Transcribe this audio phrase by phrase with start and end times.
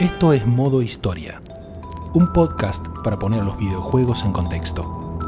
[0.00, 1.42] Esto es Modo Historia,
[2.14, 5.20] un podcast para poner los videojuegos en contexto.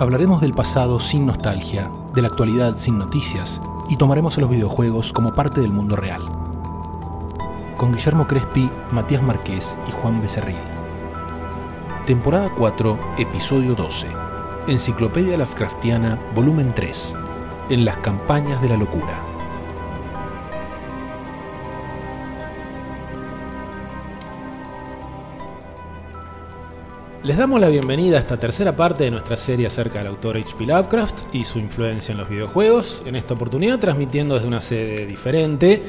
[0.00, 5.12] Hablaremos del pasado sin nostalgia, de la actualidad sin noticias y tomaremos a los videojuegos
[5.12, 6.22] como parte del mundo real.
[7.76, 10.58] Con Guillermo Crespi, Matías Marqués y Juan Becerril.
[12.04, 14.08] Temporada 4, Episodio 12.
[14.66, 17.14] Enciclopedia Lovecraftiana, Volumen 3.
[17.70, 19.33] En las campañas de la locura.
[27.24, 30.66] Les damos la bienvenida a esta tercera parte de nuestra serie acerca del autor H.P.
[30.66, 33.02] Lovecraft y su influencia en los videojuegos.
[33.06, 35.82] En esta oportunidad transmitiendo desde una sede diferente.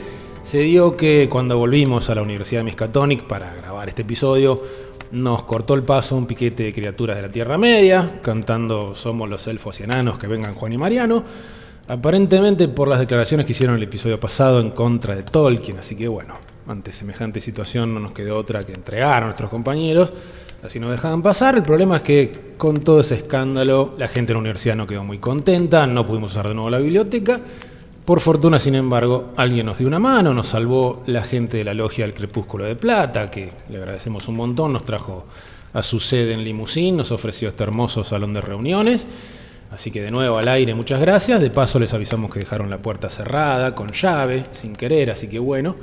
[0.44, 4.62] Se dio que cuando volvimos a la Universidad de Miskatonic para grabar este episodio,
[5.12, 9.46] nos cortó el paso un piquete de criaturas de la Tierra Media, cantando Somos los
[9.48, 11.22] elfos y enanos que vengan Juan y Mariano.
[11.90, 16.08] Aparentemente por las declaraciones que hicieron el episodio pasado en contra de Tolkien, así que
[16.08, 20.14] bueno, ante semejante situación no nos quedó otra que entregar a nuestros compañeros
[20.66, 21.56] así nos dejaban pasar.
[21.56, 25.04] El problema es que con todo ese escándalo la gente de la universidad no quedó
[25.04, 27.40] muy contenta, no pudimos usar de nuevo la biblioteca.
[28.04, 31.74] Por fortuna, sin embargo, alguien nos dio una mano, nos salvó la gente de la
[31.74, 35.24] logia del Crepúsculo de Plata, que le agradecemos un montón, nos trajo
[35.74, 39.08] a su sede en Limusín, nos ofreció este hermoso salón de reuniones.
[39.72, 41.42] Así que de nuevo al aire, muchas gracias.
[41.42, 45.40] De paso les avisamos que dejaron la puerta cerrada, con llave, sin querer, así que
[45.40, 45.76] bueno.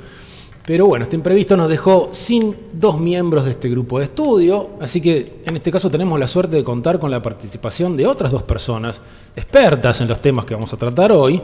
[0.65, 5.01] Pero bueno, este imprevisto nos dejó sin dos miembros de este grupo de estudio, así
[5.01, 8.43] que en este caso tenemos la suerte de contar con la participación de otras dos
[8.43, 9.01] personas
[9.35, 11.41] expertas en los temas que vamos a tratar hoy,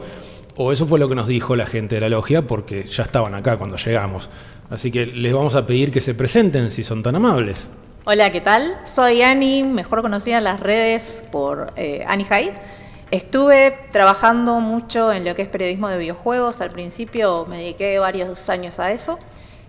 [0.56, 3.36] o eso fue lo que nos dijo la gente de la logia, porque ya estaban
[3.36, 4.30] acá cuando llegamos.
[4.70, 7.68] Así que les vamos a pedir que se presenten si son tan amables.
[8.06, 8.78] Hola, ¿qué tal?
[8.86, 12.54] Soy Annie, mejor conocida en las redes por eh, Annie Hyde.
[13.12, 16.62] Estuve trabajando mucho en lo que es periodismo de videojuegos.
[16.62, 19.18] Al principio me dediqué varios años a eso.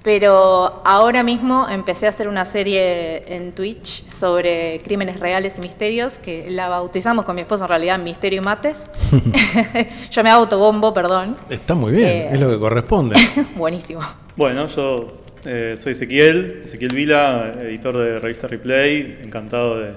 [0.02, 6.16] Pero ahora mismo empecé a hacer una serie en Twitch sobre crímenes reales y misterios,
[6.16, 8.90] que la bautizamos con mi esposo en realidad Misterio y Mates.
[10.10, 11.36] yo me autobombo, perdón.
[11.50, 13.16] Está muy bien, Eh, es lo que corresponde.
[13.56, 14.00] Buenísimo.
[14.36, 19.94] Bueno, yo eh, soy Ezequiel, Ezequiel Vila, editor de revista Replay, encantado de,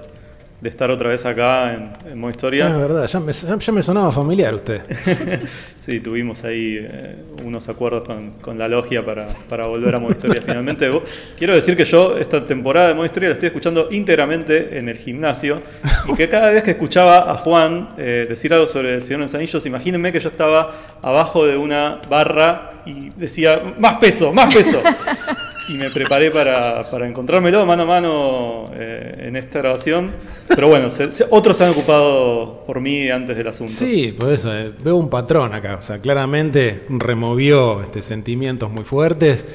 [0.64, 2.70] de estar otra vez acá en, en Modo es Historia.
[2.70, 4.82] verdad, ya me, ya me sonaba familiar usted.
[5.78, 10.14] Sí, tuvimos ahí eh, unos acuerdos con, con la logia para, para volver a Modo
[10.14, 10.90] Historia finalmente.
[11.38, 14.98] Quiero decir que yo esta temporada de Modo Historia la estoy escuchando íntegramente en el
[14.98, 15.62] gimnasio
[16.08, 19.26] y que cada vez que escuchaba a Juan eh, decir algo sobre el Señor de
[19.26, 24.54] los Anillos, imagínense que yo estaba abajo de una barra y decía, más peso, más
[24.56, 24.82] peso.
[25.74, 30.12] Y me preparé para, para encontrármelo mano a mano eh, en esta grabación.
[30.48, 33.74] Pero bueno, se- se- otros se han ocupado por mí antes del asunto.
[33.74, 35.78] Sí, por eso, eh, veo un patrón acá.
[35.80, 39.46] O sea, claramente removió este, sentimientos muy fuertes.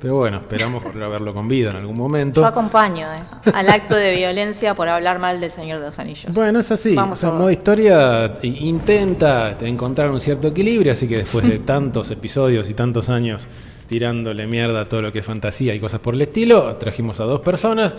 [0.00, 2.40] Pero bueno, esperamos volver a verlo con vida en algún momento.
[2.40, 6.32] Yo acompaño eh, al acto de violencia por hablar mal del Señor de los Anillos.
[6.32, 6.94] Bueno, es así.
[6.94, 11.48] Vamos o sea, a modo historia intenta este, encontrar un cierto equilibrio, así que después
[11.48, 13.42] de tantos episodios y tantos años
[13.88, 17.24] tirándole mierda a todo lo que es fantasía y cosas por el estilo, trajimos a
[17.24, 17.94] dos personas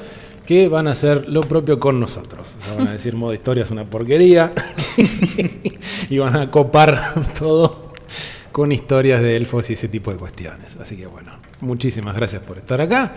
[0.46, 2.48] que van a hacer lo propio con nosotros.
[2.78, 4.52] Van a decir modo historia es una porquería
[6.10, 7.00] y van a copar
[7.38, 7.94] todo
[8.52, 10.76] con historias de elfos y ese tipo de cuestiones.
[10.78, 13.14] Así que bueno, muchísimas gracias por estar acá.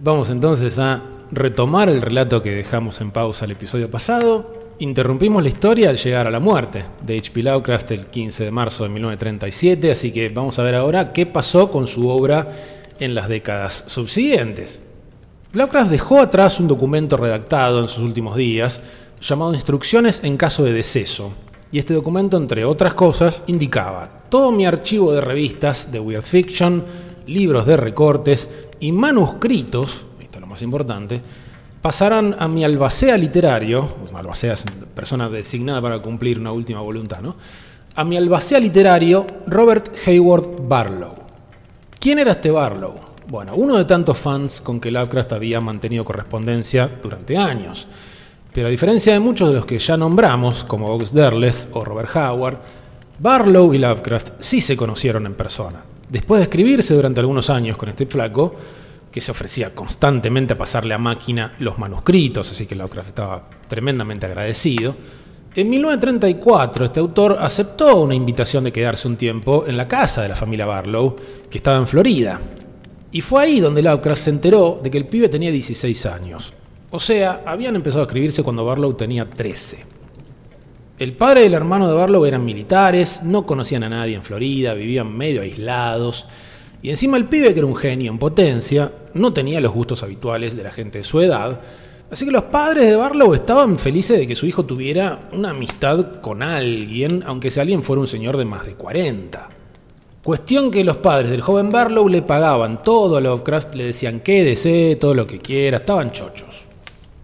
[0.00, 4.59] Vamos entonces a retomar el relato que dejamos en pausa el episodio pasado.
[4.80, 7.42] Interrumpimos la historia al llegar a la muerte de H.P.
[7.42, 11.70] Lovecraft el 15 de marzo de 1937, así que vamos a ver ahora qué pasó
[11.70, 12.50] con su obra
[12.98, 14.80] en las décadas subsiguientes.
[15.52, 18.80] Lovecraft dejó atrás un documento redactado en sus últimos días
[19.20, 21.30] llamado Instrucciones en caso de deceso.
[21.70, 26.82] Y este documento, entre otras cosas, indicaba todo mi archivo de revistas de Weird Fiction,
[27.26, 28.48] libros de recortes
[28.80, 31.20] y manuscritos, esto es lo más importante,
[31.82, 37.36] pasarán a mi albacea literario, albacea es persona designada para cumplir una última voluntad, ¿no?
[37.96, 41.14] A mi albacea literario, Robert Hayward Barlow.
[41.98, 42.94] ¿Quién era este Barlow?
[43.26, 47.86] Bueno, uno de tantos fans con que Lovecraft había mantenido correspondencia durante años.
[48.52, 52.10] Pero a diferencia de muchos de los que ya nombramos, como Box Derleth o Robert
[52.14, 52.58] Howard,
[53.18, 55.80] Barlow y Lovecraft sí se conocieron en persona.
[56.08, 58.54] Después de escribirse durante algunos años con este flaco,
[59.10, 64.26] que se ofrecía constantemente a pasarle a máquina los manuscritos, así que Lovecraft estaba tremendamente
[64.26, 64.94] agradecido,
[65.52, 70.28] en 1934 este autor aceptó una invitación de quedarse un tiempo en la casa de
[70.28, 71.16] la familia Barlow,
[71.50, 72.40] que estaba en Florida.
[73.10, 76.52] Y fue ahí donde Lovecraft se enteró de que el pibe tenía 16 años.
[76.92, 79.84] O sea, habían empezado a escribirse cuando Barlow tenía 13.
[81.00, 84.74] El padre y el hermano de Barlow eran militares, no conocían a nadie en Florida,
[84.74, 86.26] vivían medio aislados.
[86.82, 90.56] Y encima el pibe, que era un genio en potencia, no tenía los gustos habituales
[90.56, 91.60] de la gente de su edad,
[92.10, 96.20] así que los padres de Barlow estaban felices de que su hijo tuviera una amistad
[96.20, 99.48] con alguien, aunque ese alguien fuera un señor de más de 40.
[100.22, 104.96] Cuestión que los padres del joven Barlow le pagaban todo a Lovecraft, le decían quédese,
[105.00, 106.64] todo lo que quiera, estaban chochos.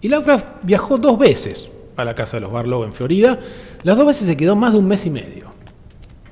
[0.01, 3.39] Y Lovecraft viajó dos veces a la casa de los Barlow en Florida,
[3.83, 5.36] las dos veces se quedó más de un mes y medio.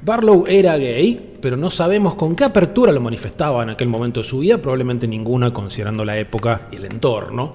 [0.04, 4.28] Barlow era gay, pero no sabemos con qué apertura lo manifestaba en aquel momento de
[4.28, 7.54] su vida, probablemente ninguna considerando la época y el entorno.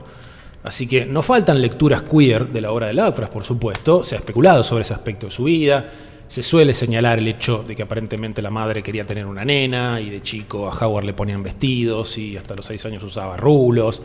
[0.64, 4.18] Así que no faltan lecturas queer de la obra de Lovecraft, por supuesto, se ha
[4.18, 5.92] especulado sobre ese aspecto de su vida,
[6.28, 10.10] se suele señalar el hecho de que aparentemente la madre quería tener una nena y
[10.10, 14.02] de chico a Howard le ponían vestidos y hasta los seis años usaba rulos.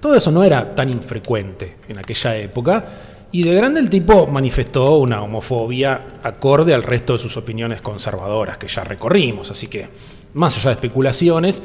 [0.00, 2.86] Todo eso no era tan infrecuente en aquella época
[3.34, 8.58] y de grande el tipo manifestó una homofobia acorde al resto de sus opiniones conservadoras
[8.58, 9.50] que ya recorrimos.
[9.50, 9.88] Así que,
[10.34, 11.60] más allá de especulaciones,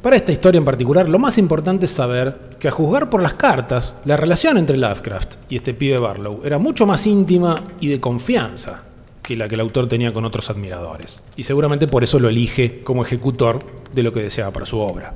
[0.00, 3.34] para esta historia en particular, lo más importante es saber que a juzgar por las
[3.34, 8.00] cartas, la relación entre Lovecraft y este pibe Barlow era mucho más íntima y de
[8.00, 8.84] confianza
[9.22, 11.22] que la que el autor tenía con otros admiradores.
[11.36, 13.58] Y seguramente por eso lo elige como ejecutor
[13.92, 15.12] de lo que deseaba para su obra.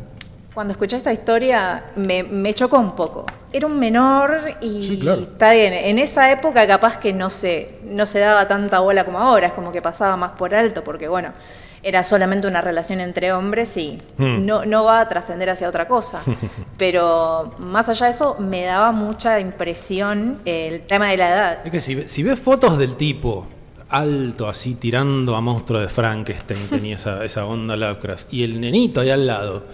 [0.54, 3.26] Cuando escuché esta historia me, chocó un poco.
[3.52, 5.72] Era un menor y, está bien.
[5.72, 9.52] En esa época capaz que no se, no se daba tanta bola como ahora, es
[9.52, 11.32] como que pasaba más por alto, porque bueno,
[11.82, 14.46] era solamente una relación entre hombres y hmm.
[14.46, 16.22] no, no va a trascender hacia otra cosa.
[16.78, 21.58] Pero más allá de eso, me daba mucha impresión el tema de la edad.
[21.64, 23.48] Es que si, si ves fotos del tipo
[23.90, 28.32] alto, así tirando a monstruo de Frankenstein, tenía esa, esa onda Lovecraft.
[28.32, 29.64] Y el nenito ahí al lado.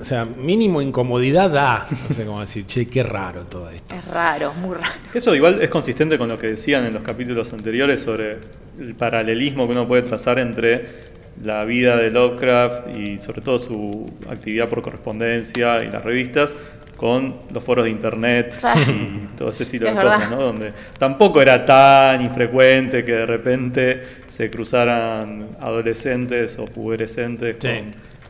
[0.00, 1.86] O sea, mínimo incomodidad da.
[2.08, 3.94] No sé cómo decir, che, qué raro todo esto.
[3.94, 4.94] Es raro, muy raro.
[5.12, 8.38] Eso igual es consistente con lo que decían en los capítulos anteriores sobre
[8.78, 14.10] el paralelismo que uno puede trazar entre la vida de Lovecraft y sobre todo su
[14.30, 16.54] actividad por correspondencia y las revistas
[16.96, 18.58] con los foros de internet
[18.88, 20.36] y todo ese estilo de cosas, ¿no?
[20.36, 27.56] Donde tampoco era tan infrecuente que de repente se cruzaran adolescentes o puberescentes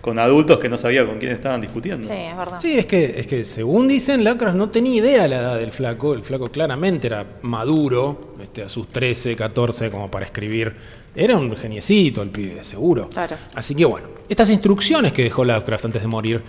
[0.00, 2.06] con, adultos que no sabía con quién estaban discutiendo.
[2.06, 2.58] Sí, es verdad.
[2.60, 6.14] Sí, es que, es que según dicen, Lacras no tenía idea la edad del flaco.
[6.14, 10.74] El flaco claramente era maduro, este, a sus 13, 14, como para escribir.
[11.14, 13.08] Era un geniecito el pibe, seguro.
[13.08, 13.36] Claro.
[13.54, 16.42] Así que bueno, estas instrucciones que dejó Lovecraft antes de morir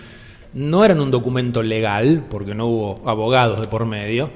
[0.57, 4.29] no eran un documento legal, porque no hubo abogados de por medio,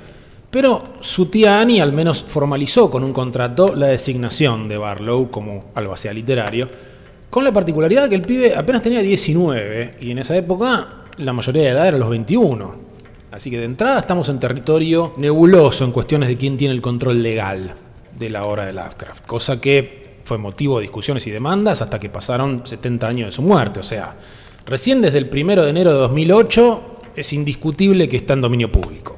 [0.51, 5.71] pero su tía Annie al menos formalizó con un contrato la designación de Barlow como
[5.73, 6.69] albacea literario,
[7.29, 11.33] con la particularidad de que el pibe apenas tenía 19 y en esa época la
[11.33, 12.91] mayoría de edad era los 21.
[13.31, 17.23] Así que de entrada estamos en territorio nebuloso en cuestiones de quién tiene el control
[17.23, 17.73] legal
[18.19, 22.09] de la obra de Lovecraft, cosa que fue motivo de discusiones y demandas hasta que
[22.09, 24.15] pasaron 70 años de su muerte, o sea,
[24.66, 26.81] Recién desde el 1 de enero de 2008
[27.16, 29.18] es indiscutible que está en dominio público.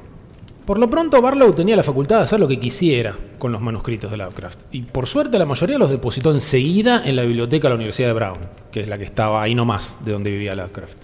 [0.64, 4.10] Por lo pronto, Barlow tenía la facultad de hacer lo que quisiera con los manuscritos
[4.10, 7.76] de Lovecraft, y por suerte la mayoría los depositó enseguida en la biblioteca de la
[7.76, 8.38] Universidad de Brown,
[8.72, 10.96] que es la que estaba ahí nomás de donde vivía Lovecraft.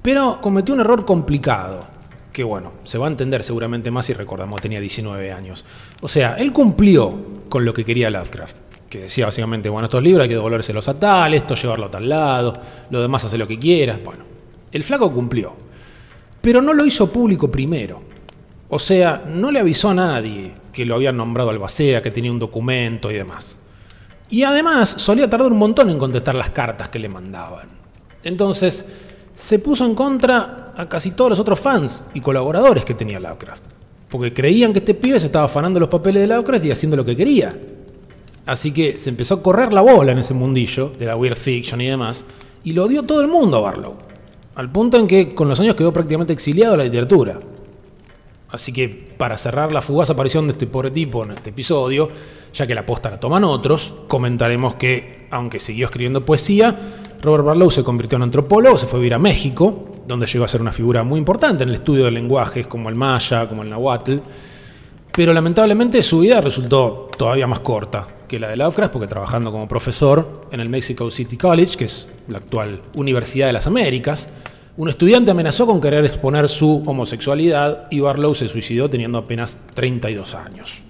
[0.00, 1.84] Pero cometió un error complicado,
[2.32, 5.66] que bueno, se va a entender seguramente más si recordamos tenía 19 años.
[6.00, 7.14] O sea, él cumplió
[7.50, 8.56] con lo que quería Lovecraft,
[8.88, 12.08] que decía básicamente, bueno, estos libros hay que devolvérselos a tal, esto llevarlo a tal
[12.08, 12.54] lado,
[12.90, 14.02] lo demás hace lo que quieras.
[14.02, 14.24] Bueno,
[14.72, 15.54] el flaco cumplió,
[16.40, 18.02] pero no lo hizo público primero.
[18.70, 22.38] O sea, no le avisó a nadie que lo habían nombrado albacea, que tenía un
[22.38, 23.58] documento y demás.
[24.30, 27.68] Y además solía tardar un montón en contestar las cartas que le mandaban.
[28.24, 28.84] Entonces,
[29.34, 33.62] se puso en contra a casi todos los otros fans y colaboradores que tenía Lovecraft.
[34.10, 37.04] Porque creían que este pibe se estaba afanando los papeles de Lovecraft y haciendo lo
[37.04, 37.50] que quería.
[38.48, 41.82] Así que se empezó a correr la bola en ese mundillo de la weird fiction
[41.82, 42.24] y demás,
[42.64, 43.94] y lo dio todo el mundo a Barlow.
[44.54, 47.38] Al punto en que con los años quedó prácticamente exiliado de la literatura.
[48.48, 48.88] Así que
[49.18, 52.08] para cerrar la fugaz aparición de este pobre tipo en este episodio,
[52.54, 56.74] ya que la posta la toman otros, comentaremos que, aunque siguió escribiendo poesía,
[57.20, 60.48] Robert Barlow se convirtió en antropólogo, se fue a vivir a México, donde llegó a
[60.48, 63.68] ser una figura muy importante en el estudio de lenguajes como el maya, como el
[63.68, 64.16] nahuatl,
[65.12, 69.66] pero lamentablemente su vida resultó todavía más corta que la de Lovecraft, porque trabajando como
[69.66, 74.28] profesor en el Mexico City College, que es la actual Universidad de las Américas,
[74.76, 80.36] un estudiante amenazó con querer exponer su homosexualidad y Barlow se suicidó teniendo apenas 32
[80.36, 80.82] años.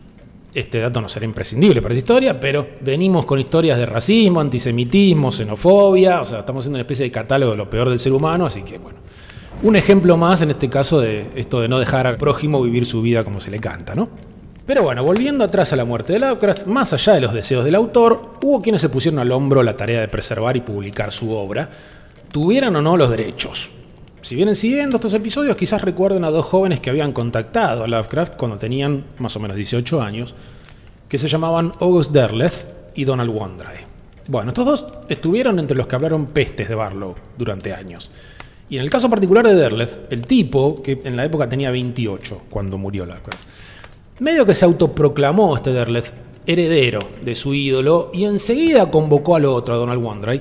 [0.55, 5.33] Este dato no será imprescindible para esta historia, pero venimos con historias de racismo, antisemitismo,
[5.33, 8.45] xenofobia, o sea, estamos haciendo una especie de catálogo de lo peor del ser humano,
[8.45, 8.99] así que bueno,
[9.63, 13.01] un ejemplo más en este caso de esto de no dejar al prójimo vivir su
[13.01, 14.09] vida como se le canta, ¿no?
[14.69, 17.75] Pero bueno, volviendo atrás a la muerte de Lovecraft, más allá de los deseos del
[17.75, 21.71] autor, hubo quienes se pusieron al hombro la tarea de preservar y publicar su obra,
[22.31, 23.71] tuvieran o no los derechos.
[24.21, 28.37] Si vienen siguiendo estos episodios, quizás recuerden a dos jóvenes que habían contactado a Lovecraft
[28.37, 30.35] cuando tenían más o menos 18 años,
[31.09, 33.87] que se llamaban August Derleth y Donald Wandry.
[34.27, 38.11] Bueno, estos dos estuvieron entre los que hablaron pestes de Barlow durante años.
[38.69, 42.43] Y en el caso particular de Derleth, el tipo, que en la época tenía 28
[42.51, 43.49] cuando murió Lovecraft,
[44.21, 46.13] medio que se autoproclamó este Derleth
[46.47, 50.41] heredero de su ídolo y enseguida convocó al otro, a Donald Wandry,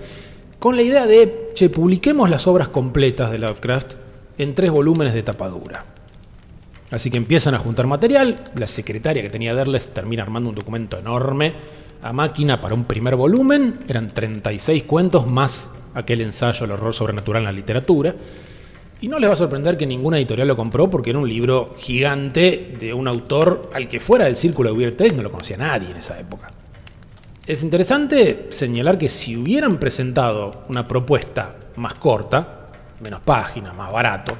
[0.60, 3.94] con la idea de, che, publiquemos las obras completas de Lovecraft
[4.38, 5.86] en tres volúmenes de tapadura.
[6.90, 10.98] Así que empiezan a juntar material, la secretaria que tenía Derleth termina armando un documento
[10.98, 11.54] enorme
[12.02, 17.42] a máquina para un primer volumen, eran 36 cuentos más aquel ensayo El horror sobrenatural
[17.42, 18.16] en la literatura.
[19.00, 21.75] Y no les va a sorprender que ninguna editorial lo compró porque era un libro
[21.77, 25.92] gigante de un autor al que fuera del círculo de Weird no lo conocía nadie
[25.92, 26.51] en esa época.
[27.46, 32.70] Es interesante señalar que si hubieran presentado una propuesta más corta,
[33.01, 34.34] menos páginas, más barato,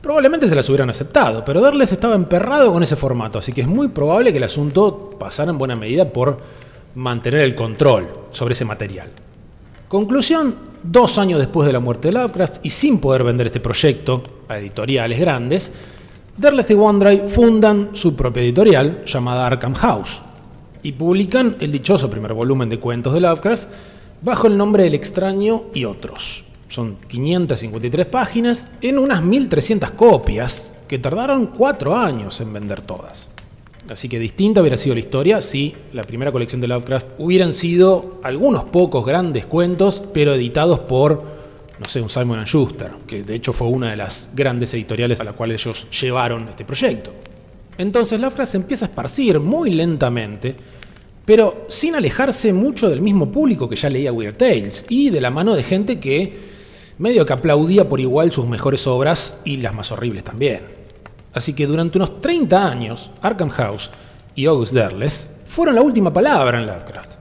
[0.00, 3.66] probablemente se las hubieran aceptado, pero Darles estaba emperrado con ese formato, así que es
[3.66, 6.36] muy probable que el asunto pasara en buena medida por
[6.94, 9.10] mantener el control sobre ese material.
[9.88, 14.22] Conclusión, dos años después de la muerte de Lovecraft y sin poder vender este proyecto
[14.46, 15.72] a editoriales grandes,
[16.36, 20.20] Derleth y Wandry fundan su propia editorial llamada Arkham House
[20.82, 23.68] y publican el dichoso primer volumen de cuentos de Lovecraft
[24.20, 26.44] bajo el nombre El extraño y otros.
[26.68, 33.27] Son 553 páginas en unas 1300 copias que tardaron cuatro años en vender todas.
[33.90, 38.20] Así que distinta hubiera sido la historia si la primera colección de Lovecraft hubieran sido
[38.22, 41.22] algunos pocos grandes cuentos, pero editados por,
[41.78, 45.24] no sé, un Simon Schuster, que de hecho fue una de las grandes editoriales a
[45.24, 47.12] la cual ellos llevaron este proyecto.
[47.78, 50.54] Entonces Lovecraft se empieza a esparcir muy lentamente,
[51.24, 55.30] pero sin alejarse mucho del mismo público que ya leía Weird Tales y de la
[55.30, 56.58] mano de gente que
[56.98, 60.77] medio que aplaudía por igual sus mejores obras y las más horribles también.
[61.34, 63.90] Así que durante unos 30 años, Arkham House
[64.34, 67.12] y August Derleth fueron la última palabra en Lovecraft.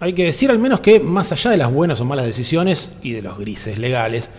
[0.00, 3.12] Hay que decir al menos que, más allá de las buenas o malas decisiones y
[3.12, 4.30] de los grises legales,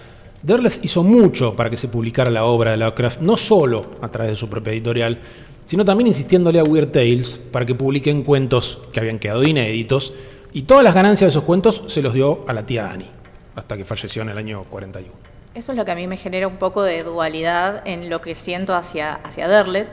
[0.41, 4.31] Derleth hizo mucho para que se publicara la obra de Lovecraft, no solo a través
[4.31, 5.19] de su propia editorial,
[5.65, 10.13] sino también insistiéndole a Weird Tales para que publiquen cuentos que habían quedado inéditos,
[10.51, 13.09] y todas las ganancias de esos cuentos se los dio a la tía Annie,
[13.55, 15.30] hasta que falleció en el año 41.
[15.53, 18.35] Eso es lo que a mí me genera un poco de dualidad en lo que
[18.35, 19.87] siento hacia, hacia Derlet,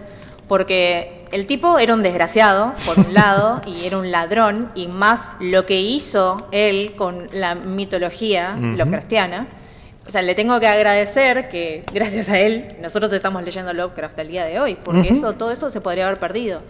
[0.46, 5.36] porque el tipo era un desgraciado, por un lado, y era un ladrón, y más
[5.40, 9.48] lo que hizo él con la mitología uh Lovecraftiana.
[10.06, 14.28] O sea, le tengo que agradecer que gracias a él nosotros estamos leyendo Lovecraft el
[14.28, 16.62] día de hoy, porque eso, todo eso se podría haber perdido.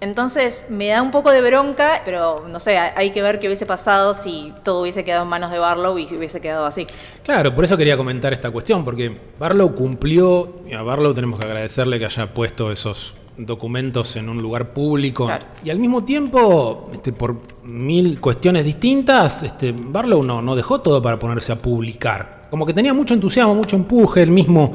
[0.00, 3.66] Entonces me da un poco de bronca, pero no sé, hay que ver qué hubiese
[3.66, 6.86] pasado si todo hubiese quedado en manos de Barlow y hubiese quedado así.
[7.22, 11.46] Claro, por eso quería comentar esta cuestión, porque Barlow cumplió, y a Barlow tenemos que
[11.46, 15.28] agradecerle que haya puesto esos documentos en un lugar público.
[15.64, 21.02] Y al mismo tiempo, este, por mil cuestiones distintas, este, Barlow no, no dejó todo
[21.02, 22.42] para ponerse a publicar.
[22.50, 24.72] Como que tenía mucho entusiasmo, mucho empuje, él mismo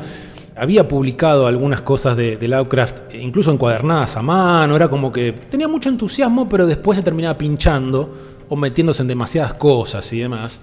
[0.56, 5.90] había publicado algunas cosas de, Lovecraft, incluso encuadernadas a mano, era como que tenía mucho
[5.90, 8.10] entusiasmo, pero después se terminaba pinchando
[8.50, 10.62] o metiéndose en demasiadas cosas y demás.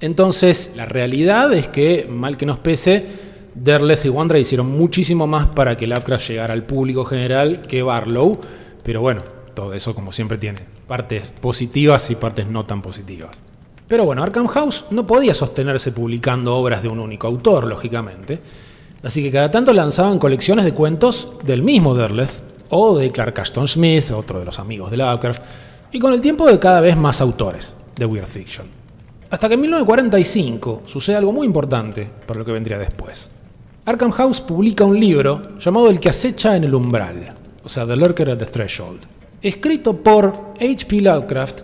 [0.00, 3.06] Entonces, la realidad es que, mal que nos pese,
[3.54, 8.38] Derleth y Wandra hicieron muchísimo más para que Lovecraft llegara al público general que Barlow,
[8.82, 9.22] pero bueno,
[9.54, 13.30] todo eso como siempre tiene partes positivas y partes no tan positivas.
[13.88, 18.40] Pero bueno, Arkham House no podía sostenerse publicando obras de un único autor, lógicamente.
[19.02, 23.66] Así que cada tanto lanzaban colecciones de cuentos del mismo Derleth o de Clark Ashton
[23.66, 25.42] Smith, otro de los amigos de Lovecraft,
[25.90, 28.66] y con el tiempo de cada vez más autores de Weird Fiction.
[29.30, 33.28] Hasta que en 1945 sucede algo muy importante para lo que vendría después.
[33.84, 37.96] Arkham House publica un libro llamado El que acecha en el umbral, o sea, The
[37.96, 39.00] Lurker at the Threshold,
[39.42, 41.00] escrito por H.P.
[41.00, 41.62] Lovecraft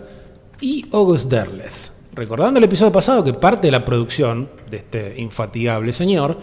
[0.61, 1.91] y August Derleth.
[2.13, 6.37] Recordando el episodio pasado que parte de la producción de este infatigable señor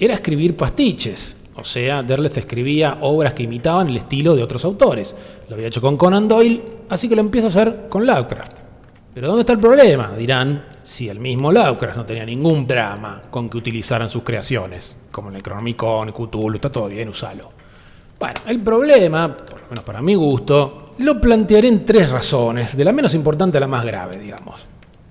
[0.00, 1.36] era escribir pastiches.
[1.56, 5.14] O sea, Derleth escribía obras que imitaban el estilo de otros autores.
[5.48, 8.52] Lo había hecho con Conan Doyle, así que lo empieza a hacer con Lovecraft.
[9.12, 10.12] Pero ¿dónde está el problema?
[10.16, 15.28] Dirán, si el mismo Lovecraft no tenía ningún drama con que utilizaran sus creaciones, como
[15.28, 17.50] el Necronomicon, Cthulhu, está todo bien, usalo.
[18.18, 22.84] Bueno, el problema, por lo menos para mi gusto, lo plantearé en tres razones, de
[22.84, 24.66] la menos importante a la más grave, digamos.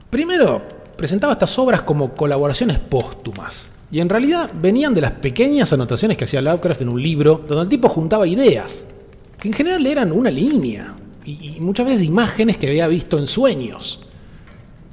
[0.10, 0.62] Primero,
[0.96, 3.68] presentaba estas obras como colaboraciones póstumas.
[3.92, 7.64] Y en realidad venían de las pequeñas anotaciones que hacía Lovecraft en un libro, donde
[7.64, 8.86] el tipo juntaba ideas,
[9.40, 10.94] que en general eran una línea,
[11.26, 14.06] y, muchas veces imágenes que había visto en sueños.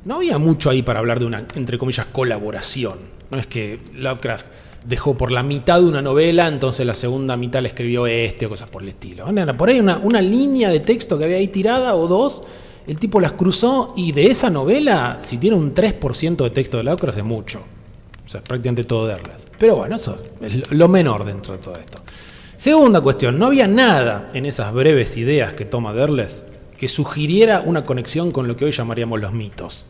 [0.05, 2.99] no había mucho ahí para hablar de una, entre comillas, colaboración.
[3.31, 4.47] No es que Lovecraft
[4.87, 8.49] dejó por la mitad de una novela, entonces la segunda mitad le escribió este o
[8.49, 9.29] cosas por el estilo.
[9.29, 12.45] Era por ahí una, una línea de texto que había ahí tirada o dos,
[12.87, 16.85] el tipo las cruzó y de esa novela, si tiene un 3% de texto de
[16.85, 17.75] Lovecraft, es mucho.
[18.37, 19.57] Sea, prácticamente todo Derleth.
[19.59, 22.02] Pero bueno, eso es lo menor dentro de todo esto.
[22.57, 26.45] Segunda cuestión, no había nada en esas breves ideas que toma Derleth
[26.76, 29.87] que sugiriera una conexión con lo que hoy llamaríamos los mitos.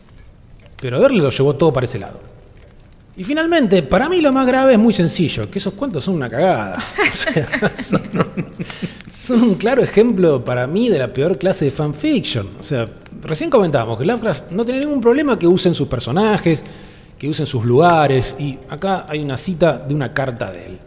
[0.80, 2.20] Pero Derleth lo llevó todo para ese lado.
[3.16, 6.30] Y finalmente, para mí lo más grave es muy sencillo, que esos cuentos son una
[6.30, 6.78] cagada.
[7.10, 8.02] O sea, son,
[9.10, 12.50] son, un claro ejemplo para mí de la peor clase de fanfiction.
[12.60, 12.86] O sea,
[13.22, 16.62] recién comentábamos que Lovecraft no tiene ningún problema que usen sus personajes,
[17.18, 20.78] que usen sus lugares, y acá hay una cita de una carta de él.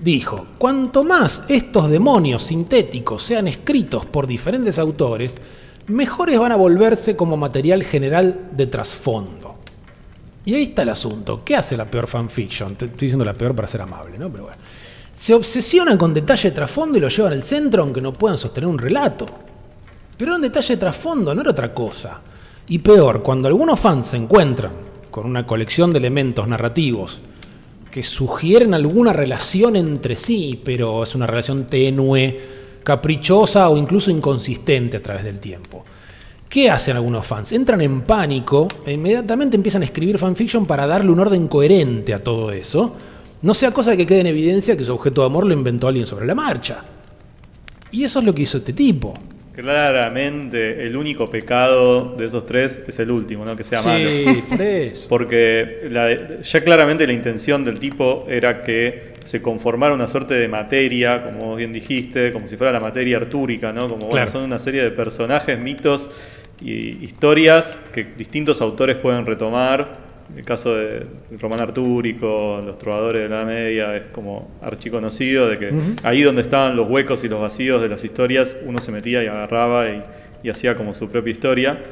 [0.00, 5.40] Dijo, cuanto más estos demonios sintéticos sean escritos por diferentes autores,
[5.86, 9.56] mejores van a volverse como material general de trasfondo.
[10.44, 11.40] Y ahí está el asunto.
[11.44, 12.72] ¿Qué hace la peor fanfiction?
[12.72, 14.28] Estoy diciendo la peor para ser amable, ¿no?
[14.28, 14.58] Pero bueno.
[15.14, 18.68] Se obsesionan con detalle de trasfondo y lo llevan al centro aunque no puedan sostener
[18.68, 19.26] un relato.
[20.16, 22.18] Pero un detalle de trasfondo no era otra cosa.
[22.66, 24.72] Y peor, cuando algunos fans se encuentran
[25.12, 27.20] con una colección de elementos narrativos
[27.90, 32.40] que sugieren alguna relación entre sí, pero es una relación tenue,
[32.82, 35.84] caprichosa o incluso inconsistente a través del tiempo.
[36.48, 37.52] ¿Qué hacen algunos fans?
[37.52, 42.24] Entran en pánico e inmediatamente empiezan a escribir fanfiction para darle un orden coherente a
[42.24, 42.94] todo eso.
[43.42, 46.06] No sea cosa que quede en evidencia que su objeto de amor lo inventó alguien
[46.06, 46.84] sobre la marcha.
[47.90, 49.12] Y eso es lo que hizo este tipo.
[49.54, 53.54] Claramente el único pecado de esos tres es el último, ¿no?
[53.56, 54.08] Que sea malo.
[54.08, 55.08] Sí, por eso.
[55.08, 60.48] Porque la- ya claramente la intención del tipo era que se conformara una suerte de
[60.48, 63.88] materia, como bien dijiste, como si fuera la materia artúrica, ¿no?
[63.88, 66.10] Como bueno, son una serie de personajes, mitos
[66.60, 70.01] y historias que distintos autores pueden retomar.
[70.36, 71.06] El caso de
[71.38, 76.42] Román Artúrico, los trovadores de la Edad Media, es como archiconocido de que ahí donde
[76.42, 80.02] estaban los huecos y los vacíos de las historias, uno se metía y agarraba y,
[80.42, 81.82] y hacía como su propia historia.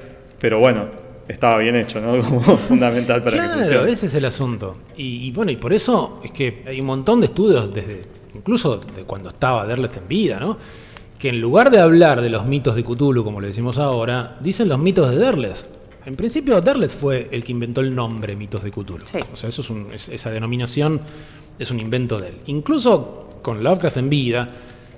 [0.40, 0.86] Pero bueno,
[1.28, 2.18] estaba bien hecho, ¿no?
[2.24, 3.92] Como fundamental para que Claro, funcione.
[3.92, 4.76] ese es el asunto.
[4.96, 8.00] Y, y bueno, y por eso es que hay un montón de estudios, desde
[8.34, 10.56] incluso de cuando estaba Derleth en vida, ¿no?
[11.18, 14.68] Que en lugar de hablar de los mitos de Cthulhu, como le decimos ahora, dicen
[14.68, 15.66] los mitos de Derleth.
[16.06, 19.04] En principio, Derleth fue el que inventó el nombre mitos de Cthulhu.
[19.04, 19.18] Sí.
[19.32, 21.00] O sea, eso es un- es- esa denominación
[21.58, 22.36] es un invento de él.
[22.46, 24.48] Incluso con Lovecraft en vida,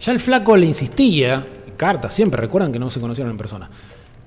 [0.00, 1.44] ya el flaco le insistía,
[1.76, 3.68] cartas siempre, recuerdan que no se conocieron en persona,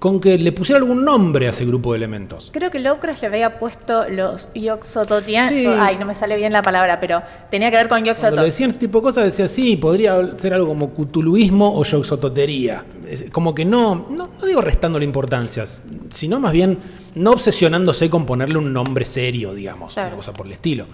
[0.05, 2.51] con que le pusiera algún nombre a ese grupo de elementos.
[2.53, 5.49] Creo que Lovecraft le había puesto los Yoxototianos.
[5.49, 5.65] Sí.
[5.65, 8.37] Ay, no me sale bien la palabra, pero tenía que ver con Cuando Yoxotot.
[8.37, 12.85] le decían este tipo de cosas, decía, sí, podría ser algo como cutuluismo o yoxototería.
[13.31, 16.77] Como que no, no, no digo restándole importancias, sino más bien
[17.15, 20.09] no obsesionándose con ponerle un nombre serio, digamos, Claro.
[20.09, 20.85] una cosa por el estilo.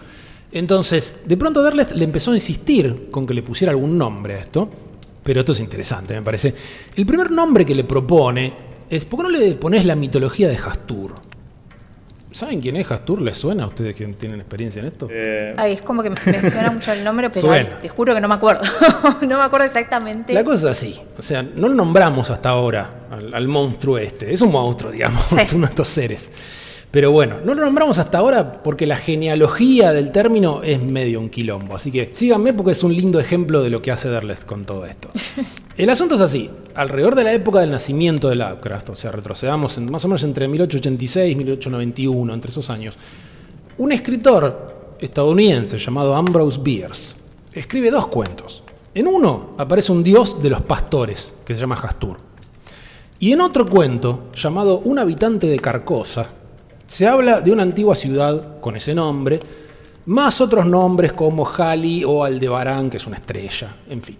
[0.53, 4.39] Entonces, de pronto Derleth le empezó a insistir con que le pusiera algún nombre a
[4.39, 4.69] esto,
[5.21, 6.55] pero esto es interesante, me parece.
[6.95, 10.57] El primer nombre que le propone es, ¿por qué no le pones la mitología de
[10.57, 11.15] Hastur?
[12.31, 13.21] ¿Saben quién es Hastur?
[13.21, 15.07] ¿Les suena a ustedes que tienen experiencia en esto?
[15.11, 17.69] Eh, Ay, es como que me menciona mucho el nombre, pero Suena.
[17.71, 18.61] ay, te juro que no me acuerdo.
[19.21, 20.33] no me acuerdo exactamente.
[20.33, 24.33] La cosa es así, o sea, no lo nombramos hasta ahora al, al monstruo este,
[24.33, 25.35] es un monstruo, digamos, Sí.
[25.55, 26.31] uno de estos seres.
[26.91, 31.29] Pero bueno, no lo nombramos hasta ahora porque la genealogía del término es medio un
[31.29, 34.65] quilombo, así que síganme porque es un lindo ejemplo de lo que hace Derleth con
[34.65, 35.07] todo esto.
[35.77, 39.77] El asunto es así, alrededor de la época del nacimiento de Lovecraft, o sea, retrocedamos
[39.77, 42.97] en- más o menos entre 1886 y 1891, entre esos años,
[43.77, 47.15] un escritor estadounidense llamado Ambrose Bierce
[47.53, 48.63] escribe dos cuentos.
[48.93, 52.17] En uno aparece un dios de los pastores, que se llama Hastur.
[53.17, 56.27] Y en otro cuento, llamado Un habitante de Carcosa,
[56.91, 59.39] se habla de una antigua ciudad con ese nombre,
[60.07, 64.17] más otros nombres como Hali o Aldebarán, que es una estrella, en fin.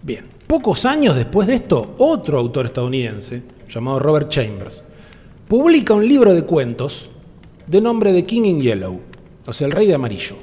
[0.00, 4.84] Bien, pocos años después de esto, otro autor estadounidense, llamado Robert Chambers,
[5.48, 7.10] publica un libro de cuentos
[7.66, 9.00] de nombre de King in Yellow,
[9.44, 10.36] o sea, el rey de amarillo.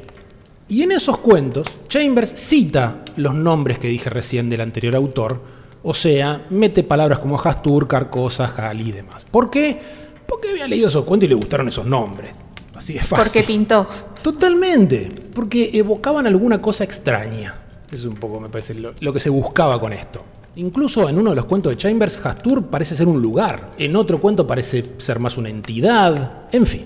[0.67, 5.41] Y en esos cuentos, Chambers cita los nombres que dije recién del anterior autor,
[5.83, 9.23] o sea, mete palabras como Hastur, Carcosa, Hali y demás.
[9.23, 10.08] ¿Por qué?
[10.29, 12.35] Porque había leído esos cuentos y le gustaron esos nombres.
[12.75, 13.25] Así de fácil.
[13.25, 13.87] Porque pintó.
[14.21, 17.55] Totalmente, porque evocaban alguna cosa extraña.
[17.91, 20.23] Es un poco, me parece, lo, lo que se buscaba con esto.
[20.55, 24.19] Incluso en uno de los cuentos de Chambers, Hastur parece ser un lugar, en otro
[24.19, 26.85] cuento parece ser más una entidad, en fin.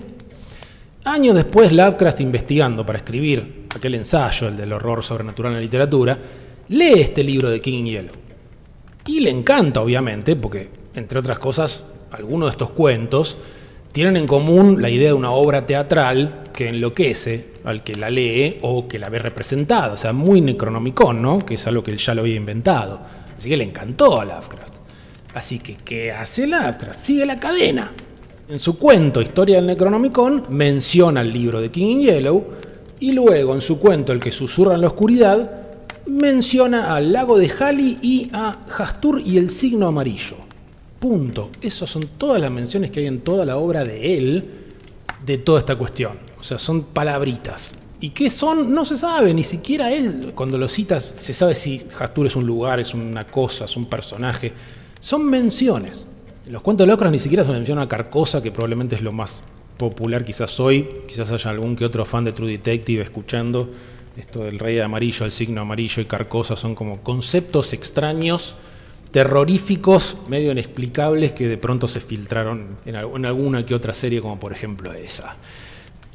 [1.04, 6.18] Años después, Lovecraft, investigando para escribir aquel ensayo, el del horror sobrenatural en la literatura,
[6.68, 8.14] lee este libro de King Yellow.
[9.06, 13.38] Y le encanta, obviamente, porque, entre otras cosas, algunos de estos cuentos
[13.92, 18.58] tienen en común la idea de una obra teatral que enloquece al que la lee
[18.62, 19.92] o que la ve representada.
[19.92, 21.38] O sea, muy necronomicón, ¿no?
[21.38, 23.00] Que es algo que él ya lo había inventado.
[23.36, 24.74] Así que le encantó a Lovecraft.
[25.34, 26.98] Así que, ¿qué hace Lovecraft?
[26.98, 27.92] Sigue la cadena.
[28.48, 32.44] En su cuento Historia del Necronomicon menciona el libro de King in Yellow
[33.00, 35.50] y luego en su cuento El que susurra en la oscuridad
[36.06, 40.43] menciona al lago de Halley y a Hastur y el signo amarillo.
[41.04, 41.50] Punto.
[41.60, 44.44] Esas son todas las menciones que hay en toda la obra de él
[45.26, 46.12] de toda esta cuestión.
[46.40, 47.74] O sea, son palabritas.
[48.00, 48.74] ¿Y qué son?
[48.74, 52.46] No se sabe, ni siquiera él, cuando lo citas, se sabe si Hastur es un
[52.46, 54.54] lugar, es una cosa, es un personaje.
[54.98, 56.06] Son menciones.
[56.46, 59.42] En los cuentos de ni siquiera se menciona a Carcosa, que probablemente es lo más
[59.76, 60.88] popular quizás hoy.
[61.06, 63.68] Quizás haya algún que otro fan de True Detective escuchando.
[64.16, 68.56] Esto del rey de amarillo, el signo amarillo y Carcosa son como conceptos extraños,
[69.14, 74.52] terroríficos, medio inexplicables que de pronto se filtraron en, alguna que otra serie, como por
[74.52, 75.36] ejemplo esa.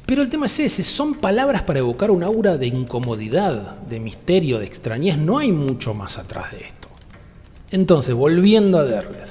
[0.04, 4.58] Pero el tema es ese, son palabras para evocar un aura de incomodidad, de misterio,
[4.58, 6.88] de extrañez, no hay mucho más atrás de esto.
[7.70, 9.30] Entonces, volviendo a Derleth,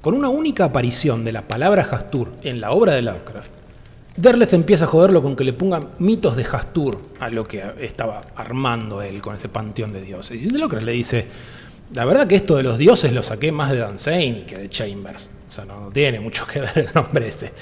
[0.00, 3.50] con una única aparición de la palabra Hastur en la obra de Lovecraft,
[4.16, 8.22] Derleth empieza a joderlo con que le pongan mitos de Hastur a lo que estaba
[8.36, 10.40] armando él con ese panteón de dioses.
[10.40, 11.26] Y Lovecraft le dice,
[11.94, 15.30] la verdad que esto de los dioses lo saqué más de Danzane que de Chambers.
[15.48, 17.52] O sea, no, no tiene mucho que ver el nombre ese.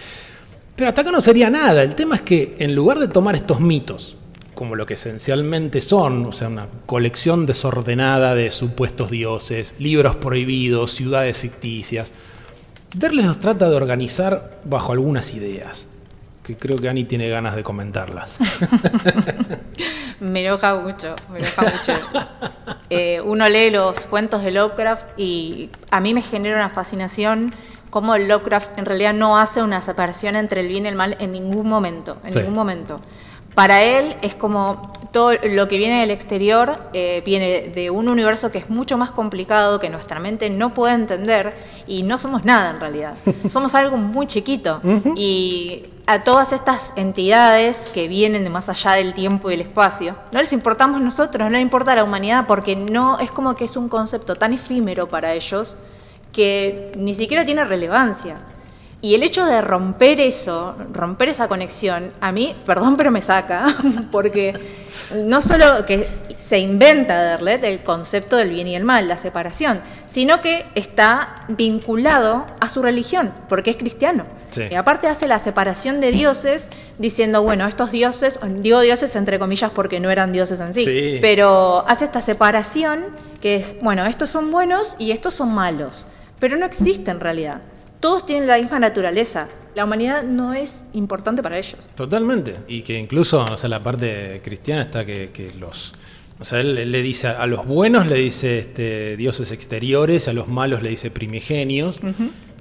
[0.77, 1.83] Pero hasta acá no sería nada.
[1.83, 4.17] El tema es que en lugar de tomar estos mitos
[4.55, 10.91] como lo que esencialmente son, o sea, una colección desordenada de supuestos dioses, libros prohibidos,
[10.91, 12.13] ciudades ficticias,
[12.95, 15.87] Derles los trata de organizar bajo algunas ideas,
[16.43, 18.37] que creo que Ani tiene ganas de comentarlas.
[20.21, 21.93] me enoja mucho, me enoja mucho.
[22.91, 27.55] Eh, uno lee los cuentos de Lovecraft y a mí me genera una fascinación
[27.91, 31.33] cómo Lovecraft en realidad no hace una separación entre el bien y el mal en
[31.33, 32.39] ningún momento, en Sí.
[32.39, 33.01] ningún momento.
[33.55, 38.51] Para él es como todo lo que viene del exterior eh, viene de un universo
[38.51, 41.55] que es mucho más complicado, que nuestra mente no puede entender
[41.87, 43.15] y no somos nada en realidad.
[43.49, 44.81] somos algo muy chiquito.
[45.17, 50.17] Y a todas estas entidades que vienen de más allá del tiempo y el espacio,
[50.33, 53.65] no les importamos nosotros, no le importa a la humanidad porque no es como que
[53.65, 55.77] es un concepto tan efímero para ellos
[56.33, 58.39] que ni siquiera tiene relevancia.
[59.03, 63.75] Y el hecho de romper eso, romper esa conexión, a mí, perdón, pero me saca,
[64.13, 64.53] porque
[65.25, 69.81] no solo que se inventa Derlet el concepto del bien y el mal, la separación,
[70.07, 74.25] sino que está vinculado a su religión, porque es cristiano.
[74.51, 74.65] Sí.
[74.71, 79.71] Y aparte hace la separación de dioses, diciendo, bueno, estos dioses, digo dioses entre comillas
[79.71, 81.19] porque no eran dioses en sí, Sí.
[81.23, 83.05] pero hace esta separación
[83.41, 86.07] que es, bueno, estos son buenos y estos son malos,
[86.39, 87.63] pero no existe en realidad.
[88.01, 89.49] Todos tienen la misma naturaleza.
[89.75, 91.77] La humanidad no es importante para ellos.
[91.95, 92.55] Totalmente.
[92.67, 95.93] Y que incluso, o sea, la parte cristiana está que, que los.
[96.41, 100.33] O sea, él, él le dice a los buenos le dice este, dioses exteriores, a
[100.33, 102.01] los malos le dice primigenios.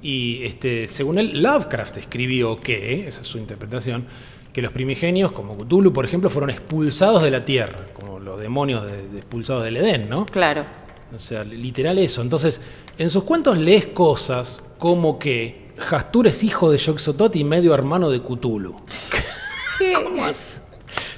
[0.02, 4.04] Y este, según él, Lovecraft escribió que, esa es su interpretación,
[4.52, 8.84] que los primigenios, como Cthulhu, por ejemplo, fueron expulsados de la tierra, como los demonios
[8.84, 10.26] de- de expulsados del Edén, ¿no?
[10.26, 10.64] Claro.
[11.14, 12.22] O sea, literal eso.
[12.22, 12.60] Entonces,
[12.98, 18.10] en sus cuentos lees cosas como que Hastur es hijo de Yoxotot y medio hermano
[18.10, 18.76] de Cthulhu.
[20.04, 20.60] ¿Cómo, hace-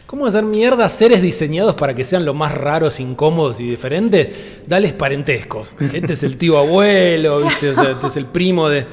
[0.06, 4.28] cómo hacer mierda a seres diseñados para que sean lo más raros, incómodos y diferentes?
[4.66, 5.74] Dales parentescos.
[5.80, 7.70] Este es el tío abuelo, ¿viste?
[7.70, 8.86] O sea, este es el primo de.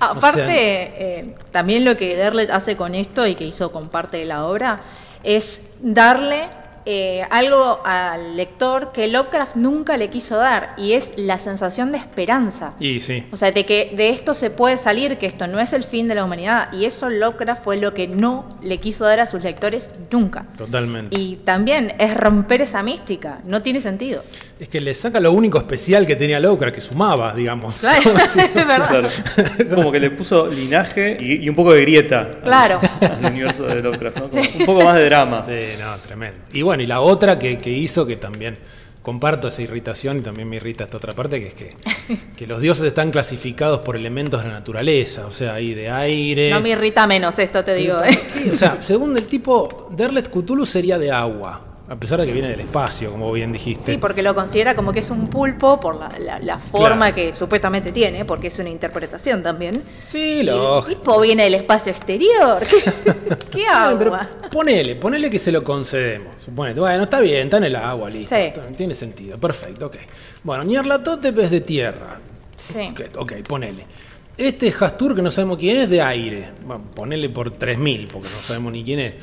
[0.00, 3.88] Aparte, O sea- eh, también lo que Derlet hace con esto y que hizo con
[3.88, 4.80] parte de la obra
[5.22, 6.48] es darle
[6.88, 11.98] eh, algo al lector que Lovecraft nunca le quiso dar y es la sensación de
[11.98, 12.74] esperanza.
[12.78, 13.26] Y sí.
[13.32, 16.06] O sea, de que de esto se puede salir, que esto no es el fin
[16.06, 16.72] de la humanidad.
[16.72, 20.46] Y eso Lovecraft fue lo que no le quiso dar a sus lectores nunca.
[20.56, 21.18] Totalmente.
[21.18, 23.40] Y también es romper esa mística.
[23.44, 24.22] No tiene sentido.
[24.58, 27.78] Es que le saca lo único especial que tenía Lovecraft, que sumaba, digamos.
[27.80, 28.88] Claro, es verdad.
[28.88, 29.08] Claro.
[29.74, 32.80] Como que le puso linaje y, y un poco de grieta al- Claro.
[33.00, 34.28] al, universo de Lovecraft, ¿no?
[34.30, 35.44] Como un poco más de drama.
[35.46, 36.38] Sí, no, tremendo.
[36.52, 38.56] Y bueno, y la otra que, que hizo, que también
[39.02, 41.76] comparto esa irritación y también me irrita esta otra parte, que es que,
[42.36, 46.50] que los dioses están clasificados por elementos de la naturaleza, o sea, ahí de aire.
[46.50, 48.02] No me irrita menos esto, te digo.
[48.02, 48.18] ¿eh?
[48.52, 52.48] O sea, según el tipo, Derlet Cthulhu sería de agua, a pesar de que viene
[52.48, 53.92] del espacio, como bien dijiste.
[53.92, 57.14] Sí, porque lo considera como que es un pulpo por la, la- la forma Claro.
[57.14, 59.80] que supuestamente tiene, porque es una interpretación también.
[60.02, 62.58] Sí, Y el tipo viene del espacio exterior.
[62.68, 64.28] ¿Qué, qué agua?
[64.50, 66.34] ponele, ponele que se lo concedemos.
[66.44, 68.34] Suponete, bueno, está bien, está en el agua, listo.
[68.34, 68.52] Sí.
[68.76, 69.96] tiene sentido, perfecto, ok.
[70.42, 72.18] Bueno, Nyarlathotep es de tierra.
[72.56, 72.88] Sí.
[72.90, 73.84] Ok, ok, ponele.
[74.38, 76.50] Este Hastur, que no sabemos quién es, de aire.
[76.64, 79.14] Bueno, ponele por 3.000, porque no sabemos ni quién es.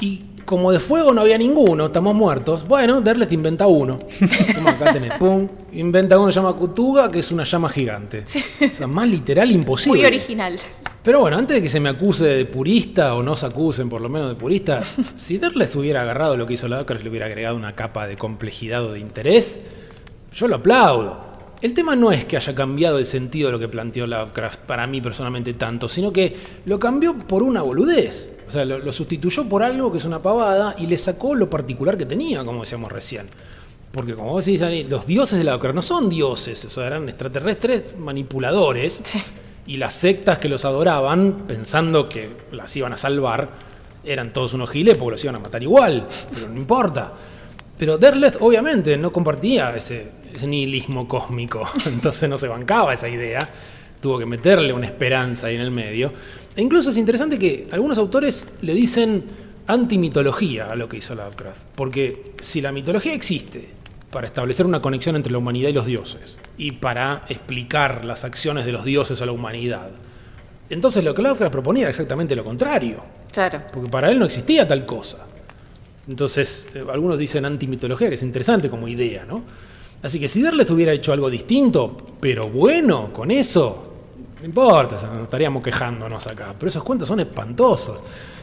[0.00, 2.66] Y como de fuego no había ninguno, estamos muertos.
[2.66, 3.98] Bueno, Derlet inventa uno.
[4.54, 5.48] Toma, acá tenés, pum.
[5.72, 8.24] Inventa uno que se llama Kutuga, que es una llama gigante.
[8.24, 9.98] O sea, más literal imposible.
[9.98, 10.58] Muy original.
[11.02, 14.00] Pero bueno, antes de que se me acuse de purista, o no se acusen por
[14.00, 14.82] lo menos de purista,
[15.18, 18.16] si Derlet hubiera agarrado lo que hizo Lovecraft y le hubiera agregado una capa de
[18.16, 19.60] complejidad o de interés,
[20.32, 21.24] yo lo aplaudo.
[21.62, 24.86] El tema no es que haya cambiado el sentido de lo que planteó Lovecraft, para
[24.86, 28.35] mí personalmente tanto, sino que lo cambió por una boludez.
[28.48, 31.50] O sea, lo, lo sustituyó por algo que es una pavada y le sacó lo
[31.50, 33.28] particular que tenía, como decíamos recién.
[33.96, 37.96] Porque como vos decís, los dioses de Lovecraft no son dioses, o sea, eran extraterrestres
[37.98, 39.02] manipuladores.
[39.66, 43.48] Y las sectas que los adoraban, pensando que las iban a salvar,
[44.04, 47.10] eran todos unos giles porque los iban a matar igual, pero no importa.
[47.78, 53.40] Pero Derleth obviamente no compartía ese, ese nihilismo cósmico, entonces no se bancaba esa idea,
[53.98, 56.12] tuvo que meterle una esperanza ahí en el medio.
[56.56, 59.24] E incluso es interesante que algunos autores le dicen
[59.66, 63.68] antimitología a lo que hizo Lovecraft, porque si la mitología existe
[64.10, 68.64] para establecer una conexión entre la humanidad y los dioses, y para explicar las acciones
[68.64, 69.90] de los dioses a la humanidad,
[70.70, 73.60] entonces lo que Lovecraft proponía era exactamente lo contrario, Claro.
[73.72, 75.26] porque para él no existía tal cosa.
[76.08, 79.42] Entonces, eh, algunos dicen antimitología, que es interesante como idea, ¿no?
[80.02, 83.95] Así que si Derleth hubiera hecho algo distinto, pero bueno, con eso,
[84.40, 86.54] no importa, o sea, no estaríamos quejándonos acá.
[86.58, 88.00] Pero esos cuentos son espantosos.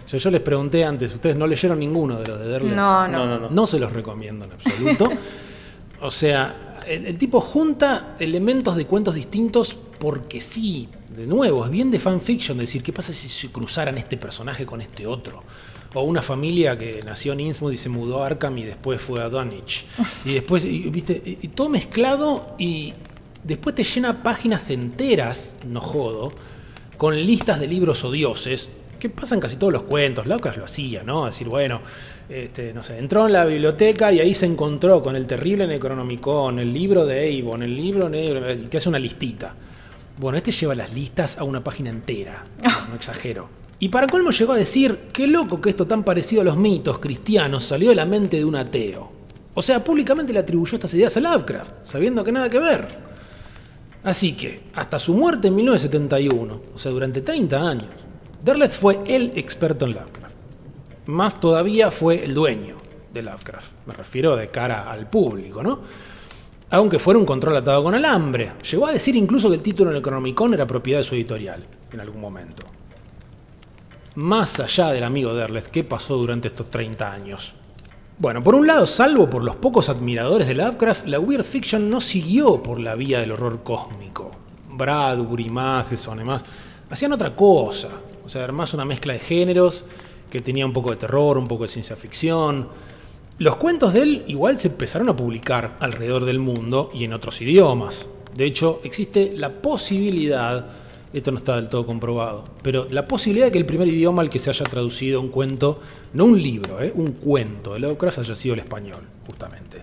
[0.09, 2.75] Yo, yo les pregunté antes, ustedes no leyeron ninguno de los de Derleth.
[2.75, 3.25] No, No, no.
[3.25, 3.49] no, no.
[3.49, 5.09] No se los recomiendo en absoluto.
[6.01, 10.89] o sea, el, el tipo junta elementos de cuentos distintos porque sí.
[11.15, 14.81] De nuevo, es bien de fanfiction decir, ¿qué pasa si se cruzaran este personaje con
[14.81, 15.43] este otro?
[15.93, 19.21] O una familia que nació en Innsmouth y se mudó a Arkham y después fue
[19.21, 19.85] a Dunwich.
[20.25, 22.95] Y después, y, viste, y, y todo mezclado y
[23.43, 26.33] después te llena páginas enteras, no jodo,
[26.97, 30.25] con listas de libros o dioses, que pasan casi todos los cuentos.
[30.25, 31.25] Lovecraft lo hacía, ¿no?
[31.25, 31.81] Decir, bueno,
[32.29, 36.59] este, no sé, entró en la biblioteca y ahí se encontró con el terrible Necronomicon,
[36.59, 39.53] el libro de Avon, el libro negro, y te hace una listita.
[40.17, 42.45] Bueno, este lleva las listas a una página entera,
[42.89, 43.49] no exagero.
[43.79, 46.99] Y para colmo llegó a decir, qué loco que esto tan parecido a los mitos
[46.99, 49.11] cristianos salió de la mente de un ateo.
[49.55, 52.87] O sea, públicamente le atribuyó estas ideas a Lovecraft, sabiendo que nada que ver.
[54.03, 57.87] Así que, hasta su muerte en 1971, o sea, durante 30 años,
[58.43, 60.33] Derleth fue el experto en Lovecraft.
[61.05, 62.75] Más todavía fue el dueño
[63.13, 63.71] de Lovecraft.
[63.85, 65.79] Me refiero de cara al público, ¿no?
[66.71, 68.53] Aunque fuera un control atado con alambre.
[68.69, 71.99] Llegó a decir incluso que el título en Necronomicon era propiedad de su editorial, en
[71.99, 72.63] algún momento.
[74.15, 77.53] Más allá del amigo Derleth, ¿qué pasó durante estos 30 años?
[78.19, 81.99] Bueno, por un lado, salvo por los pocos admiradores de Lovecraft, la weird fiction no
[81.99, 84.31] siguió por la vía del horror cósmico.
[84.69, 86.43] Bradbury, Matheson demás
[86.89, 87.89] hacían otra cosa.
[88.25, 89.85] O sea, más una mezcla de géneros
[90.29, 92.67] que tenía un poco de terror, un poco de ciencia ficción.
[93.39, 97.41] Los cuentos de él igual se empezaron a publicar alrededor del mundo y en otros
[97.41, 98.07] idiomas.
[98.35, 100.67] De hecho, existe la posibilidad,
[101.11, 104.29] esto no está del todo comprobado, pero la posibilidad de que el primer idioma al
[104.29, 105.79] que se haya traducido un cuento,
[106.13, 106.91] no un libro, ¿eh?
[106.95, 109.81] un cuento de Lovecraft haya sido el español, justamente.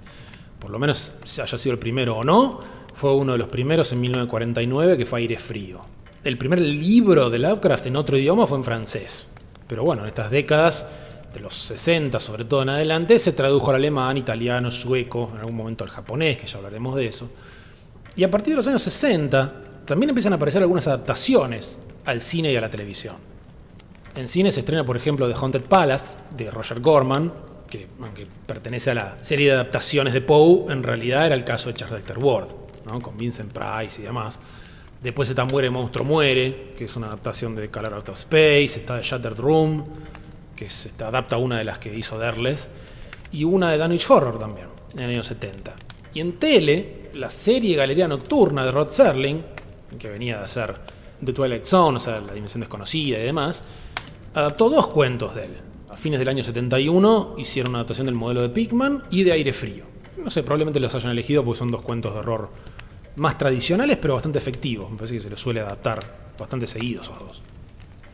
[0.58, 2.60] Por lo menos haya sido el primero o no,
[2.94, 5.80] fue uno de los primeros en 1949 que fue Aire Frío.
[6.22, 9.28] El primer libro de Lovecraft en otro idioma fue en francés.
[9.66, 10.86] Pero bueno, en estas décadas,
[11.32, 15.56] de los 60 sobre todo en adelante, se tradujo al alemán, italiano, sueco, en algún
[15.56, 17.28] momento al japonés, que ya hablaremos de eso.
[18.16, 22.52] Y a partir de los años 60 también empiezan a aparecer algunas adaptaciones al cine
[22.52, 23.29] y a la televisión.
[24.16, 27.32] En cine se estrena, por ejemplo, The Haunted Palace, de Roger Corman,
[27.68, 31.68] que aunque pertenece a la serie de adaptaciones de Poe, en realidad era el caso
[31.68, 32.48] de Charles Dexter Ward,
[32.86, 33.00] ¿no?
[33.00, 34.40] con Vincent Price y demás.
[35.00, 38.80] Después está Muere, Monstruo Muere, que es una adaptación de Color Out of Space.
[38.80, 39.84] Está The Shattered Room,
[40.56, 42.66] que se está- adapta a una de las que hizo Derleth.
[43.32, 45.72] Y una de Danwich Horror también, en el año 70.
[46.12, 49.42] Y en tele, la serie Galería Nocturna de Rod Serling,
[49.98, 50.74] que venía de hacer
[51.24, 53.62] The Twilight Zone, o sea, La Dimensión Desconocida y demás,
[54.34, 55.56] adaptó dos cuentos de él.
[55.90, 59.52] A fines del año 71 hicieron una adaptación del modelo de Pickman y de Aire
[59.52, 59.84] Frío.
[60.22, 62.50] No sé, probablemente los hayan elegido porque son dos cuentos de horror
[63.16, 64.90] más tradicionales, pero bastante efectivos.
[64.90, 65.98] Me parece que se los suele adaptar
[66.38, 67.42] bastante seguidos esos dos.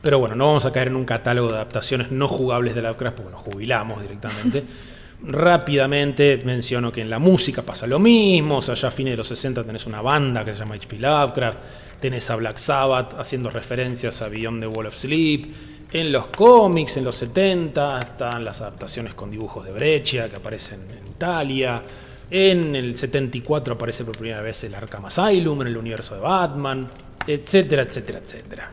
[0.02, 3.16] Pero bueno, no vamos a caer en un catálogo de adaptaciones no jugables de Lovecraft
[3.16, 4.62] porque nos jubilamos directamente.
[5.22, 8.59] Rápidamente menciono que en la música pasa lo mismo.
[8.59, 10.98] O sea, ya a fines de los 60 tenés una banda que se llama H.P.
[10.98, 11.59] Lovecraft.
[12.00, 15.46] Tenés a Black Sabbath haciendo referencias a Beyond the Wall of Sleep.
[15.92, 20.81] En los cómics, en los 70, están las adaptaciones con dibujos de Breccia que aparecen
[20.83, 21.81] en Italia.
[22.29, 26.88] En el 74 aparece por primera vez el Arkham Asylum en el universo de Batman.
[27.25, 28.70] etcétera, etcétera, etcétera.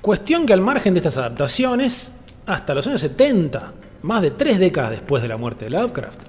[0.00, 2.12] Cuestión que al margen de estas adaptaciones,
[2.46, 6.20] hasta los años 70, más de tres décadas después de la muerte de Lovecraft,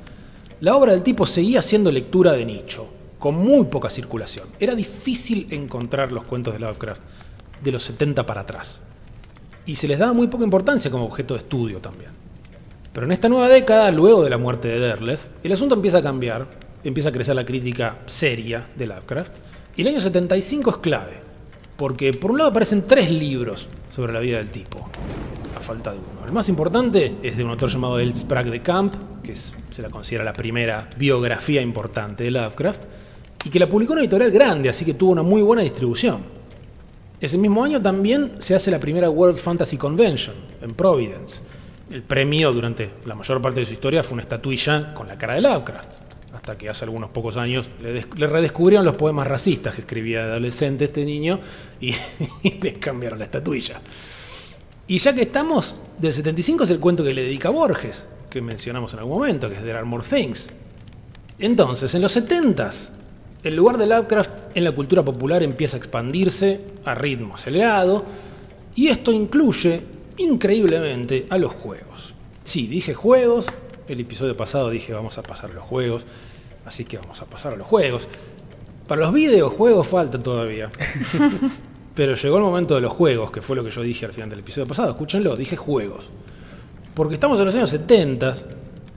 [0.62, 2.88] la obra del tipo seguía siendo lectura de nicho,
[3.20, 4.48] con muy poca circulación.
[4.60, 7.02] Era difícil encontrar los cuentos de Lovecraft
[7.62, 8.82] de los 70 para atrás.
[9.66, 12.10] Y se les daba muy poca importancia como objeto de estudio también.
[12.94, 16.02] Pero en esta nueva década, luego de la muerte de Derleth, el asunto empieza a
[16.02, 16.46] cambiar,
[16.84, 19.32] empieza a crecer la crítica seria de Lovecraft,
[19.78, 21.14] y el año 75 es clave,
[21.78, 24.90] porque por un lado aparecen tres libros sobre la vida del tipo,
[25.56, 26.26] a falta de uno.
[26.26, 28.94] El más importante es de un autor llamado El Sprague de Camp,
[29.24, 32.82] que se la considera la primera biografía importante de Lovecraft,
[33.46, 36.41] y que la publicó una editorial grande, así que tuvo una muy buena distribución.
[37.22, 41.42] Ese mismo año también se hace la primera World Fantasy Convention en Providence.
[41.92, 45.36] El premio durante la mayor parte de su historia fue una estatuilla con la cara
[45.36, 45.90] de Lovecraft.
[46.34, 50.26] Hasta que hace algunos pocos años le, des- le redescubrieron los poemas racistas que escribía
[50.26, 51.40] de adolescente este niño
[51.80, 51.94] y,
[52.62, 53.82] le cambiaron la estatuilla.
[54.88, 58.94] Y ya que estamos, del 75 es el cuento que le dedica Borges, que mencionamos
[58.94, 60.50] en algún momento, que es There Are More Things.
[61.38, 62.74] Entonces, en los 70s,
[63.44, 68.06] el lugar de Lovecraft en la cultura popular empieza a expandirse a ritmo acelerado,
[68.76, 69.82] y esto incluye,
[70.18, 72.14] increíblemente, a los juegos.
[72.44, 73.46] Sí, dije juegos,
[73.88, 76.06] el episodio pasado dije vamos a pasar a los juegos,
[76.66, 78.08] así que vamos a pasar a los juegos.
[78.88, 80.72] Para los videojuegos falta todavía.
[81.96, 84.30] Pero llegó el momento de los juegos, que fue lo que yo dije al final
[84.30, 84.92] del episodio pasado.
[84.92, 86.10] Escúchenlo, dije juegos.
[86.94, 88.36] Porque estamos en los años 70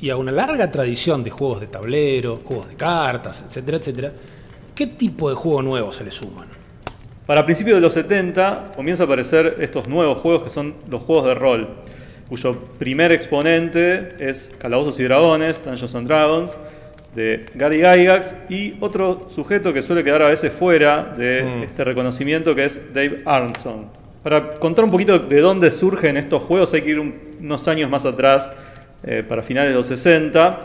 [0.01, 4.13] y a una larga tradición de juegos de tablero, juegos de cartas, etcétera, etcétera.
[4.75, 6.47] ¿Qué tipo de juego nuevo se le suman?
[7.27, 11.27] Para principios de los 70 comienza a aparecer estos nuevos juegos que son los juegos
[11.27, 11.69] de rol,
[12.29, 16.57] cuyo primer exponente es Calabozos y Dragones, Dungeons and Dragons,
[17.15, 22.55] de Gary Gygax, y otro sujeto que suele quedar a veces fuera de este reconocimiento
[22.55, 23.87] que es Dave Arnson.
[24.23, 27.89] Para contar un poquito de dónde surgen estos juegos hay que ir un- unos años
[27.89, 28.53] más atrás,
[29.05, 30.61] eh, para finales de los 60.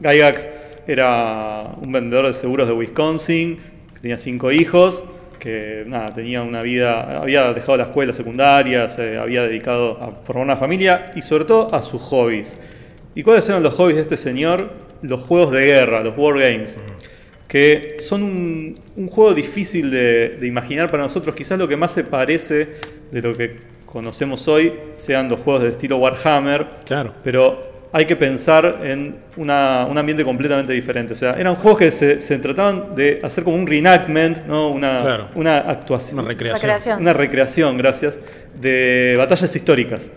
[0.00, 0.48] Gygax
[0.86, 3.56] era un vendedor de seguros de Wisconsin,
[3.94, 5.04] que tenía cinco hijos,
[5.38, 10.44] que nada, tenía una vida, había dejado la escuela secundaria, se había dedicado a formar
[10.44, 12.58] una familia y sobre todo a sus hobbies.
[13.14, 14.70] ¿Y cuáles eran los hobbies de este señor?
[15.02, 16.78] Los juegos de guerra, los war games,
[17.48, 21.34] que son un, un juego difícil de, de imaginar para nosotros.
[21.34, 22.68] Quizás lo que más se parece
[23.12, 27.14] de lo que conocemos hoy sean los juegos del estilo Warhammer, Claro.
[27.22, 31.12] pero hay que pensar en una- un ambiente completamente diferente.
[31.14, 34.70] O sea, eran juegos que se, se trataban de hacer como un reenactment, ¿no?
[34.70, 35.28] una, Claro.
[35.34, 36.18] una actuación.
[36.20, 36.60] Una recreación.
[36.62, 37.00] Recreación.
[37.00, 38.20] Una recreación, gracias,
[38.60, 40.10] de batallas históricas.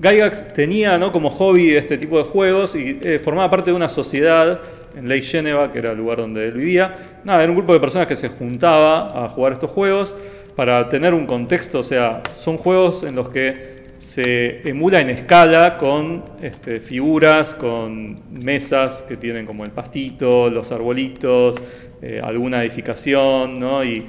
[0.00, 1.12] Gygax tenía ¿no?
[1.12, 4.60] como hobby este tipo de juegos y eh, formaba parte de una sociedad
[4.96, 6.94] en Lake Geneva, que era el lugar donde él vivía.
[7.24, 10.14] Nada, era un grupo de personas que se juntaba a jugar estos juegos
[10.56, 15.76] para tener un contexto, o sea, son juegos en los que se emula en escala
[15.76, 21.62] con este, figuras, con mesas que tienen como el pastito, los arbolitos,
[22.00, 23.84] eh, alguna edificación, ¿no?
[23.84, 24.06] Y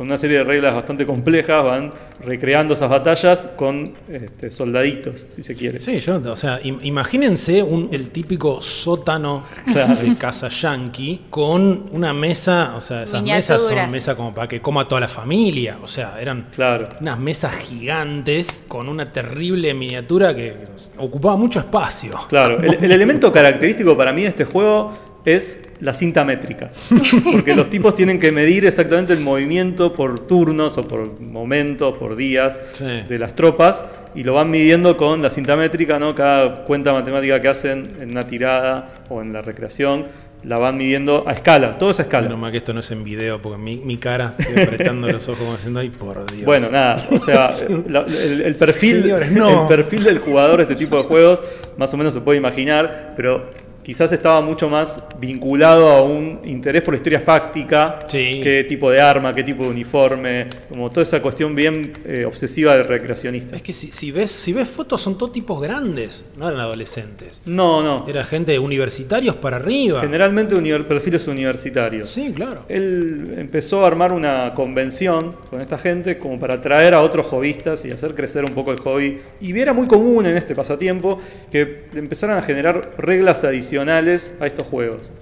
[0.00, 1.92] con una serie de reglas bastante complejas van
[2.24, 5.78] recreando esas batallas con este, soldaditos, si se quiere.
[5.78, 9.96] Sí, yo, o sea, im- imagínense un- el típico sótano Claro.
[10.00, 14.62] de casa yankee con una mesa, o sea, esas mesas son mesas como para que
[14.62, 16.88] coma toda la familia, o sea, eran Claro.
[16.98, 20.54] unas mesas gigantes con una terrible miniatura que
[20.96, 22.18] ocupaba mucho espacio.
[22.30, 26.70] Claro, el, el elemento característico para mí de este juego es la cinta métrica.
[27.32, 32.16] Porque los tipos tienen que medir exactamente el movimiento por turnos o por momentos, por
[32.16, 32.84] días Sí.
[33.08, 36.14] de las tropas y lo van midiendo con la cinta métrica, ¿no?
[36.14, 40.06] Cada cuenta matemática que hacen en una tirada o en la recreación
[40.42, 42.22] la van midiendo a escala, todo es a escala.
[42.24, 45.28] Menos mal que esto no es en video, porque mi, mi cara, estoy apretando los
[45.28, 46.46] ojos como diciendo, ay, por Dios.
[46.46, 47.50] Bueno, nada, o sea,
[47.88, 49.62] la- el, el perfil, Señores, no.
[49.62, 51.42] el perfil del jugador de este tipo de juegos
[51.76, 53.50] más o menos se puede imaginar, pero
[53.82, 58.40] quizás estaba mucho más vinculado a un interés por la historia fáctica, Sí.
[58.42, 62.76] qué tipo de arma, qué tipo de uniforme, como toda esa cuestión bien eh, obsesiva
[62.76, 63.56] del recreacionista.
[63.56, 67.40] Es que si, si ves, si ves fotos son todos tipos grandes, no eran adolescentes.
[67.46, 68.06] No, no.
[68.08, 70.00] Era gente de universitarios para arriba.
[70.02, 72.10] Generalmente univer- perfiles universitarios.
[72.10, 72.64] Sí, claro.
[72.68, 77.84] Él empezó a armar una convención con esta gente como para atraer a otros hobbyistas
[77.84, 79.20] y hacer crecer un poco el hobby.
[79.40, 81.18] Y era muy común en este pasatiempo
[81.50, 85.12] que empezaran a generar reglas adicionales a estos juegos.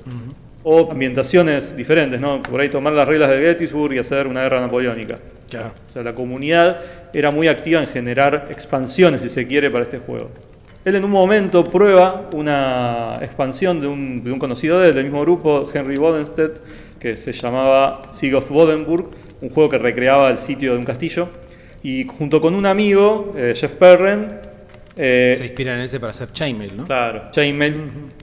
[0.62, 2.42] O ambientaciones diferentes, ¿no?
[2.42, 5.18] Por ahí tomar las reglas de Gettysburg y hacer una guerra napoleónica.
[5.48, 5.72] Claro.
[5.86, 6.80] O sea, la comunidad
[7.12, 10.30] era muy activa en generar expansiones, si se quiere, para este juego.
[10.84, 15.04] Él en un momento prueba una expansión de un, de un conocido de él, del
[15.04, 16.60] mismo grupo, Henry Bodenstedt,
[16.98, 21.28] que se llamaba Siege of Bodenburg, un juego que recreaba el sitio de un castillo.
[21.82, 24.47] Y junto con un amigo, eh, Jeff Perren,
[24.98, 26.84] eh, Se inspiran en ese para hacer Chainmail, ¿no?
[26.84, 27.74] Claro, Chainmail.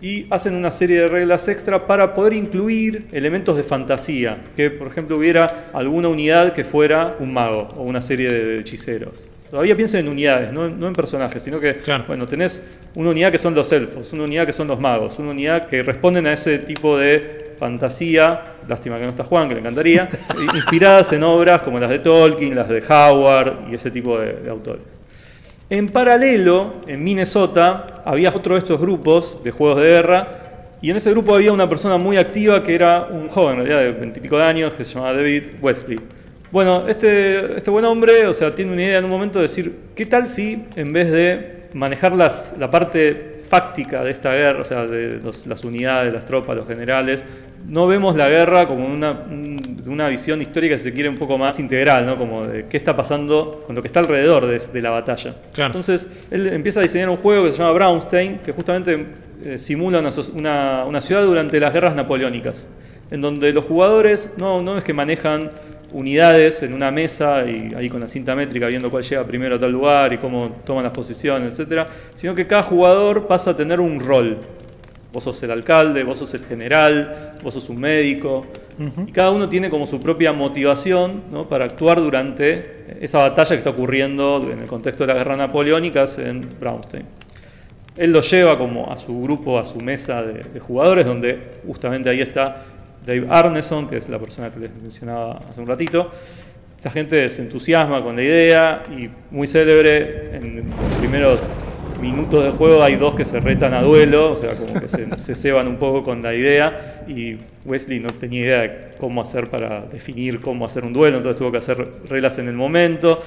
[0.01, 4.37] Y hacen una serie de reglas extra para poder incluir elementos de fantasía.
[4.55, 9.31] Que, por ejemplo, hubiera alguna unidad que fuera un mago o una serie de hechiceros.
[9.49, 12.03] Todavía piensen en unidades, no, no en personajes, sino que, Claro.
[12.07, 12.61] bueno, tenés
[12.95, 15.81] una unidad que son los elfos, una unidad que son los magos, una unidad que
[15.83, 20.09] responden a ese tipo de fantasía, lástima que no está Juan, que le encantaría,
[20.55, 24.49] inspiradas en obras como las de Tolkien, las de Howard y ese tipo de- de
[24.49, 24.83] autores.
[25.69, 30.27] En paralelo, en Minnesota, había otro de estos grupos de juegos de guerra,
[30.79, 33.93] y en ese grupo había una persona muy activa que era un joven, en realidad
[33.93, 35.97] de veintipico de años, que se llamaba David Wesley.
[36.51, 39.75] Bueno, este, este buen hombre, o sea, tiene una idea en un momento de decir,
[39.95, 44.65] ¿qué tal si en vez de manejar las, la parte fáctica de esta guerra, o
[44.65, 47.25] sea, de los- las unidades, las tropas, los generales,
[47.67, 51.37] no vemos la guerra como una, un- una visión histórica, si se quiere, un poco
[51.37, 52.17] más integral, ¿no?
[52.17, 55.35] Como de qué está pasando con lo que está alrededor de, de la batalla.
[55.53, 55.67] Claro.
[55.69, 59.05] Entonces, él empieza a diseñar un juego que se llama Braunstein, que justamente
[59.43, 62.65] eh, simula una, so- una- una ciudad durante las guerras napoleónicas,
[63.11, 65.49] en donde los jugadores no, no es que manejan
[65.93, 69.59] unidades en una mesa y ahí con la cinta métrica viendo cuál llega primero a
[69.59, 71.85] tal lugar y cómo toman las posiciones, etcétera,
[72.15, 74.37] sino que cada jugador pasa a tener un rol.
[75.15, 78.45] Vos sos el alcalde, vos sos el general, vos sos un médico.
[79.07, 81.47] Y cada uno tiene como su propia motivación ¿no?
[81.47, 86.19] para actuar durante esa batalla que está ocurriendo en el contexto de las guerras napoleónicas
[86.19, 87.05] en Braunstein.
[87.95, 92.09] Él lo lleva como a su grupo, a su mesa de, de jugadores, donde justamente
[92.09, 92.65] ahí está
[93.05, 96.11] Dave Arneson, que es la persona que les mencionaba hace un ratito.
[96.75, 101.39] Esta gente se entusiasma con la idea y muy célebre en los primeros
[101.99, 105.07] minutos de juego hay dos que se retan a duelo, o sea, como que se,
[105.19, 109.49] se ceban un poco con la idea y Wesley no tenía idea de cómo hacer
[109.49, 113.19] para definir cómo hacer un duelo, entonces tuvo que hacer reglas en el momento.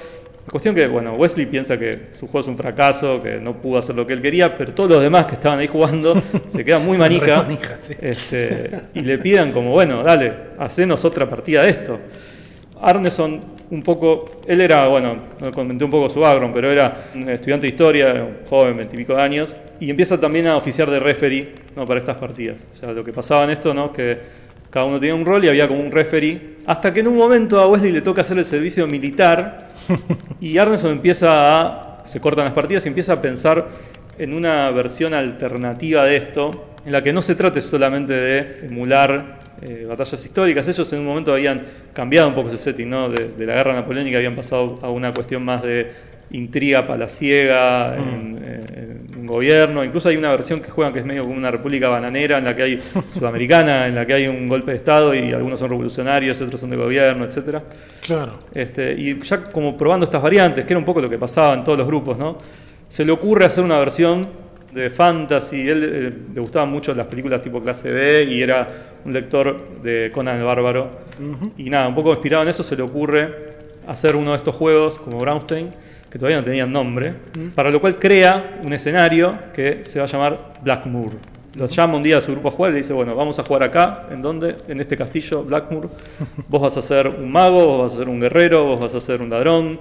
[0.48, 3.78] La cuestión que, bueno, Wesley piensa que su juego es un fracaso, que no pudo
[3.78, 6.86] hacer lo que él quería, pero todos los demás que estaban ahí jugando se quedan
[6.86, 7.94] muy manija, Re manija, sí.
[8.00, 12.00] este, y le pidan como, bueno, dale, hacenos otra partida de esto.
[12.82, 17.28] Arneson, un poco, él era, bueno, no comenté un poco su background, pero era un
[17.28, 21.52] estudiante de historia, un joven, veintipico de años, y empieza también a oficiar de referee
[21.76, 21.84] ¿no?
[21.84, 22.66] para estas partidas.
[22.72, 23.92] O sea, lo que pasaba en esto, ¿no?
[23.92, 24.18] que
[24.70, 27.58] cada uno tenía un rol y había como un referee, hasta que en un momento
[27.60, 29.68] a Wesley le toca hacer el servicio militar,
[30.40, 33.66] y Arneson empieza a, se cortan las partidas y empieza a pensar
[34.18, 36.50] en una versión alternativa de esto,
[36.84, 40.66] en la que no se trate solamente de emular eh, batallas históricas.
[40.68, 43.08] Ellos en un momento habían cambiado un poco ese setting, ¿no?
[43.08, 45.92] De, de la guerra napoleónica habían pasado a una cuestión más de
[46.30, 49.82] intriga palaciega en, eh, en un gobierno.
[49.82, 52.54] Incluso hay una versión que juegan que es medio como una república bananera, en la
[52.54, 52.82] que hay
[53.12, 56.70] sudamericana, en la que hay un golpe de Estado y algunos son revolucionarios, otros son
[56.70, 57.62] de gobierno, etcétera.
[58.04, 58.38] Claro.
[58.54, 61.64] Este, y ya como probando estas variantes, que era un poco lo que pasaba en
[61.64, 62.38] todos los grupos, ¿no?
[62.86, 64.28] Se le ocurre hacer una versión
[64.72, 65.68] de fantasy.
[65.68, 68.66] Él eh, le gustaban mucho las películas tipo clase B y era
[69.04, 70.90] un lector de Conan el Bárbaro.
[71.56, 74.98] Y nada, un poco inspirado en eso se le ocurre hacer uno de estos juegos
[74.98, 75.70] como Braunstein,
[76.10, 77.14] que todavía no tenían nombre,
[77.54, 81.12] para lo cual crea un escenario que se va a llamar Blackmoor.
[81.54, 83.44] Los llama un día a su grupo a jugar y le dice, bueno, vamos a
[83.44, 84.56] jugar acá, ¿en dónde?
[84.68, 85.90] En este castillo, Blackmoor.
[86.48, 89.00] Vos vas a ser un mago, vos vas a ser un guerrero, vos vas a
[89.00, 89.80] ser un ladrón,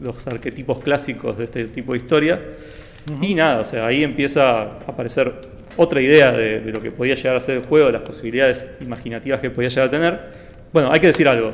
[0.00, 2.40] los arquetipos clásicos de este tipo de historia.
[3.20, 5.32] Y nada, o sea, ahí empieza a aparecer
[5.76, 8.66] otra idea de, de lo que podía llegar a ser el juego, de las posibilidades
[8.80, 10.20] imaginativas que podía llegar a tener.
[10.72, 11.52] Bueno, hay que decir algo.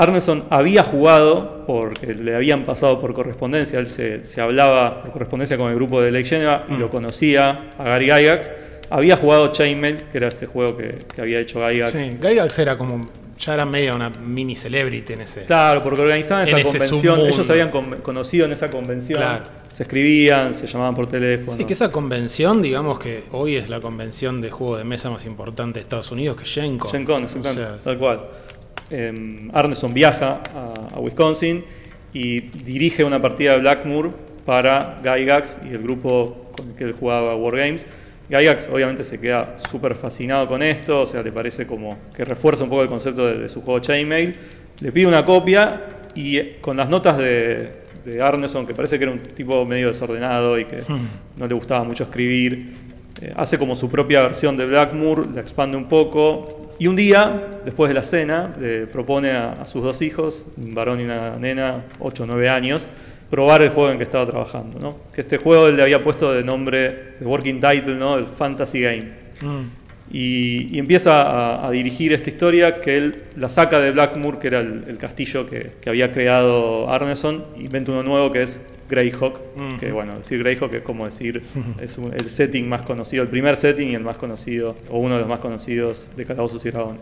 [0.00, 5.58] Arneson había jugado porque le habían pasado por correspondencia, él se, se hablaba por correspondencia
[5.58, 8.50] con el grupo de Lake Geneva y lo conocía a Gary Gygax.
[8.88, 11.92] Había jugado Chainmail, que era este juego que, que había hecho Gygax.
[11.92, 13.06] Sí, Gygax era como.
[13.40, 15.44] Ya era medio una mini celebrity en ese.
[15.46, 19.44] Claro, porque organizaban esa convención, ellos se habían con- conocido en esa convención, Claro.
[19.72, 21.56] se escribían, se llamaban por teléfono.
[21.56, 25.24] Sí, que esa convención, digamos que hoy es la convención de juego de mesa más
[25.24, 26.90] importante de Estados Unidos, que es Gen Con.
[26.90, 28.20] Gen Con, O exactamente, sea, tal cual.
[28.90, 31.64] Eh, Arneson viaja a, a Wisconsin
[32.12, 34.10] y dirige una partida de Blackmoor
[34.44, 37.86] para Gygax y el grupo con el que él jugaba Wargames.
[38.30, 42.62] Gygax obviamente se queda súper fascinado con esto, o sea, le parece como que refuerza
[42.62, 44.36] un poco el concepto de, de su juego Chainmail.
[44.80, 45.80] Le pide una copia
[46.14, 49.88] y eh, con las notas de, de Arneson, que parece que era un tipo medio
[49.88, 50.82] desordenado y que
[51.36, 52.72] no le gustaba mucho escribir,
[53.20, 56.70] eh, hace como su propia versión de Blackmoor, la expande un poco.
[56.78, 60.74] Y un día, después de la cena, le propone a, a sus dos hijos, un
[60.74, 62.88] varón y una nena, 8 o 9 años,
[63.30, 64.78] probar el juego en que estaba trabajando.
[64.80, 64.96] ¿no?
[65.14, 68.16] Que este juego él le había puesto de nombre, de working title, ¿no?
[68.16, 69.04] el Fantasy Game.
[69.40, 69.80] mm,
[70.12, 74.48] y, y empieza a, a dirigir esta historia que él la saca de Blackmoor, que
[74.48, 78.60] era el, el castillo que, que había creado Arneson, y inventa uno nuevo que es
[78.88, 79.38] Greyhawk,
[79.78, 81.40] que bueno, decir Greyhawk es como decir,
[81.80, 85.14] es un- el setting más conocido, el primer setting y el más conocido, o uno
[85.14, 87.00] de los más conocidos de Calabozos y Dragones.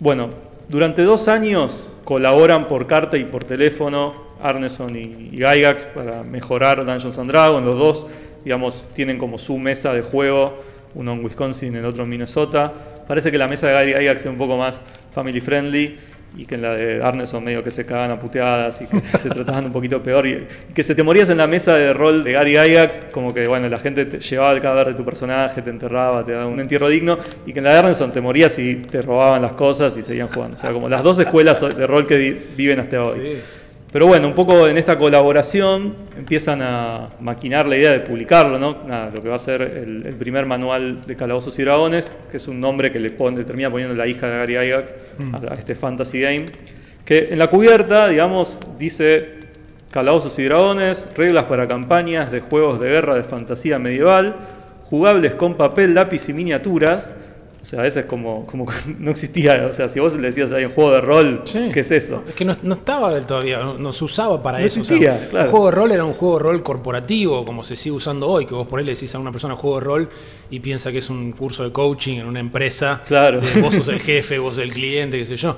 [0.00, 0.30] Bueno,
[0.68, 6.84] durante dos años colaboran por carta y por teléfono Arneson y, y Gygax para mejorar
[6.84, 7.64] Dungeons and Dragons.
[7.64, 8.06] Los dos,
[8.44, 10.60] digamos, tienen como su mesa de juego,
[10.94, 12.72] uno en Wisconsin, el otro en Minnesota.
[13.08, 14.82] Parece que la mesa de Gygax es un poco más
[15.12, 15.96] family friendly
[16.36, 19.66] y que en la de Arneson medio que se cagan a y que se trataban
[19.66, 22.32] un poquito peor y, y que se te morías en la mesa de rol de
[22.32, 25.70] Gary Gygax, como que bueno, la gente te llevaba el cadáver de tu personaje, te
[25.70, 28.76] enterraba, te daba un entierro digno y que en la de Arneson te morías y
[28.76, 30.56] te robaban las cosas y seguían jugando.
[30.56, 32.18] O sea, como las dos escuelas de rol que
[32.56, 33.20] viven hasta hoy.
[33.20, 33.42] Sí.
[33.94, 38.78] Pero bueno, un poco en esta colaboración empiezan a maquinar la idea de publicarlo, ¿no?
[38.88, 42.38] Nada, lo que va a ser el, el primer manual de Calabozos y Dragones, que
[42.38, 44.96] es un nombre que le, pone, le termina poniendo la hija de Gary Gygax
[45.32, 46.46] a, a este fantasy game,
[47.04, 49.28] que en la cubierta, digamos, dice
[49.92, 54.34] Calabozos y Dragones, reglas para campañas de juegos de guerra de fantasía medieval,
[54.90, 57.12] jugables con papel, lápiz y miniaturas.
[57.64, 58.66] O sea, a veces como, como
[58.98, 61.70] no existía, o sea, si vos le decías ahí un juego de rol, Sí.
[61.72, 62.22] ¿qué es eso?
[62.28, 64.80] Es que no, no estaba del todavía, no, no se usaba para No eso.
[64.80, 65.46] existía, claro.
[65.46, 68.44] Un juego de rol era un juego de rol corporativo, como se sigue usando hoy,
[68.44, 70.08] que vos por ahí le decís a una persona juego de rol
[70.50, 73.00] y piensa que es un curso de coaching en una empresa.
[73.06, 73.40] Claro.
[73.40, 75.56] Eh, vos sos el jefe, vos sos el cliente, qué sé yo.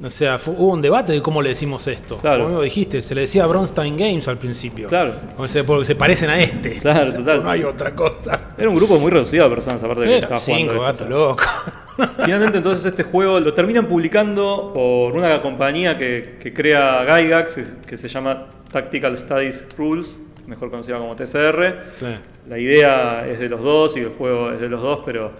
[0.00, 2.18] O sea, fue- hubo un debate de cómo le decimos esto.
[2.18, 2.44] Claro.
[2.44, 4.88] Como dijiste, se le decía Bronstein Games al principio.
[4.88, 5.14] Claro.
[5.46, 6.78] Se- porque se parecen a este.
[6.78, 7.42] Claro, O sea, total.
[7.42, 8.48] No hay otra cosa.
[8.56, 11.08] Era un grupo muy reducido de personas, aparte de que estaba jugando cinco gatos o
[11.10, 11.46] locos.
[12.24, 17.64] Finalmente entonces este juego lo terminan publicando por una compañía que, que crea Gygax, que,
[17.88, 21.74] que se llama Tactical Studies Rules, mejor conocida como TCR.
[21.96, 22.06] Sí.
[22.48, 25.32] La idea es de los dos y el juego es de los dos, pero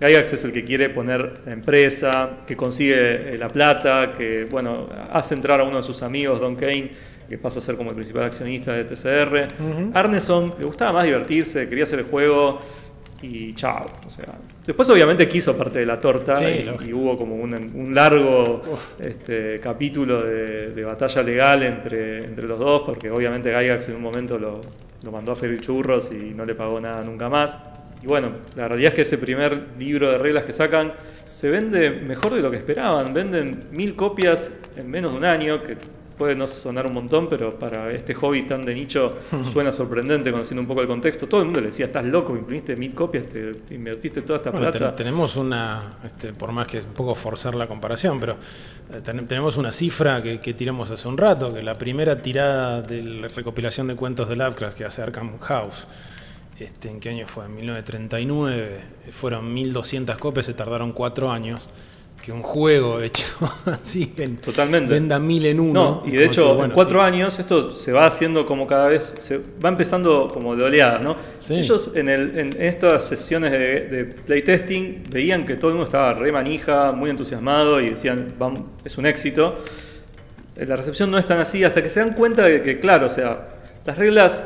[0.00, 4.88] Gygax es el que quiere poner la empresa, que consigue eh, la plata, que bueno,
[5.12, 6.90] hace entrar a uno de sus amigos, Don Kane,
[7.28, 9.48] que pasa a ser como el principal accionista de TCR.
[9.94, 12.60] Arneson le gustaba más divertirse, quería hacer el juego
[13.22, 13.86] y chao.
[14.06, 14.34] O sea,
[14.64, 18.62] después obviamente quiso parte de la torta Sí, y, hubo como un, un largo
[19.00, 24.02] este, capítulo de, de batalla legal entre, entre los dos, porque obviamente Gygax en un
[24.02, 24.60] momento lo,
[25.02, 27.56] lo mandó a freír churros y no le pagó nada nunca más.
[28.06, 30.92] Y bueno, la realidad es que ese primer libro de reglas que sacan
[31.24, 33.12] se vende mejor de lo que esperaban.
[33.12, 35.76] Venden mil copias en menos de un año, que
[36.16, 39.18] puede no sonar un montón, pero para este hobby tan de nicho
[39.52, 41.26] suena sorprendente conociendo un poco el contexto.
[41.26, 44.50] Todo el mundo le decía, estás loco, imprimiste mil copias, te, te invertiste toda esta
[44.52, 44.90] Bueno, plata.
[44.94, 48.34] ten- tenemos una, este, por más que es un poco forzar la comparación, pero
[48.94, 52.82] eh, ten- tenemos una cifra que, que tiramos hace un rato, que la primera tirada
[52.82, 55.88] de la recopilación de cuentos de Lovecraft que hace Arkham House,
[56.58, 57.44] este, ¿en qué año fue?
[57.46, 58.80] En 1939,
[59.12, 61.66] fueron 1200 copias, se tardaron cuatro años.
[62.24, 63.24] Que un juego hecho
[63.66, 64.92] así, en- Totalmente.
[64.92, 66.02] venda mil en uno.
[66.04, 67.04] No, y de hecho, bueno, en cuatro sí.
[67.04, 71.14] años esto se va haciendo como cada vez, se va empezando como de oleadas, ¿no?
[71.40, 71.54] Sí.
[71.54, 76.14] Ellos en, el- en estas sesiones de, de playtesting veían que todo el mundo estaba
[76.14, 79.54] re manija, muy entusiasmado y decían, "Vam- es un éxito.
[80.56, 83.06] Eh, La recepción no es tan así hasta que se dan cuenta de que, claro,
[83.06, 83.46] o sea,
[83.84, 84.42] las reglas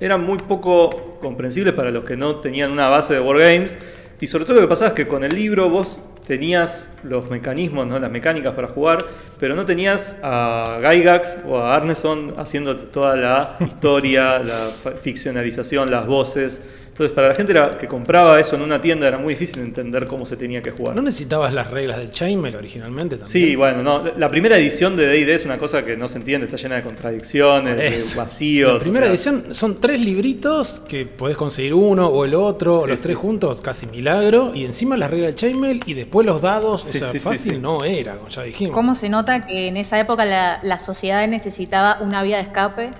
[0.00, 3.78] eran muy poco comprensibles para los que no tenían una base de wargames.
[4.20, 7.86] Y sobre todo lo que pasaba es que con el libro vos tenías los mecanismos,
[7.86, 7.98] ¿no?
[7.98, 8.98] las mecánicas para jugar,
[9.38, 14.70] pero no tenías a Gygax o a Arneson haciendo toda la historia, la
[15.00, 16.60] ficcionalización, las voces.
[16.96, 20.06] Entonces, para la gente era- que compraba eso en una tienda era muy difícil entender
[20.06, 20.96] cómo se tenía que jugar.
[20.96, 23.28] ¿No necesitabas las reglas del Chainmail originalmente también?
[23.28, 26.46] Sí, bueno, no, la primera edición de D&D es una cosa que no se entiende,
[26.46, 28.70] está llena de contradicciones, de vacíos.
[28.72, 32.82] La o primera sea, edición son tres libritos que podés conseguir uno o el otro,
[32.84, 33.02] Sí, los sí.
[33.04, 34.52] tres juntos, casi milagro.
[34.54, 36.82] Y encima las reglas del chainmail y después los dados.
[36.82, 37.58] Sí, o sea, sí, sí, fácil sí.
[37.58, 38.74] no era, como ya dijimos.
[38.74, 42.90] ¿Cómo se nota que en esa época la, la sociedad necesitaba una vía de escape,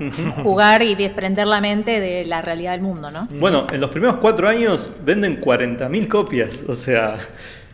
[0.42, 3.28] jugar y desprender la mente de la realidad del mundo, ¿no?
[3.38, 7.16] Bueno, en los primeros cuatro años venden 40.000 copias, o sea,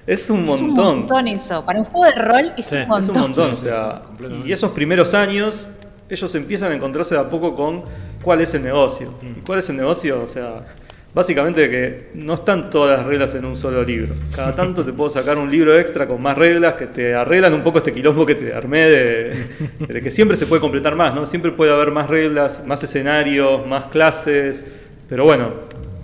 [0.07, 0.99] es un Es un montón.
[1.01, 1.65] montón eso.
[1.65, 3.21] Para un juego de rol es Sí, un es Es un montón.
[3.23, 4.03] montón, o sea,
[4.45, 5.67] y esos primeros años
[6.09, 7.83] ellos empiezan a encontrarse de a poco con
[8.23, 9.15] cuál es el negocio.
[9.23, 10.21] ¿Y cuál es el negocio?
[10.23, 10.67] O sea,
[11.15, 14.15] básicamente que no están todas las reglas en un solo libro.
[14.35, 17.63] Cada tanto te puedo sacar un libro extra con más reglas que te arreglan un
[17.63, 19.47] poco este quilombo que te armé de,
[19.89, 21.25] de que siempre se puede completar más, ¿no?
[21.27, 24.67] Siempre puede haber más reglas, más escenarios, más clases,
[25.09, 25.49] pero bueno,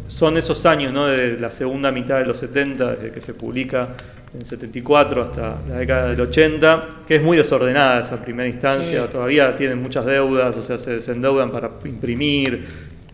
[0.09, 1.07] son esos años, ¿no?
[1.07, 3.91] De la segunda mitad de los 70, desde que se publica
[4.35, 9.13] en 74 hasta la década del 80, que es muy desordenada esa primera instancia, Sí.
[9.13, 12.65] todavía tienen muchas deudas, o sea, se desendeudan para imprimir.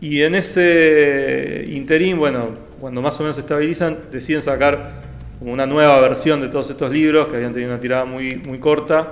[0.01, 5.03] Y en ese interín, bueno, cuando más o menos se estabilizan, deciden sacar
[5.39, 8.59] como una nueva versión de todos estos libros que habían tenido una tirada muy, muy
[8.59, 9.07] corta,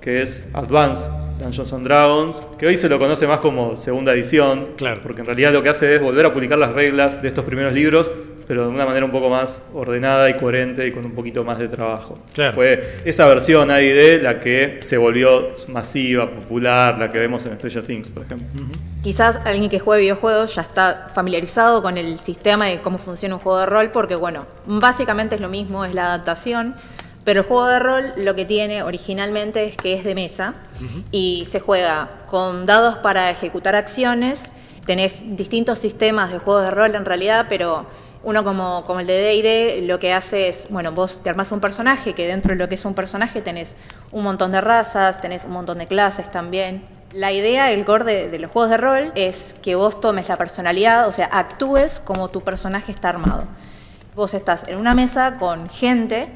[0.00, 1.08] que es Advance
[1.38, 5.00] Dungeons and Dragons, que hoy se lo conoce más como segunda edición, Claro.
[5.02, 7.72] porque en realidad lo que hace es volver a publicar las reglas de estos primeros
[7.72, 8.12] libros,
[8.46, 11.58] pero de una manera un poco más ordenada y coherente y con un poquito más
[11.58, 12.18] de trabajo.
[12.34, 12.52] Claro.
[12.54, 17.84] Fue esa versión AID la que se volvió masiva, popular, la que vemos en Stranger
[17.86, 18.46] Things, por ejemplo.
[19.02, 23.40] Quizás alguien que juegue videojuegos ya está familiarizado con el sistema de cómo funciona un
[23.40, 26.74] juego de rol, porque bueno, básicamente es lo mismo, es la adaptación,
[27.24, 30.54] pero el juego de rol lo que tiene originalmente es que es de mesa
[31.10, 34.52] y se juega con dados para ejecutar acciones,
[34.84, 37.86] tenés distintos sistemas de juegos de rol en realidad, pero
[38.24, 41.60] uno como, como el de D&D lo que hace es, bueno, vos te armás un
[41.60, 43.76] personaje, que dentro de lo que es un personaje tenés
[44.12, 46.82] un montón de razas, tenés un montón de clases también.
[47.12, 50.36] La idea, el core de, de los juegos de rol es que vos tomes la
[50.36, 53.44] personalidad, o sea, actúes como tu personaje está armado.
[54.14, 56.28] Vos estás en una mesa con gente,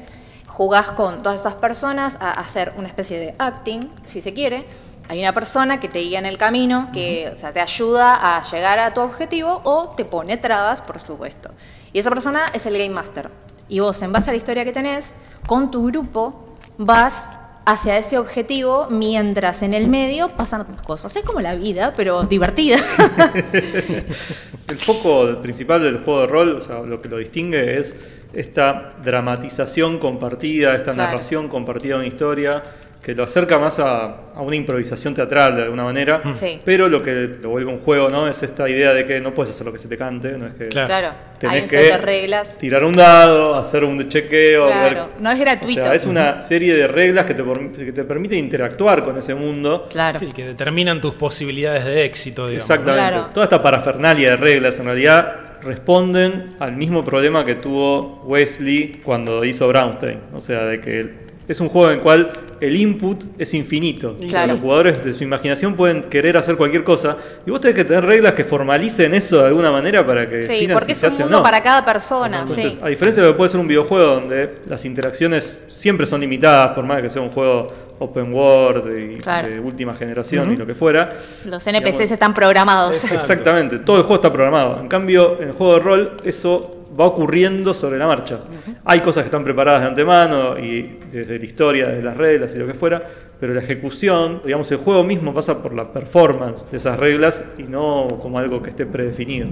[0.59, 4.65] jugás con todas esas personas a hacer una especie de acting, si se quiere.
[5.07, 8.43] Hay una persona que te guía en el camino, que o sea, te ayuda a
[8.43, 11.51] llegar a tu objetivo o te pone trabas, por supuesto.
[11.93, 13.31] Y esa persona es el Game Master.
[13.69, 15.15] Y vos, en base a la historia que tenés,
[15.47, 17.29] con tu grupo vas
[17.71, 21.15] hacia ese objetivo mientras en el medio pasan otras cosas.
[21.15, 22.77] Es como la vida, pero divertida.
[24.67, 27.95] El foco principal del juego de rol, o sea, lo que lo distingue es
[28.33, 31.11] esta dramatización compartida, esta Claro.
[31.11, 32.61] narración compartida de una historia,
[33.01, 36.59] que lo acerca más a, a una improvisación teatral de alguna manera, Sí.
[36.65, 38.27] pero lo que lo vuelve un juego, ¿no?
[38.27, 40.53] Es esta idea de que no puedes hacer lo que se te cante, no es
[40.53, 41.11] que Claro.
[41.39, 42.57] tenés hay un que set de reglas.
[42.57, 45.81] tirar un dado, hacer un chequeo, Claro, ver- no es gratuito.
[45.81, 47.43] O sea, es una serie de reglas que te,
[47.85, 49.87] que te permite interactuar con ese mundo.
[49.89, 50.19] Claro.
[50.19, 52.69] Sí, que determinan tus posibilidades de éxito, digamos.
[52.69, 53.09] Exactamente.
[53.09, 53.29] Claro.
[53.33, 59.43] Toda esta parafernalia de reglas en realidad responden al mismo problema que tuvo Wesley cuando
[59.45, 60.19] hizo Brownstein.
[60.33, 61.13] O sea, de que el-
[61.47, 62.31] es un juego en el cual
[62.61, 64.15] el input es infinito.
[64.27, 64.53] Claro.
[64.53, 68.05] Los jugadores de su imaginación pueden querer hacer cualquier cosa y vos tenés que tener
[68.05, 71.37] reglas que formalicen eso de alguna manera para que Sí, porque si es un mundo
[71.37, 71.43] no.
[71.43, 72.39] para cada persona.
[72.41, 72.79] Entonces, sí.
[72.83, 76.73] a diferencia de lo que puede ser un videojuego donde las interacciones siempre son limitadas,
[76.75, 77.67] por más que sea un juego
[77.99, 79.49] open world y Claro.
[79.49, 81.09] de última generación y lo que fuera,
[81.45, 82.95] Los NPCs digamos, están programados.
[82.95, 83.15] Exacto.
[83.15, 84.79] Exactamente, todo el juego está programado.
[84.79, 88.39] En cambio, en el juego de rol, eso va ocurriendo sobre la marcha.
[88.83, 92.59] Hay cosas que están preparadas de antemano y desde la historia, desde las reglas y
[92.59, 93.03] lo que fuera,
[93.39, 97.63] pero la ejecución, digamos, el juego mismo pasa por la performance de esas reglas y
[97.63, 99.47] no como algo que esté predefinido.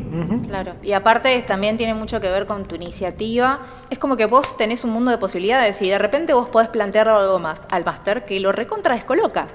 [0.48, 0.74] Claro.
[0.84, 3.60] Y aparte también tiene mucho que ver con tu iniciativa.
[3.90, 7.08] Es como que vos tenés un mundo de posibilidades y de repente vos podés plantear
[7.08, 9.48] algo más al máster que lo recontra descoloca.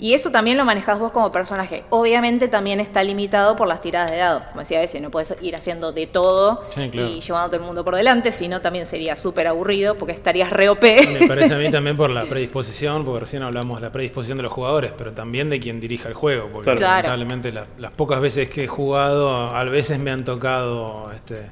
[0.00, 1.84] Y eso también lo manejás vos como personaje.
[1.90, 4.42] Obviamente también está limitado por las tiradas de dados.
[4.48, 7.08] Como decía ese, no puedes ir haciendo de todo Sí, claro.
[7.08, 10.50] y llevando a todo el mundo por delante, sino también sería súper aburrido porque estarías
[10.50, 10.82] re OP.
[11.20, 14.44] Me parece a mí también por la predisposición, porque recién hablamos de la predisposición de
[14.44, 17.08] los jugadores, pero también de quien dirija el juego, porque Claro.
[17.08, 21.46] Lamentablemente la- las pocas veces que he jugado, a veces me han tocado este,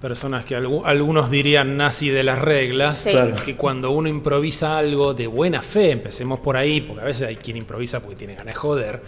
[0.00, 3.10] personas que algu- algunos dirían nazi de las reglas, Sí.
[3.10, 3.34] Claro.
[3.44, 7.36] que cuando uno improvisa algo de buena fe, empecemos por ahí, porque a veces hay
[7.36, 9.00] quien improvisa porque tiene ganas de joder,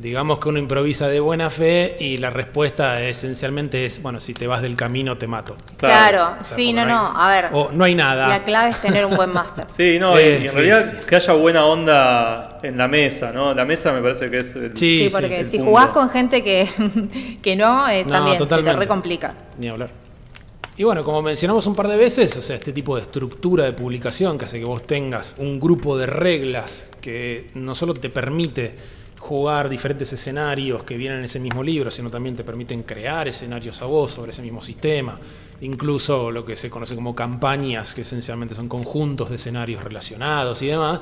[0.00, 4.46] digamos que uno improvisa de buena fe y la respuesta esencialmente es, bueno, si te
[4.46, 5.56] vas del camino te mato.
[5.76, 7.06] Claro, O sea, sí, no, hay- no.
[7.20, 8.26] A ver, O no hay nada.
[8.28, 9.66] la clave es tener un buen máster.
[9.70, 13.52] Sí, no, y- y en realidad que haya buena onda en la mesa, ¿no?
[13.54, 15.70] La mesa me parece que es el- Sí, Sí, sí, porque el si punto.
[15.70, 16.66] jugás con gente que,
[17.42, 18.78] que no, eh, No, también se te totalmente.
[18.80, 19.34] recomplica.
[19.58, 19.90] Ni hablar.
[20.78, 23.72] Y bueno, como mencionamos un par de veces, o sea, este tipo de estructura de
[23.72, 28.74] publicación que hace que vos tengas un grupo de reglas que no solo te permite
[29.30, 33.80] jugar diferentes escenarios que vienen en ese mismo libro, sino también te permiten crear escenarios
[33.80, 35.14] a vos sobre ese mismo sistema,
[35.60, 40.66] incluso lo que se conoce como campañas, que esencialmente son conjuntos de escenarios relacionados y
[40.66, 40.98] demás.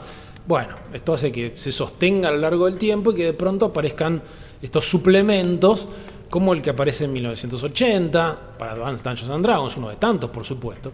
[0.47, 3.65] Bueno, esto hace que se sostenga a lo largo del tiempo y que de pronto
[3.65, 4.21] aparezcan
[4.61, 5.89] estos suplementos
[6.29, 10.45] como el que aparece en 1980 para Advanced Dungeons and Dragons, uno de tantos, por
[10.45, 10.93] supuesto,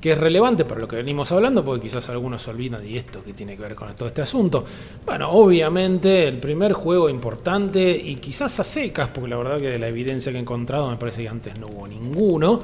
[0.00, 3.22] que es relevante para lo que venimos hablando, porque quizás algunos se olvidan de esto
[3.22, 4.64] que tiene que ver con todo este asunto.
[5.04, 9.78] Bueno, obviamente el primer juego importante, y quizás a secas, porque la verdad que de
[9.78, 12.60] la evidencia que he encontrado me parece que antes no hubo ninguno,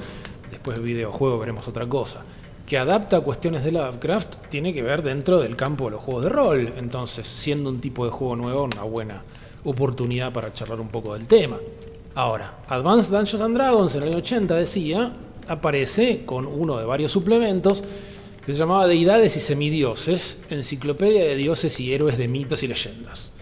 [0.50, 2.22] después de videojuego veremos otra cosa,
[2.66, 6.30] que adapta cuestiones de Lovecraft, tiene que ver dentro del campo de los juegos de
[6.30, 9.22] rol, entonces siendo un tipo de juego nuevo, una buena
[9.64, 11.58] oportunidad para charlar un poco del tema.
[12.14, 15.12] Ahora, Advanced Dungeons and Dragons en el año 80 decía,
[15.48, 17.84] aparece con uno de varios suplementos
[18.44, 23.32] que se llamaba Deidades y Semidioses, Enciclopedia de Dioses y Héroes de Mitos y Leyendas.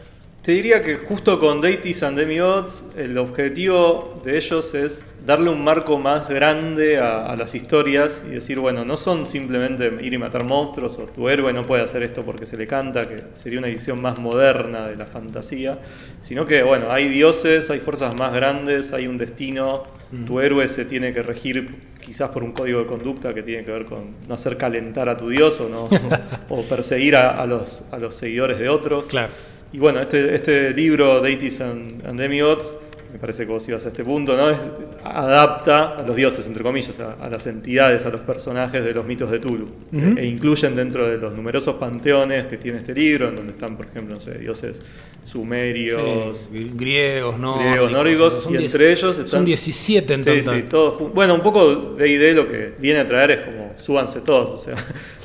[0.45, 5.65] Te diría que justo con Deities and Demigods, el objetivo de ellos es darle un
[5.65, 10.19] marco más grande a, a, las historias y decir, bueno, no son simplemente ir y
[10.19, 13.59] matar monstruos o tu héroe no puede hacer esto porque se le canta, que sería
[13.59, 15.79] una visión más moderna de la fantasía,
[16.21, 19.85] sino que, bueno, hay dioses, hay fuerzas más grandes, hay un destino,
[20.27, 21.75] tu héroe se tiene que regir
[22.05, 25.17] quizás por un código de conducta que tiene que ver con no hacer calentar a
[25.17, 25.85] tu dios o, no,
[26.51, 29.07] o, perseguir a, a, los, a los seguidores de otros.
[29.07, 29.33] Claro.
[29.75, 32.73] Y bueno, este, este libro, Deities and, and Demigods,
[33.13, 34.51] me parece que vos ibas a este punto, ¿no?
[34.51, 34.59] Es,
[35.03, 39.05] adapta a los dioses, entre comillas, a, a, las entidades, a los personajes de los
[39.05, 39.65] mitos de Tulu.
[39.65, 40.19] Uh -huh.
[40.19, 43.77] e, e, incluyen dentro de los numerosos panteones que tiene este libro, en donde están,
[43.77, 44.81] por ejemplo, no sé, dioses
[45.25, 47.59] sumerios, sí, griegos, ¿no?
[47.59, 49.29] griegos, nórdicos, son y diez, entre ellos están.
[49.29, 50.57] Son 17 en sí, total.
[50.57, 51.13] Sí, todos.
[51.13, 54.59] Bueno, un poco de ID lo que viene a traer es como súbanse todos, o
[54.59, 54.77] sea,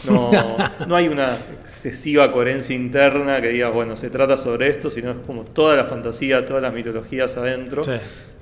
[0.07, 0.31] no,
[0.87, 5.17] no hay una excesiva coherencia interna que diga, bueno, se trata sobre esto, sino es
[5.25, 7.83] como toda la fantasía, todas las mitologías adentro.
[7.83, 7.93] Sí.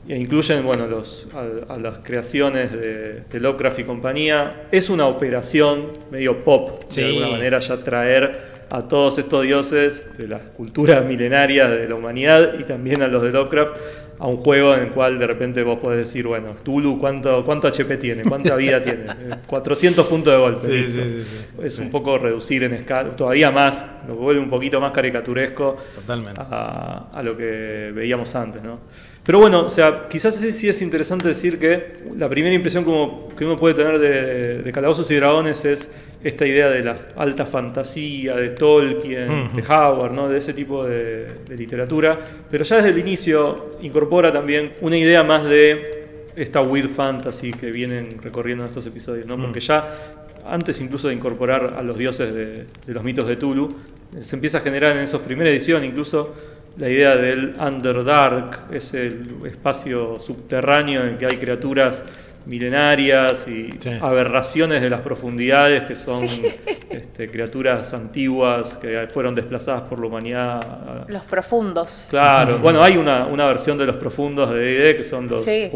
[0.10, 4.68] E incluyen bueno, los, a, a las creaciones de, de, Lovecraft y compañía.
[4.72, 7.02] Es una operación medio pop, sí.
[7.02, 11.96] de alguna manera, ya traer a todos estos dioses de las culturas milenarias de la
[11.96, 13.78] humanidad y también a los de Lovecraft
[14.20, 17.68] a un juego en el cual de repente vos podés decir, bueno, Tulu, ¿cuánto, cuánto
[17.68, 18.24] HP tiene?
[18.24, 19.06] ¿Cuánta vida tiene?
[19.48, 20.66] 400 puntos de golpe.
[20.66, 24.82] Sí, sí, sí, es un poco reducir en escala, todavía más, lo vuelve un poquito
[24.82, 26.42] más caricaturesco Totalmente.
[26.44, 28.80] A, a, lo que veíamos antes, ¿no?
[29.28, 33.28] Pero bueno, o sea, quizás sí, sí, es interesante decir que la primera impresión como
[33.36, 35.92] que uno puede tener de, de Calabozos y Dragones es
[36.24, 39.52] esta idea de la alta fantasía, de Tolkien, uh -huh.
[39.52, 40.30] de Howard, ¿no?
[40.30, 42.18] de ese tipo de, de, literatura.
[42.50, 46.06] Pero ya desde el inicio incorpora también una idea más de
[46.38, 49.36] esta weird fantasy que vienen recorriendo en estos episodios, ¿no?
[49.36, 49.94] porque ya
[50.46, 53.68] antes incluso de incorporar a los dioses de, de los mitos de Tulu,
[54.22, 56.34] se empieza a generar en esas primeras ediciones incluso
[56.78, 62.04] la idea del Underdark, es el espacio subterráneo en que hay criaturas
[62.46, 63.90] milenarias y sí.
[64.02, 66.44] aberraciones de las profundidades que son sí.
[66.90, 71.06] este, criaturas antiguas que fueron desplazadas por la humanidad.
[71.08, 72.08] Los profundos.
[72.10, 75.70] Claro, bueno, hay una, una versión de los profundos de D&D que son los sí.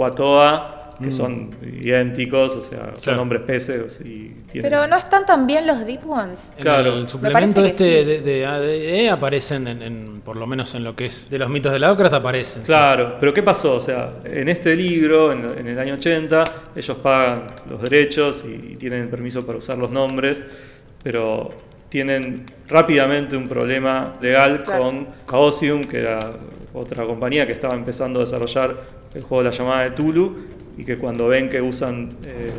[1.02, 1.12] Que mm.
[1.12, 2.96] son idénticos, o sea, claro.
[3.00, 4.70] son hombres peces y tienen...
[4.70, 6.54] Pero no están tan bien los Deep Ones.
[6.60, 6.94] Claro.
[6.94, 8.06] El, el suplemento este sí.
[8.06, 11.50] de, de, ADE aparecen, en, en, por lo menos en lo que es de los
[11.50, 12.64] mitos de Lovecraft aparecen.
[12.64, 13.76] Claro, pero ¿qué pasó?
[13.76, 16.44] O sea, en este libro, en, en el año 80,
[16.76, 20.44] ellos pagan los derechos y tienen el permiso para usar los nombres,
[21.04, 21.50] pero
[21.92, 24.84] tienen rápidamente un problema legal claro.
[24.84, 26.20] con Chaosium, que era
[26.74, 28.76] otra compañía que estaba empezando a desarrollar
[29.14, 30.38] el juego de la llamada de Tulu,
[30.78, 32.52] y que cuando ven que usan eh,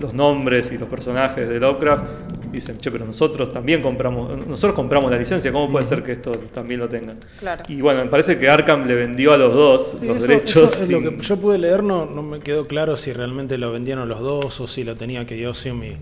[0.00, 2.04] los nombres y los personajes de Lovecraft,
[2.52, 6.32] dicen, che, pero nosotros también compramos, nosotros compramos la licencia, ¿cómo puede ser que esto
[6.52, 7.18] también lo tengan?
[7.40, 7.62] Claro.
[7.68, 10.72] Y bueno, me parece que Arkham le vendió a los dos sí, los eso, derechos.
[10.72, 11.04] Eso sin...
[11.04, 14.20] Lo que yo pude leer no, no me quedó claro si realmente lo vendieron los
[14.20, 15.96] dos o si lo tenía que Yosium y,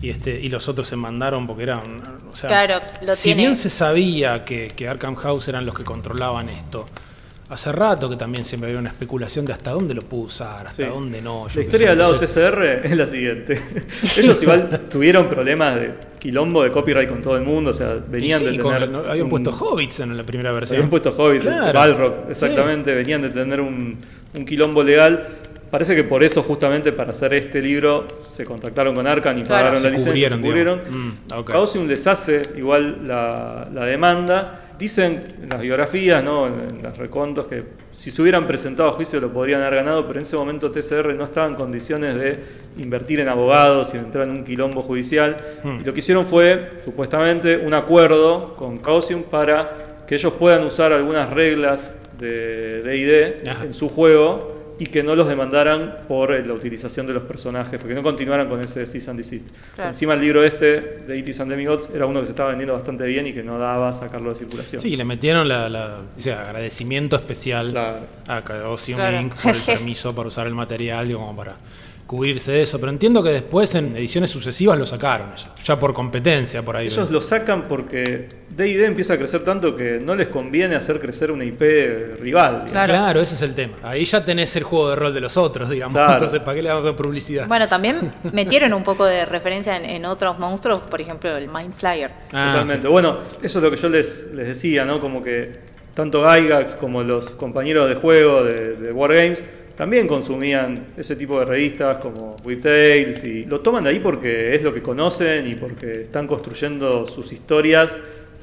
[0.00, 1.96] y, este, y los otros se mandaron porque eran,
[2.32, 2.74] o sea, claro,
[3.14, 3.42] si tiene.
[3.42, 6.86] bien se sabía que, que Arkham House eran los que controlaban esto,
[7.52, 10.84] Hace rato que también siempre había una especulación de hasta dónde lo puedo usar, hasta
[10.84, 10.88] sí.
[10.88, 11.46] dónde no.
[11.54, 12.16] la historia del lado.
[12.16, 13.60] TCR es la siguiente.
[14.16, 18.40] Ellos igual tuvieron problemas de quilombo de copyright con todo el mundo, o sea, venían
[18.40, 18.90] sí, de tener...
[18.90, 20.76] Con, habían un, puesto hobbits en la primera versión.
[20.76, 21.78] Habían puesto hobbits, claro.
[21.78, 22.96] Balrog, exactamente, sí.
[22.96, 23.98] venían de tener un,
[24.34, 25.28] un quilombo legal.
[25.70, 29.74] Parece que por eso, justamente para hacer este libro, se contactaron con Arcan y claro,
[29.74, 30.80] pagaron la licencia, se cubrieron.
[30.88, 31.52] Mm, okay.
[31.52, 36.46] Chaosium les hace igual la, la demanda Dicen en las biografías, ¿no?
[36.46, 40.18] en, los recontos, que si se hubieran presentado a juicio lo podrían haber ganado, pero
[40.18, 42.38] en ese momento TCR no estaba en condiciones de
[42.78, 45.36] invertir en abogados y entrar en un quilombo judicial.
[45.62, 45.80] Hmm.
[45.80, 50.92] Y lo que hicieron fue, supuestamente, un acuerdo con Causium para que ellos puedan usar
[50.92, 57.06] algunas reglas de DD en su juego y que no los demandaran por la utilización
[57.06, 59.48] de los personajes, porque no continuaran con ese cease and desist.
[59.74, 59.90] Claro.
[59.90, 63.04] Encima el libro este, de Itis and Demigods, era uno que se estaba vendiendo bastante
[63.04, 64.80] bien y que no daba sacarlo de circulación.
[64.80, 67.98] Sí, le metieron la, la o sea, agradecimiento especial claro.
[68.28, 69.20] a Chaosium claro.
[69.20, 69.34] Inc.
[69.34, 71.56] por el permiso para usar el material, y como para
[72.12, 75.94] cubrirse de eso, pero entiendo que después en ediciones sucesivas lo sacaron eso, ya por
[75.94, 76.88] competencia por ahí.
[76.88, 81.32] Ellos lo sacan porque D&D empieza a crecer tanto que no les conviene hacer crecer
[81.32, 81.62] una IP
[82.20, 82.66] rival.
[82.70, 82.92] Claro.
[82.92, 83.20] claro.
[83.22, 83.76] ese es el tema.
[83.82, 85.94] Ahí ya tenés el juego de rol de los otros, digamos.
[85.94, 86.12] Claro.
[86.12, 87.48] Entonces, ¿para qué le damos publicidad?
[87.48, 91.72] Bueno, también metieron un poco de referencia en, en otros monstruos, por ejemplo, el Mind
[91.72, 92.10] Flyer.
[92.34, 92.88] Ah, Totalmente.
[92.88, 92.92] Sí.
[92.92, 95.00] Bueno, eso es lo que yo les, les decía, ¿no?
[95.00, 99.42] Como que tanto Gygax como los compañeros de juego de, de Wargames
[99.76, 104.54] también consumían ese tipo de revistas como Whip Tales y lo toman de ahí porque
[104.54, 107.98] es lo que conocen y porque están construyendo sus historias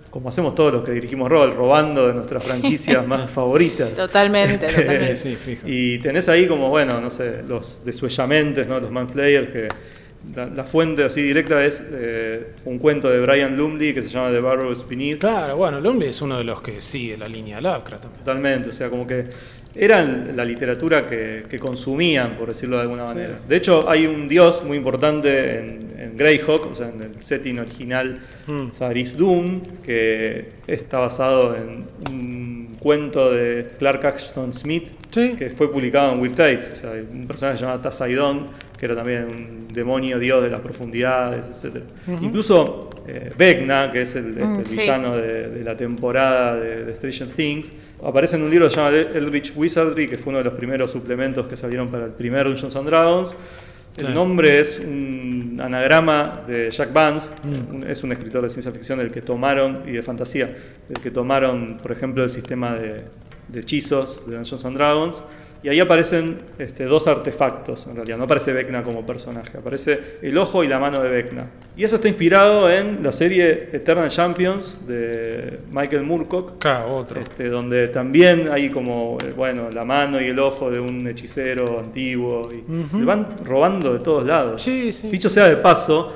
[0.09, 3.93] como hacemos todos los que dirigimos rol, robando de nuestras franquicias más favoritas.
[3.93, 5.15] Totalmente, Este, totalmente.
[5.15, 5.67] Sí, fijo.
[5.67, 8.79] Y tenés ahí como, bueno, no sé, los desuellamentes, ¿no?
[8.79, 9.67] los manflayers, que
[10.35, 14.31] la, la fuente así directa es eh, un cuento de Brian Lumley que se llama
[14.31, 15.19] The Barrows Beneath.
[15.19, 18.19] Claro, bueno, Lumley es uno de los que sigue la línea Lovecraft también.
[18.23, 19.25] Totalmente, o sea, como que
[19.75, 23.37] era la literatura que, que consumían, por decirlo de alguna manera.
[23.47, 27.59] De hecho, hay un dios muy importante en, en Greyhawk, o sea, en el setting
[27.59, 28.71] original, Mm.
[28.71, 35.33] Zaris Doom, que está basado en un cuento de Clark Ashton Smith, Sí.
[35.37, 38.95] que fue publicado en Weird Tales, o sea, hay un personaje llamado Tasaidon, que era
[38.95, 41.83] también un demonio dios de las profundidades, etc.
[42.21, 44.77] Incluso eh, Vecna, que es el, este, Mm, el sí.
[44.77, 47.73] villano de, de la temporada de, de Stranger Things,
[48.03, 51.57] aparece en un libro llamado Eldritch Wizardry, que fue uno de los primeros suplementos que
[51.57, 53.35] salieron para el primer Dungeons and Dragons.
[53.99, 54.13] El Sí.
[54.13, 57.83] nombre es un anagrama de Jack Vance, Mm.
[57.83, 60.47] es un escritor de ciencia ficción del que tomaron, y de fantasía,
[60.87, 63.03] del que tomaron, por ejemplo, el sistema de,
[63.47, 65.21] de hechizos de Dungeons and Dragons.
[65.61, 68.17] Y ahí aparecen este, dos artefactos, en realidad.
[68.17, 71.47] No aparece Vecna como personaje, aparece el ojo y la mano de Vecna.
[71.75, 77.19] Y eso está inspirado en la serie Eternal Champions de Michael Moorcock, Acá, otro.
[77.19, 81.79] este, donde también hay como, eh, bueno, la mano y el ojo de un hechicero
[81.79, 82.49] antiguo.
[82.53, 82.99] Y Ujú.
[82.99, 84.63] le van robando de todos lados.
[84.63, 85.09] Sí, sí.
[85.09, 86.13] Dicho sea de paso,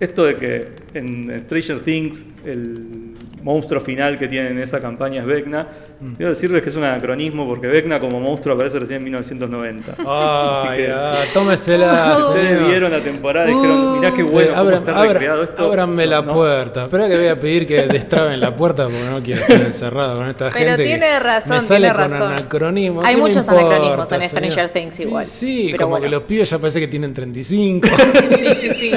[0.00, 3.05] esto de que en Stranger Things el
[3.46, 5.68] monstruo final que tienen en esa campaña es Vecna,
[6.00, 6.14] Mm.
[6.16, 9.92] quiero decirles que es un anacronismo porque Vecna como monstruo aparece recién en 1990.
[9.92, 12.16] Así Ay, que, ah, tómesela.
[12.16, 15.12] Si ustedes vieron la temporada y dijeron, mirá qué Eh, bueno cómo abran- está abran-
[15.12, 15.64] recreado esto.
[15.64, 16.34] ábranme la ¿no?
[16.34, 16.82] puerta.
[16.84, 20.28] Espera que voy a pedir que destraben la puerta porque no quiero estar encerrado con
[20.28, 20.82] esta Pero gente.
[20.82, 22.32] que tiene razón, me sale tiene con razón.
[22.32, 23.00] anacronismo.
[23.02, 24.28] Hay ¿Qué me muchos importa, anacronismos en señor?
[24.52, 25.24] Stranger Things igual.
[25.24, 26.02] Sí, sí, Pero como bueno.
[26.04, 27.88] que los pibes ya parece que tienen 35.
[28.38, 28.90] Sí, sí, sí.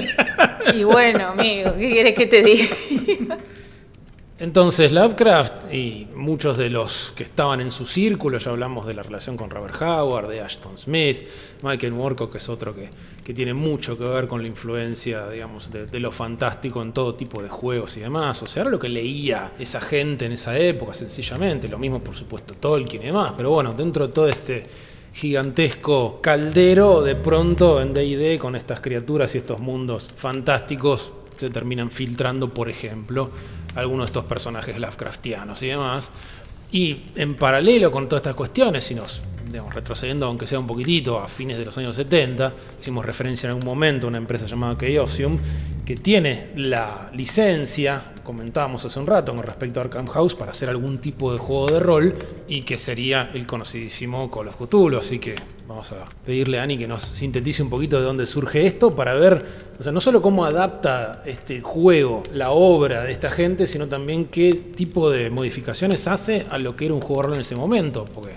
[0.73, 2.67] Y bueno, amigo, ¿qué quieres que te diga?
[4.41, 9.03] Entonces Lovecraft y muchos de los que estaban en su círculo, ya hablamos de la
[9.03, 11.27] relación con Robert Howard, de Ashton Smith,
[11.61, 12.89] Michael Moorcock, que es otro que,
[13.33, 17.49] tiene mucho que ver con la influencia, de, de lo fantástico en todo tipo de
[17.49, 18.41] juegos y demás.
[18.41, 21.67] O sea, era lo que leía esa gente en esa época, sencillamente.
[21.67, 23.33] Lo mismo, por supuesto, Tolkien y demás.
[23.37, 24.63] Pero bueno, dentro de todo este
[25.13, 31.89] gigantesco caldero, de pronto en D&D con estas criaturas y estos mundos fantásticos se terminan
[31.89, 33.31] filtrando, por ejemplo,
[33.75, 36.11] algunos de estos personajes Lovecraftianos y demás.
[36.71, 39.21] Y en paralelo con todas estas cuestiones, si nos
[39.73, 43.65] retrocediendo aunque sea un poquitito a fines de los años 70, hicimos referencia en algún
[43.65, 45.39] momento a una empresa llamada Chaosium,
[45.85, 50.69] que tiene la licencia, comentábamos hace un rato con respecto a Arkham House, para hacer
[50.69, 52.13] algún tipo de juego de rol
[52.47, 54.99] y que sería el conocidísimo Call of Cthulhu.
[54.99, 55.33] Así que
[55.69, 59.13] vamos a pedirle a Ani que nos sintetice un poquito de dónde surge esto para
[59.13, 59.45] ver,
[59.79, 64.25] o sea, no solo cómo adapta este juego, la obra de esta gente, sino también
[64.25, 68.05] qué tipo de modificaciones hace a lo que era un juego en ese momento.
[68.11, 68.33] Porque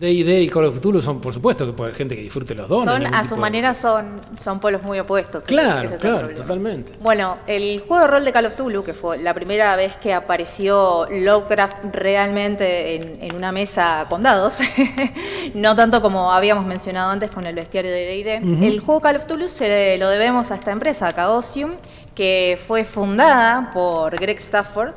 [0.00, 2.84] D&D y Call of Cthulhu son, por supuesto, que puede gente que disfrute los dos.
[2.84, 5.44] Son, a su de- manera son, son polos muy opuestos.
[5.44, 6.94] Claro, es claro, totalmente.
[7.00, 10.14] Bueno, el juego de rol de Call of Cthulhu, que fue la primera vez que
[10.14, 14.60] apareció Lovecraft realmente en, en una mesa con dados,
[15.54, 19.24] no tanto como habíamos mencionado antes con el bestiario de D&D, el juego Call of
[19.26, 21.72] Cthulhu se lo debemos a esta empresa, Chaosium,
[22.14, 24.92] que fue fundada por Greg Stafford,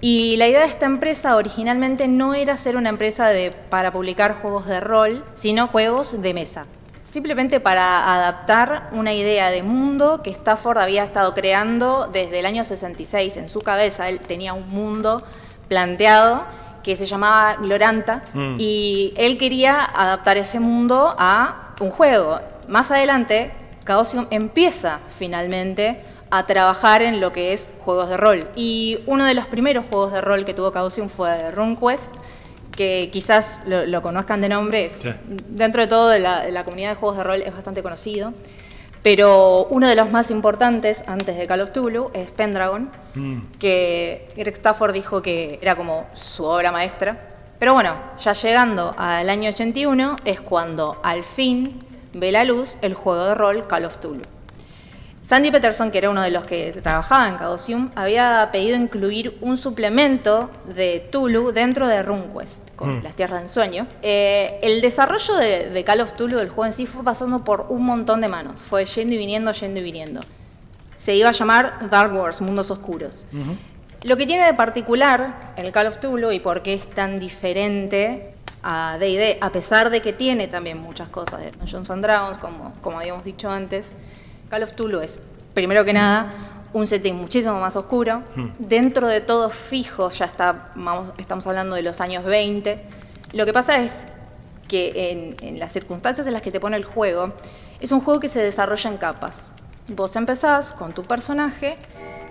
[0.00, 4.40] y la idea de esta empresa originalmente no era ser una empresa de, para publicar
[4.40, 6.66] juegos de rol, sino juegos de mesa.
[7.02, 12.64] Simplemente para adaptar una idea de mundo que Stafford había estado creando desde el año
[12.64, 14.08] 66 en su cabeza.
[14.10, 15.22] Él tenía un mundo
[15.68, 16.44] planteado
[16.82, 18.56] que se llamaba Gloranta Mm.
[18.58, 22.38] y él quería adaptar ese mundo a un juego.
[22.68, 23.52] Más adelante,
[23.86, 28.48] Chaosium empieza finalmente a trabajar en lo que es juegos de rol.
[28.56, 32.14] Y uno de los primeros juegos de rol que tuvo Chaosium fue RuneQuest,
[32.76, 35.10] que quizás lo, lo conozcan de nombre, es- Sí.
[35.48, 38.32] dentro de todo de la, de la comunidad de juegos de rol es bastante conocido.
[39.02, 43.38] Pero uno de los más importantes antes de Call of Cthulhu es Pendragon, Mm.
[43.58, 47.16] que Greg Stafford dijo que era como su obra maestra.
[47.58, 51.78] Pero bueno, ya llegando al año 81 es cuando al fin
[52.12, 54.22] ve la luz el juego de rol Call of Cthulhu.
[55.22, 59.56] Sandy Peterson, que era uno de los que trabajaba en Chaosium, había pedido incluir un
[59.58, 63.02] suplemento de Tulu dentro de RuneQuest, con Mm.
[63.02, 63.86] las tierras de ensueño.
[64.00, 67.66] Eh, el desarrollo de, de Call of Tulu, del juego en sí, fue pasando por
[67.68, 68.58] un montón de manos.
[68.60, 70.20] Fue yendo y viniendo, yendo y viniendo.
[70.96, 73.26] Se iba a llamar Dark Wars, Mundos Oscuros.
[74.04, 78.32] Lo que tiene de particular el Call of Tulu y por qué es tan diferente
[78.62, 82.72] a D&D, a pesar de que tiene también muchas cosas de Dungeons and Dragons, como,
[82.80, 83.92] como habíamos dicho antes,
[84.48, 85.20] Call of Tulu es,
[85.54, 86.30] primero que nada,
[86.72, 88.22] un setting muchísimo más oscuro.
[88.58, 92.80] Dentro de todo fijo, ya está, vamos, estamos hablando de los años 20.
[93.34, 94.06] Lo que pasa es
[94.66, 97.32] que en, en las circunstancias en las que te pone el juego,
[97.80, 99.50] es un juego que se desarrolla en capas.
[99.88, 101.76] Vos empezás con tu personaje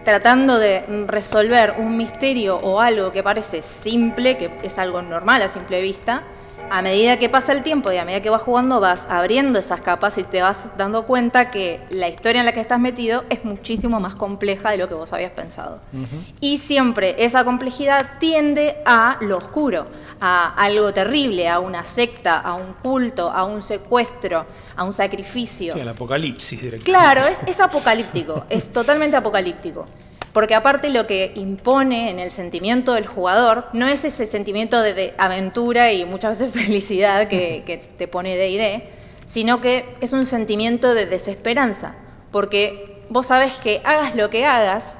[0.04, 5.50] tratando de resolver un misterio o algo que parece simple, que es algo normal a
[5.50, 6.24] simple vista,
[6.70, 9.82] a medida que pasa el tiempo y a medida que vas jugando vas abriendo esas
[9.82, 13.44] capas y te vas dando cuenta que la historia en la que estás metido es
[13.44, 15.80] muchísimo más compleja de lo que vos habías pensado.
[16.40, 19.88] Y siempre esa complejidad tiende a lo oscuro,
[20.20, 24.46] a algo terrible, a una secta, a un culto, a un secuestro,
[24.76, 25.74] a un sacrificio.
[25.74, 26.92] Sí, al apocalipsis directamente.
[26.92, 29.88] Claro, es, es apocalíptico, es totalmente apocalíptico.
[30.38, 34.94] Porque aparte lo que impone en el sentimiento del jugador no es ese sentimiento de,
[34.94, 38.84] de aventura y muchas veces felicidad que, que te pone D&D,
[39.26, 41.96] sino que es un sentimiento de desesperanza.
[42.30, 45.00] Porque vos sabés que hagas lo que hagas,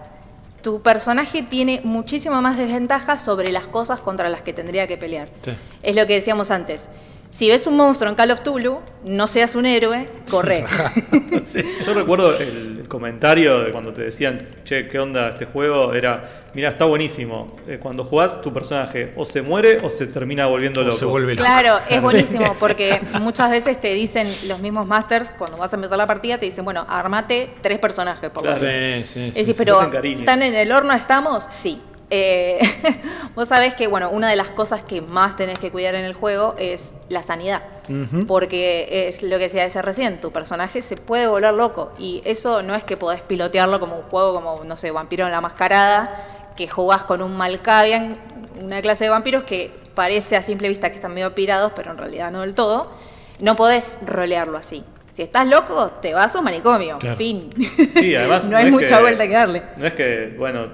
[0.64, 5.30] tu personaje tiene muchísima más desventaja sobre las cosas contra las que tendría que pelear.
[5.44, 5.52] Sí.
[5.84, 6.90] Es lo que decíamos antes.
[7.30, 10.66] Si ves un monstruo en Call of Tulu, no seas un héroe, corre.
[11.86, 15.94] Yo recuerdo el, comentario de cuando te decían, che, ¿qué onda este juego?
[15.94, 16.24] Era,
[16.54, 17.46] mira, está buenísimo.
[17.68, 20.98] Eh, cuando jugás, tu personaje o se muere o se termina volviendo O loco.
[20.98, 21.44] se vuelve loco.
[21.46, 25.98] Claro, es buenísimo porque muchas veces te dicen los mismos masters, cuando vas a empezar
[25.98, 28.66] la partida, te dicen, bueno, armate tres personajes por lo Claro.
[28.66, 29.10] menos.
[29.10, 29.64] Sí, sí, Es sí, decir, sí.
[29.66, 29.92] pero.
[30.26, 31.46] ¿tan en el horno estamos?
[31.50, 31.82] Sí.
[32.10, 32.60] Eh,
[33.36, 36.14] vos sabés que, bueno, una de las cosas que más tenés que cuidar en el
[36.14, 37.64] juego es la sanidad.
[38.28, 41.94] Porque es lo que decía ese recién, tu personaje se puede volver loco.
[41.98, 45.32] Y eso no es que podés pilotearlo como un juego como, no sé, Vampiro en
[45.32, 46.14] la Mascarada,
[46.58, 48.14] que jugás con un Malkavian,
[48.62, 51.98] una clase de vampiros que parece a simple vista que están medio pirados, pero en
[51.98, 52.92] realidad no del todo.
[53.40, 54.84] No podés rolearlo así.
[55.14, 56.98] Si estás loco, te vas a un manicomio.
[56.98, 57.16] Claro.
[57.16, 57.50] Fin.
[57.96, 58.48] Sí, además.
[58.50, 59.64] no hay es mucha que- vuelta que darle.
[59.78, 60.68] No es que, bueno,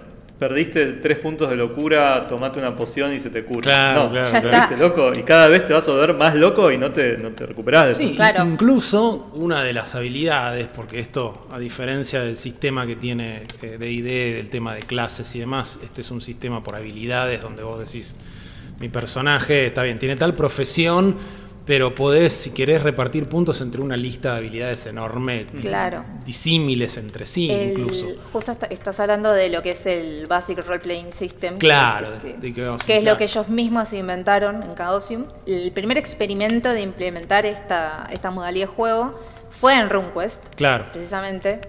[0.47, 3.61] perdiste tres puntos de locura, tomate una poción y se te cura.
[3.63, 4.47] Claro, no, claro, Ya claro.
[4.57, 4.67] está.
[4.67, 7.29] Viste, loco, y cada vez te vas a volver más loco y no te, no
[7.31, 8.15] te recuperás de Sí, eso.
[8.17, 8.43] Claro.
[8.45, 14.33] incluso una de las habilidades, porque esto, a diferencia del sistema que tiene eh, D&D,
[14.35, 18.15] del tema de clases y demás, este es un sistema por habilidades donde vos decís,
[18.81, 21.15] mi personaje está bien, tiene tal profesión,
[21.65, 26.03] pero podés, si querés, repartir puntos entre una lista de habilidades enorme, Claro.
[26.25, 28.07] disímiles entre sí El- incluso.
[28.33, 31.53] Justo está- estás hablando de lo que es el Basic Role Playing System.
[31.53, 35.25] que Claro, existe, de- de que que es lo que ellos mismos inventaron en Chaosium.
[35.45, 40.85] El primer experimento de implementar esta, esta modalidad de juego fue en RuneQuest, Claro.
[40.91, 41.61] precisamente.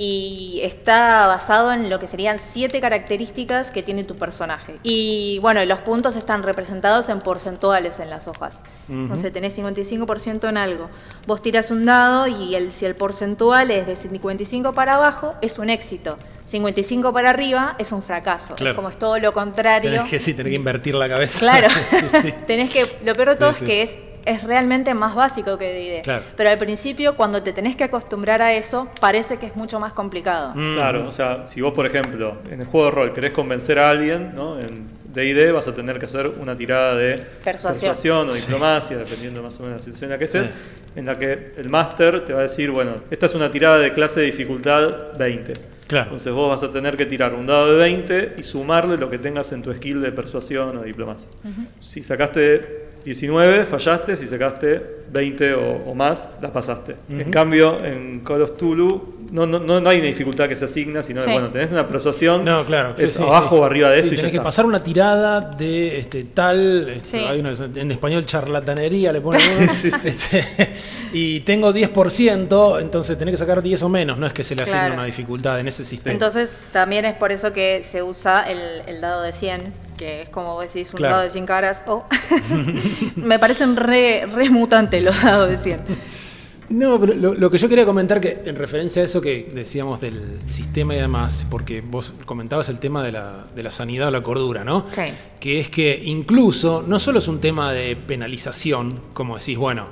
[0.00, 4.76] Y está basado en lo que serían siete características que tiene tu personaje.
[4.84, 8.60] Y bueno, los puntos están representados en porcentuales en las hojas.
[8.86, 10.88] No sé, tenés 55% en algo.
[11.26, 15.58] Vos tiras un dado y el, si el porcentual es de 55 para abajo, es
[15.58, 16.16] un éxito.
[16.46, 18.54] 55 para arriba es un fracaso.
[18.54, 18.70] Claro.
[18.70, 19.90] Es como es todo lo contrario.
[19.90, 21.40] Tenés que, sí, tenés que invertir la cabeza.
[21.40, 21.68] Claro.
[21.88, 22.34] Sí, sí.
[22.46, 22.86] tenés que.
[23.04, 23.64] Lo peor de todo sí.
[23.64, 26.02] es que es, es realmente más básico que D&D.
[26.02, 26.24] Claro.
[26.36, 29.92] Pero al principio, cuando te tenés que acostumbrar a eso, parece que es mucho más
[29.92, 30.52] complicado.
[30.54, 30.74] Mm.
[30.76, 33.90] Claro, o sea, si vos, por ejemplo, en el juego de rol querés convencer a
[33.90, 34.58] alguien, ¿no?
[34.58, 38.28] En D&D vas a tener que hacer una tirada de Persuasión.
[38.28, 40.50] o diplomacia, dependiendo más o menos de la situación en la que estés,
[40.94, 43.92] en la que el máster te va a decir, bueno, esta es una tirada de
[43.92, 45.52] clase de dificultad 20.
[45.86, 46.04] Claro.
[46.04, 49.18] Entonces vos vas a tener que tirar un dado de 20 y sumarle lo que
[49.18, 51.30] tengas en tu skill de persuasión o diplomacia.
[51.80, 56.96] Si sacaste 19, fallaste, si sacaste 20 o, o más, la pasaste.
[57.08, 60.64] En cambio, en Call of Tulu no, no, no, no hay una dificultad que se
[60.64, 61.26] asigna, sino Sí.
[61.26, 62.94] que, bueno, tenés una persuasión, No, claro.
[62.96, 63.60] es sí, abajo sí.
[63.62, 64.44] o arriba de Sí, esto y ya tenés que está.
[64.44, 67.16] pasar una tirada de este, tal, este, Sí.
[67.18, 70.44] hay uno en español charlatanería, le ponen uno, este,
[71.12, 74.62] y tengo 10%, entonces tenés que sacar 10 o menos, no es que se le
[74.62, 74.94] asigne Claro.
[74.94, 76.12] una dificultad en ese sistema.
[76.12, 79.62] Entonces, también es por eso que se usa el, el dado de 100,
[79.98, 81.16] que es como vos decís, un Claro.
[81.16, 81.84] dado de 100 caras.
[81.86, 82.04] Oh.
[83.16, 85.80] Me parecen re, re mutantes los dados de 100.
[86.70, 90.02] No, pero lo, lo que yo quería comentar que en referencia a eso que decíamos
[90.02, 94.10] del sistema y demás, porque vos comentabas el tema de la, de la sanidad o
[94.10, 94.84] la cordura, ¿no?
[94.90, 95.02] Sí.
[95.40, 99.86] Que es que incluso no solo es un tema de penalización, como decís, bueno,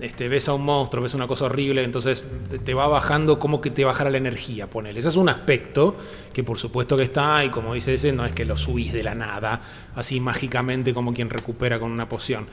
[0.00, 2.22] este, ves a un monstruo, ves una cosa horrible, entonces
[2.64, 4.98] te- va bajando como que te bajara la energía, ponele.
[4.98, 5.96] Ese es un aspecto
[6.32, 9.02] que por supuesto que está, y como dice ese, no es que lo subís de
[9.02, 9.60] la nada,
[9.94, 12.46] así mágicamente como quien recupera con una poción.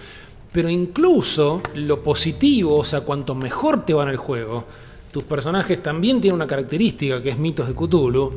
[0.52, 4.66] Pero incluso lo positivo, o sea, cuanto mejor te va en el juego,
[5.12, 8.34] tus personajes también tienen una característica que es mitos de Cthulhu,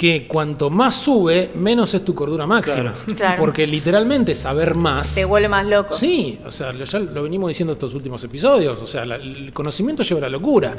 [0.00, 2.94] que cuanto más sube, menos es tu cordura máxima.
[3.04, 3.16] Claro.
[3.18, 3.36] Claro.
[3.38, 5.14] Porque literalmente saber más...
[5.14, 5.94] Te vuelve más loco.
[5.94, 9.52] Sí, o sea, lo- ya lo venimos diciendo estos últimos episodios, o sea, la- el
[9.52, 10.74] conocimiento lleva a la locura.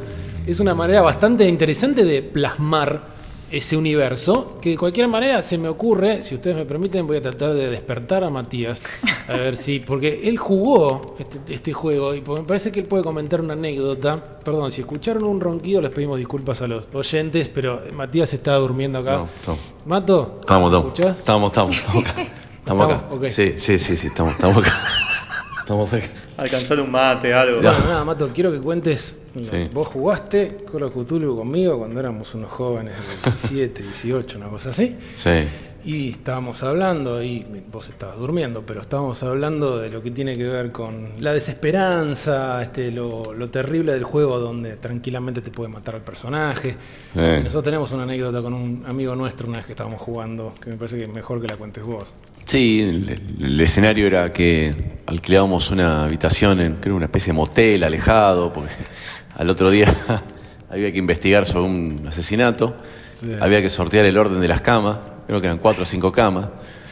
[0.47, 3.20] Es una manera bastante interesante de plasmar
[3.51, 7.21] ese universo, que de cualquier manera se me ocurre, si ustedes me permiten, voy a
[7.21, 8.81] tratar de despertar a Matías,
[9.27, 13.03] a ver si, porque él jugó este, este juego y me parece que él puede
[13.03, 14.17] comentar una anécdota.
[14.43, 18.99] Perdón, si escucharon un ronquido les pedimos disculpas a los oyentes, pero Matías está durmiendo
[18.99, 19.25] acá.
[19.45, 19.57] No.
[19.85, 21.17] Mato, Estamos, ¿me estamos.
[21.19, 22.21] Estamos, estamos, estamos acá.
[22.59, 22.95] Estamos acá.
[22.95, 23.29] Estamos, ok.
[23.29, 24.81] Sí, sí, sí, sí, estamos, estamos acá.
[25.61, 26.20] Estamos acá.
[26.41, 27.57] Alcanzar un mate, algo.
[27.61, 29.15] Bueno, nada, Mato, quiero que cuentes.
[29.39, 29.65] Sí.
[29.71, 34.71] Vos jugaste Call of Cthulhu conmigo cuando éramos unos jóvenes de 17, 18, una cosa
[34.71, 34.95] así.
[35.15, 35.47] Sí.
[35.85, 40.47] Y estábamos hablando, y vos estabas durmiendo, pero estábamos hablando de lo que tiene que
[40.47, 45.93] ver con la desesperanza, este, lo, lo terrible del juego donde tranquilamente te puede matar
[45.93, 46.75] al personaje.
[47.13, 47.19] Sí.
[47.19, 50.75] Nosotros tenemos una anécdota con un amigo nuestro una vez que estábamos jugando, que me
[50.75, 52.07] parece que es mejor que la cuentes vos.
[52.45, 54.73] Sí, el, el escenario era que
[55.05, 58.71] alquilábamos una habitación en, creo, una especie de motel alejado, porque
[59.37, 59.93] al otro día
[60.69, 62.75] había que investigar sobre un asesinato,
[63.21, 63.35] Sí.
[63.39, 66.47] había que sortear el orden de las camas, creo que eran cuatro o cinco camas,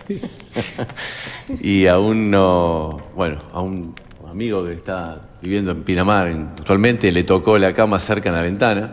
[1.61, 3.95] y a uno, bueno, a un
[4.29, 8.41] amigo que está viviendo en Pinamar en- actualmente le tocó la cama cerca en la
[8.43, 8.91] ventana,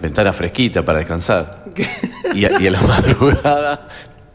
[0.00, 1.64] ventana fresquita para descansar,
[2.32, 3.86] y a, y a la madrugada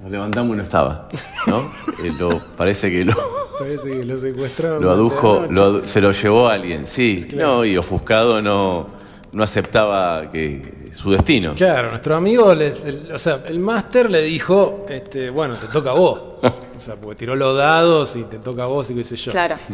[0.05, 1.09] nos levantamos y no estaba,
[1.47, 1.71] ¿no?
[2.03, 3.13] Eh, lo- parece que lo,
[3.57, 4.83] Parece que lo secuestraron.
[4.83, 8.87] lo adujo, lo adu- se lo llevó alguien, sí, no, y ofuscado no,
[9.31, 11.55] no aceptaba que su destino.
[11.55, 15.91] Claro, nuestro amigo, les- el- o sea, el máster le dijo, este, bueno, te toca
[15.91, 16.19] a vos.
[16.43, 19.31] O sea, porque tiró los dados y te toca a vos y qué sé yo.
[19.31, 19.55] Claro.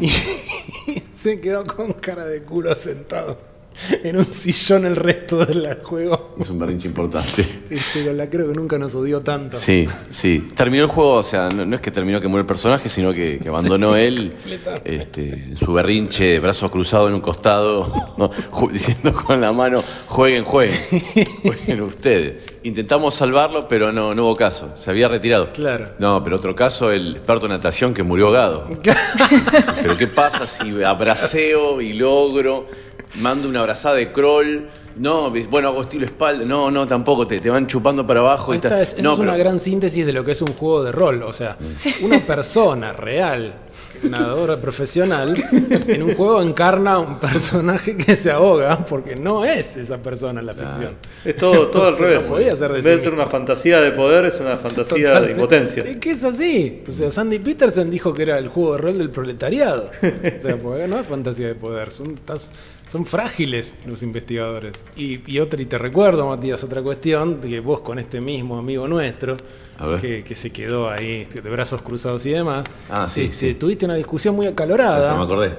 [0.87, 3.37] Y se quedó con cara de culo sentado
[4.03, 6.35] en un sillón el resto del juego.
[6.39, 7.45] Es un berrinche importante.
[7.69, 9.57] Este, con la creo que nunca nos odió tanto.
[9.57, 10.47] Sí, sí.
[10.55, 13.11] Terminó el juego, o sea, no, no es que terminó que murió el personaje, sino
[13.11, 14.33] que, que abandonó él
[14.85, 17.91] este, en su berrinche, brazos cruzados en un costado,
[18.71, 20.77] diciendo con la mano, jueguen, jueguen,
[21.43, 22.51] jueguen ustedes.
[22.63, 25.51] Intentamos salvarlo, pero no, no hubo caso, se había retirado.
[25.51, 25.93] Claro.
[25.97, 28.67] No, pero otro caso, el experto en natación que murió ahogado.
[29.81, 32.67] Pero ¿qué pasa si abraceo y logro,
[33.19, 34.67] mando una abrazada de crawl?
[34.97, 36.43] No, bueno, hago estilo espalda.
[36.45, 38.53] No, no, tampoco, te, te van chupando para abajo.
[38.53, 38.81] y Esta tal.
[38.81, 41.23] es, no, es una gran síntesis de lo que es un juego de rol.
[41.23, 41.57] O sea,
[42.01, 43.53] una persona real,
[44.03, 45.33] nadadora profesional,
[45.87, 50.45] en un juego encarna un personaje que se ahoga porque no es esa persona en
[50.47, 50.97] la ficción.
[51.23, 52.25] Es todo, todo al revés.
[52.27, 54.57] no podía ser de en vez de sí ser una fantasía de poder, es una
[54.57, 55.83] fantasía de impotencia.
[55.83, 56.83] Es que es así.
[56.85, 59.89] O sea, Sandy Peterson dijo que era el juego de rol del proletariado.
[60.01, 61.91] O sea, porque no es fantasía de poder.
[61.93, 62.51] Son, estás-
[62.91, 64.73] son frágiles los investigadores.
[64.97, 68.87] Y, y otra, y te recuerdo, Matías, otra cuestión, que vos con este mismo amigo
[68.87, 69.37] nuestro,
[69.79, 73.53] A que, que se quedó ahí de brazos cruzados y demás, Ah, sí, este, sí.
[73.55, 75.11] tuviste una discusión muy acalorada.
[75.11, 75.53] No me acordé.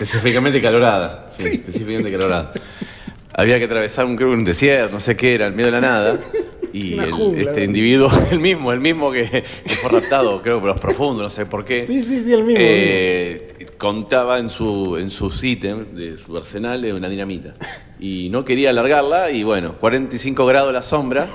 [0.00, 1.28] Específicamente calorada.
[1.38, 2.52] Sí, específicamente calorada.
[3.32, 5.80] Había que atravesar un, creo, un desierto, no sé qué era, en medio de la
[5.80, 6.18] nada.
[6.72, 10.68] Y el- jungla, este individuo, el mismo, el mismo que, que fue raptado, creo, por
[10.70, 11.86] los profundos, no sé por qué.
[11.86, 12.60] Sí, sí, sí, el mismo.
[12.62, 13.48] eh,
[13.78, 17.54] contaba en, su, en sus ítems de su arsenal de una dinamita.
[17.98, 21.26] Y no quería alargarla, y bueno, 45 grados la sombra,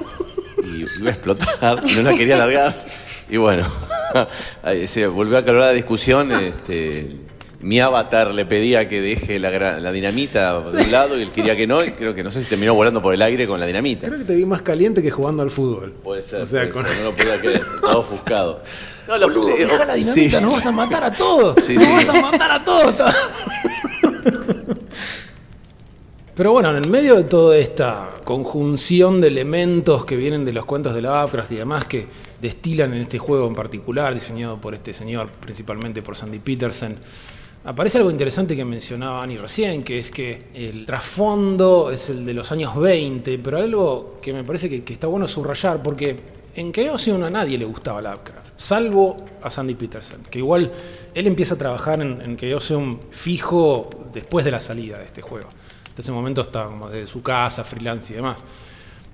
[0.64, 2.86] y iba a explotar, y no la quería alargar.
[3.30, 3.68] Y bueno,
[4.86, 6.32] se volvió a acalorar la discusión.
[6.32, 7.08] Este,
[7.66, 11.32] mi avatar le pedía que deje la, gra- la dinamita de un lado y él
[11.32, 13.59] quería que no, y creo que no sé si terminó volando por el aire con
[13.59, 14.05] la dinamita.
[14.05, 15.91] Creo que te vi más caliente que jugando al fútbol.
[16.03, 18.62] Puede ser, O sea, puede con- ser, no lo podía creer, estaba ofuscado.
[19.08, 20.43] No, lo- Boludo, eh, oh, la dinamita, sí.
[20.46, 21.55] nos vas a matar a todos.
[21.66, 21.92] Sí, nos sí.
[21.93, 22.96] vas a matar a todos.
[26.36, 30.66] Pero bueno, en el medio de toda esta conjunción de elementos que vienen de los
[30.66, 32.08] cuentos de Lovecraft y demás que
[32.42, 36.97] destilan en este juego en particular, diseñado por este señor, principalmente por Sandy Peterson,
[37.66, 42.33] aparece algo interesante que mencionaba Annie recién, que es que el trasfondo es el de
[42.33, 46.16] los años 20, pero algo que me parece que, está bueno subrayar, porque
[46.55, 50.71] en Chaosium a nadie le gustaba Lovecraft, salvo a Sandy Peterson, que igual
[51.13, 55.50] él empieza a trabajar en, en Chaosium fijo después de la salida de este juego.
[55.50, 58.43] En ese momento estaba como desde su casa, freelance y demás.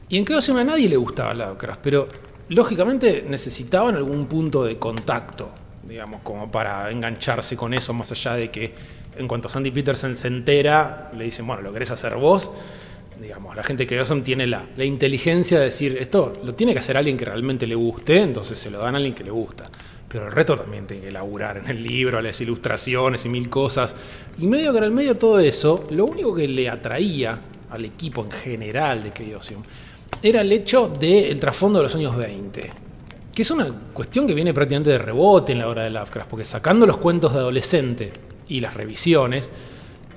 [0.10, 2.07] Y en Chaosium a nadie le gustaba Lovecraft, pero
[2.49, 5.52] lógicamente necesitaban algún punto de contacto,
[5.88, 8.74] digamos, como para engancharse con eso, más allá de que
[9.18, 12.49] en cuanto Sandy Peterson se entera, le dicen, bueno, ¿lo querés hacer vos?
[13.20, 16.80] Digamos, la gente de Chaosium tiene la, la inteligencia de decir, esto lo tiene que
[16.80, 19.70] hacer alguien que realmente le guste, entonces se lo dan a alguien que le gusta.
[20.08, 23.95] Pero el resto también tiene que laburar en el libro, las ilustraciones y mil cosas.
[24.40, 27.40] Y medio que en el medio de todo eso, lo único que le atraía
[27.70, 29.62] al equipo en general de Chaosium
[30.22, 32.91] era el hecho del trasfondo de los años 20.
[33.34, 36.45] Que es una cuestión que viene prácticamente de rebote en la obra de Lovecraft, porque
[36.45, 38.12] sacando los cuentos de adolescente
[38.49, 39.52] y las revisiones,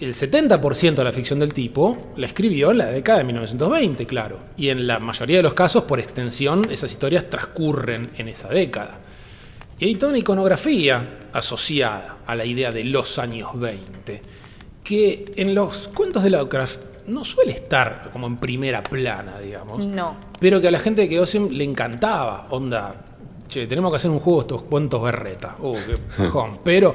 [0.01, 4.39] el 70% de la ficción del tipo la escribió en la década de 1920, claro.
[4.57, 8.99] Y en la mayoría de los casos, por extensión, esas historias transcurren en esa década.
[9.79, 14.23] Y hay toda una iconografía asociada a la idea de los años 20,
[14.83, 19.87] que en los cuentos de Lovecraft no suele estar como en primera plana, digamos.
[19.87, 20.17] No.
[20.41, 22.47] Pero que a la gente de Keosim le encantaba.
[22.51, 23.04] Onda,
[23.49, 25.57] che, tenemos que hacer un juego de estos cuentos berreta.
[25.61, 26.59] Uh, qué bajón.
[26.65, 26.95] Pero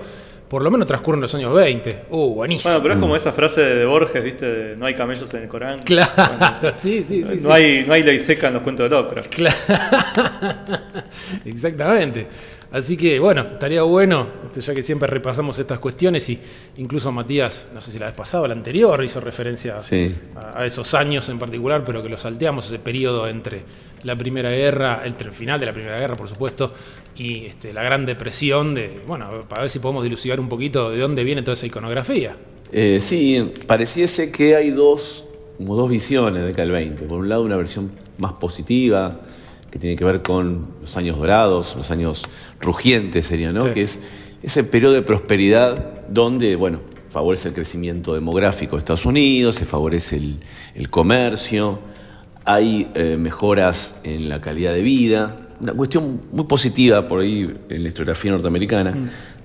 [0.50, 2.06] por lo menos transcurren los años 20.
[2.10, 2.72] Uh, buenísimo.
[2.74, 4.46] Bueno, pero es como esa frase de Borges, ¿viste?
[4.46, 5.80] De, no hay camellos en el Corán.
[5.86, 7.36] Claro, sí, sí, sí.
[7.36, 7.48] no, sí.
[7.52, 9.30] Hay, no hay ley seca en los cuentos de Lovecraft.
[9.36, 9.56] Claro.
[11.46, 12.28] Exactamente.
[12.72, 16.40] Así que bueno, estaría bueno, este, ya que siempre repasamos estas cuestiones y
[16.78, 20.16] incluso Matías, no sé si la vez pasada o la anterior, hizo referencia Sí.
[20.36, 23.64] a, a esos años en particular, pero que lo salteamos, ese periodo entre
[24.04, 26.72] la Primera Guerra, entre el final de la Primera Guerra, por supuesto,
[27.16, 31.00] y este, la Gran Depresión, de, bueno, para ver si podemos dilucidar un poquito de
[31.00, 32.36] dónde viene toda esa iconografía.
[32.72, 35.26] Eh, sí, pareciese que hay dos,
[35.58, 37.06] como dos visiones de 20.
[37.06, 39.16] Por un lado, una versión más positiva,
[39.72, 42.24] que tiene que ver con los años dorados, los años
[42.60, 43.62] rugientes sería, ¿no?
[43.62, 43.70] Sí.
[43.74, 44.00] Que es
[44.42, 50.18] ese periodo de prosperidad donde, bueno, favorece el crecimiento demográfico de Estados Unidos, se favorece
[50.18, 50.40] el,
[50.76, 51.80] el comercio,
[52.46, 57.84] hay eh, mejoras en la calidad de vida, una cuestión muy positiva por ahí en
[57.84, 58.94] la historiografía norteamericana.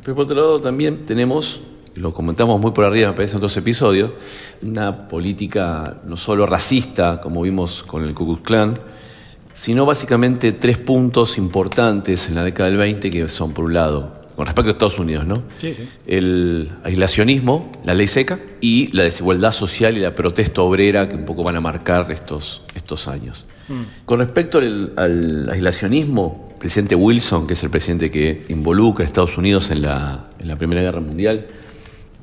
[0.02, 1.60] Pero por otro lado también tenemos,
[1.94, 4.12] lo comentamos muy por arriba, me parece, en otros episodios,
[4.62, 8.78] una política no solo racista, como vimos con el Ku Klux Klan,
[9.52, 14.23] sino básicamente tres puntos importantes en la década del 20 que son, por un lado,
[14.36, 15.42] con respecto a Estados Unidos, ¿no?
[15.60, 15.88] Sí, sí.
[16.06, 21.24] El aislacionismo, la ley seca y la desigualdad social y la protesta obrera que un
[21.24, 23.44] poco van a marcar estos, estos años.
[24.04, 29.06] Con respecto al, al aislacionismo, el presidente Wilson, que es el presidente que involucra a
[29.06, 31.46] Estados Unidos en la, en la Primera Guerra Mundial,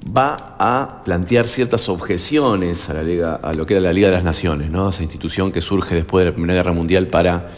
[0.05, 4.15] va a plantear ciertas objeciones a, la Liga- a lo que era la Liga de
[4.15, 4.89] las Naciones, ¿no?
[4.89, 7.49] esa institución que surge después de la Primera Guerra Mundial para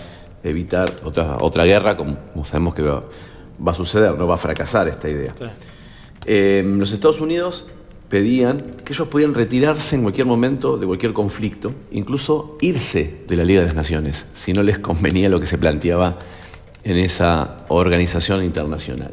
[0.44, 3.04] evitar otra, otra guerra, como, como sabemos que va,
[3.66, 5.34] va a suceder, no va a fracasar esta idea.
[6.26, 7.68] Eh, los Estados Unidos
[8.10, 13.44] pedían que ellos podían retirarse en cualquier momento de cualquier conflicto, incluso irse de la
[13.44, 16.20] Liga de las Naciones, si no les convenía lo que se planteaba
[16.84, 19.12] en esa organización internacional.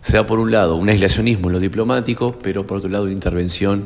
[0.00, 3.84] Sea por un lado un aislacionismo en lo diplomático, pero por otro lado una intervención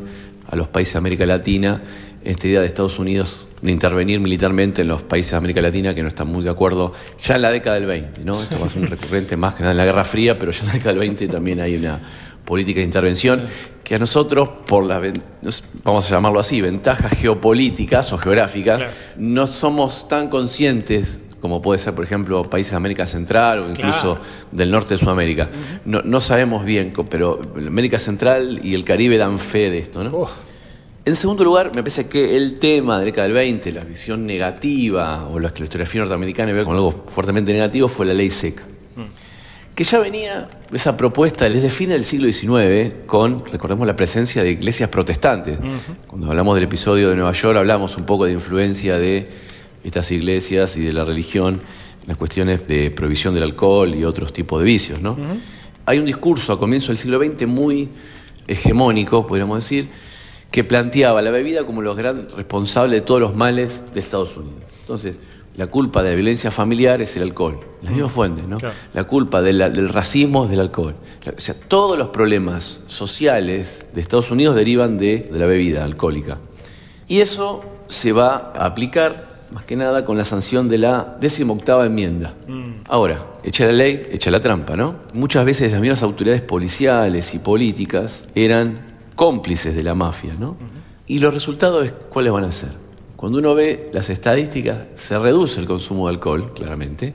[0.48, 1.80] a los países de América Latina,
[2.24, 6.02] esta idea de Estados Unidos de intervenir militarmente en los países de América Latina que
[6.02, 8.40] no están muy de acuerdo, ya en la década del 20, ¿no?
[8.42, 10.60] Esto va a ser un recurrente más que nada en la Guerra Fría, pero ya
[10.60, 12.00] en la década del 20 también hay una
[12.44, 13.42] política de intervención
[13.84, 14.84] que a nosotros, por
[15.52, 18.92] sé, vamos a llamarlo así, ventajas geopolíticas o geográficas, Claro.
[19.16, 24.16] no somos tan conscientes como puede ser, por ejemplo, países de América Central o incluso
[24.16, 24.20] Claro.
[24.52, 25.48] del norte de Sudamérica.
[25.86, 30.10] no, no sabemos bien, pero América Central y el Caribe dan fe de esto, ¿no?
[30.14, 30.30] Oh,
[31.02, 34.26] En segundo lugar, me parece que el tema de la década del 20, la visión
[34.26, 38.30] negativa, o la que la historiografía norteamericana ve como algo fuertemente negativo, fue la ley
[38.30, 38.64] seca.
[39.74, 44.50] Que ya venía esa propuesta desde fines del siglo XIX con, recordemos, la presencia de
[44.50, 45.58] iglesias protestantes.
[46.06, 49.26] Cuando hablamos del episodio de Nueva York, hablamos un poco de influencia de
[49.82, 51.62] estas iglesias y de la religión
[52.02, 55.00] en las cuestiones de prohibición del alcohol y otros tipos de vicios.
[55.00, 55.16] ¿no?
[55.86, 57.88] Hay un discurso a comienzo del siglo XX muy
[58.46, 59.88] hegemónico, podríamos decir,
[60.50, 64.62] que planteaba la bebida como los gran responsable de todos los males de Estados Unidos.
[64.80, 65.16] Entonces,
[65.56, 68.58] la culpa de la violencia familiar es el alcohol, la misma fuente, ¿no?
[68.58, 68.74] Claro.
[68.94, 70.94] La culpa de la- del racismo es del alcohol.
[71.36, 76.38] O sea, todos los problemas sociales de Estados Unidos derivan de, de la bebida alcohólica.
[77.08, 81.84] Y eso se va a aplicar más que nada con la sanción de la decimoctava
[81.86, 82.34] enmienda.
[82.86, 84.94] Ahora, echa la ley, echa la trampa, ¿no?
[85.12, 88.78] Muchas veces las mismas autoridades policiales y políticas eran
[89.24, 90.56] cómplices de la mafia, ¿no?
[91.06, 92.70] Y los resultados, ¿cuáles van a ser?
[93.16, 97.12] Cuando uno ve las estadísticas, se reduce el consumo de alcohol, claramente,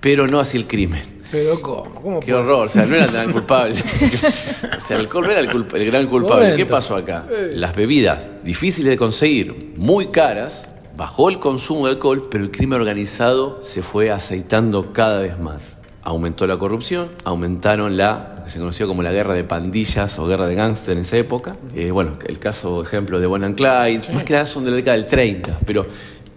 [0.00, 1.02] pero no así el crimen.
[1.30, 1.94] pero ¿cómo?
[2.00, 3.74] ¿Cómo Qué horror, o sea, no era tan culpable.
[4.78, 6.44] o sea, el alcohol no era el, culpa- el gran culpable.
[6.44, 6.56] Momento.
[6.56, 7.26] ¿Qué pasó acá?
[7.52, 12.80] Las bebidas difíciles de conseguir, muy caras, bajó el consumo de alcohol, pero el crimen
[12.80, 15.76] organizado se fue aceitando cada vez más.
[16.04, 20.46] Aumentó la corrupción, aumentaron la, que se conoció como la guerra de pandillas o guerra
[20.46, 21.56] de gángster en esa época.
[21.74, 24.96] Eh, bueno, el caso, ejemplo, de and Clyde, más que nada son de la década
[24.96, 25.86] del 30, pero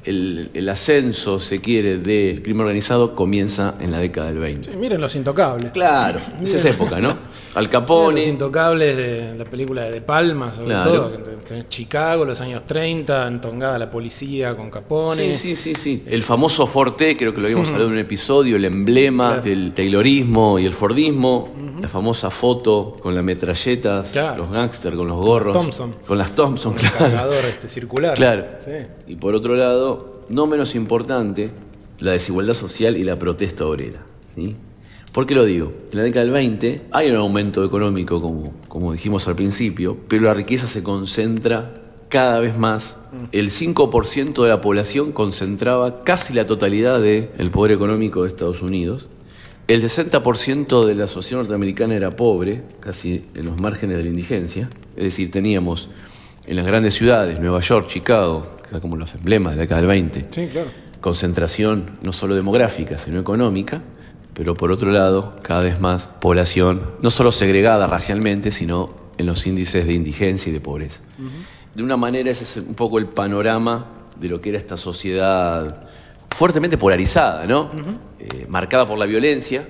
[0.08, 4.72] el, el ascenso, se quiere, del crimen organizado comienza en la década del 20.
[4.72, 5.72] Sí, miren los intocables.
[5.72, 7.10] Claro, es esa época, ¿no?
[7.56, 8.24] Al Los Capone.
[8.24, 10.92] intocables de la película de De Palma, sobre Claro.
[11.10, 11.12] todo.
[11.70, 15.34] Chicago, los años 30, entongada la policía con Capone.
[15.34, 16.04] Sí, sí, sí, sí.
[16.06, 19.42] El famoso Forte, creo que lo habíamos hablado en un episodio, el emblema Claro.
[19.44, 24.38] del Taylorismo y el Fordismo, la famosa foto con las metralletas, Claro.
[24.44, 25.54] los gángsters con los gorros.
[25.58, 25.96] Thompson.
[26.06, 26.98] Con las Thompson, El claro.
[26.98, 28.14] cargador este circular.
[28.16, 28.46] Claro.
[28.64, 28.72] Sí.
[29.08, 31.52] Y por otro lado, no menos importante,
[32.00, 34.04] la desigualdad social y la protesta obrera.
[34.36, 34.56] ¿sí?
[35.12, 35.74] ¿Por qué lo digo?
[35.92, 40.24] En la década del 20 hay un aumento económico, como, como dijimos al principio, pero
[40.24, 42.98] la riqueza se concentra cada vez más.
[43.32, 49.08] El 5% de la población concentraba casi la totalidad del poder económico de Estados Unidos.
[49.68, 54.70] El 60% de la sociedad norteamericana era pobre, casi en los márgenes de la indigencia.
[54.96, 55.90] Es decir, teníamos
[56.48, 59.82] en las grandes ciudades, Nueva York, Chicago, que son como los emblemas de la década
[59.82, 60.68] del 20, Sí, claro.
[61.02, 63.82] concentración no solo demográfica, sino económica,
[64.34, 69.46] pero por otro lado, cada vez más población, no solo segregada racialmente, sino en los
[69.48, 71.02] índices de indigencia y de pobreza.
[71.74, 73.86] De una manera, ese es un poco el panorama
[74.20, 75.88] de lo que era esta sociedad
[76.30, 77.70] fuertemente polarizada, ¿no?
[78.20, 79.68] Eh, marcada por la violencia.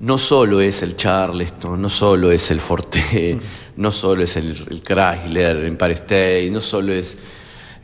[0.00, 3.38] No solo es el Charleston, no solo es el Forte,
[3.80, 7.16] no solo es el, el Chrysler, Empire State, no solo es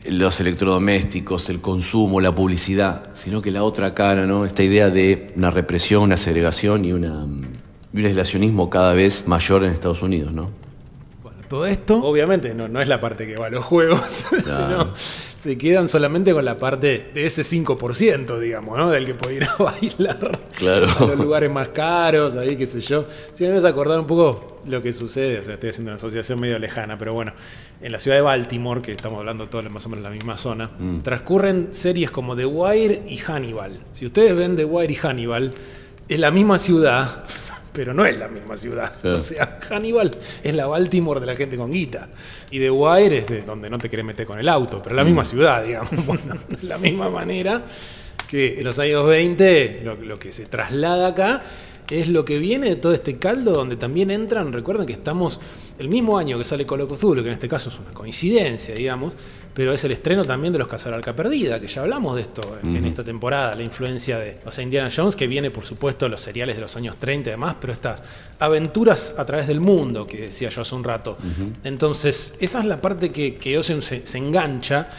[0.05, 4.45] los electrodomésticos, el consumo, la publicidad, sino que la otra cara, ¿no?
[4.45, 7.25] Esta idea de una represión, una segregación y, una,
[7.93, 10.51] y un aislacionismo cada vez mayor en Estados Unidos, ¿no?
[11.23, 14.01] Bueno, todo esto, obviamente, no, no es la parte que va a los juegos,
[14.45, 14.93] sino
[15.37, 18.89] se quedan solamente con la parte de ese 5%, digamos, ¿no?
[18.89, 20.87] Del que puede ir a bailar Claro.
[20.99, 23.05] a los lugares más caros, ahí, qué sé yo.
[23.33, 25.97] Si me vas a acordar un poco lo que sucede, o sea, estoy haciendo una
[25.97, 27.33] asociación medio lejana, pero bueno,
[27.81, 30.35] en la ciudad de Baltimore, que estamos hablando todos más o menos en la misma
[30.37, 30.71] zona,
[31.03, 33.79] transcurren series como The Wire y Hannibal.
[33.93, 35.51] Si ustedes ven The Wire y Hannibal,
[36.09, 37.23] es la misma ciudad,
[37.77, 38.91] pero no es la misma ciudad.
[39.03, 40.09] O sea, Hannibal
[40.41, 42.09] es la Baltimore de la gente con guita.
[42.49, 45.03] Y The Wire es donde no te querés meter con el auto, pero es la
[45.03, 45.91] misma ciudad, digamos.
[46.07, 47.61] Bueno, de la misma manera
[48.27, 51.43] que en los años 20 lo, lo que se traslada acá
[51.91, 55.39] es lo que viene de todo este caldo donde también entran, recuerden que estamos
[55.77, 59.13] el mismo año que sale Colo Cthulhu, que en este caso es una coincidencia, digamos,
[59.57, 62.75] pero es el estreno también de Los Arca Perdida, que ya hablamos de esto en,
[62.75, 66.09] en esta temporada, la influencia de, o sea, Indiana Jones, que viene por supuesto de
[66.11, 68.03] los seriales de los años 30 y demás, pero estas
[68.37, 71.17] aventuras a través del mundo, que decía yo hace un rato.
[71.63, 74.89] Entonces, esa es la parte que, que Ocean se, se engancha.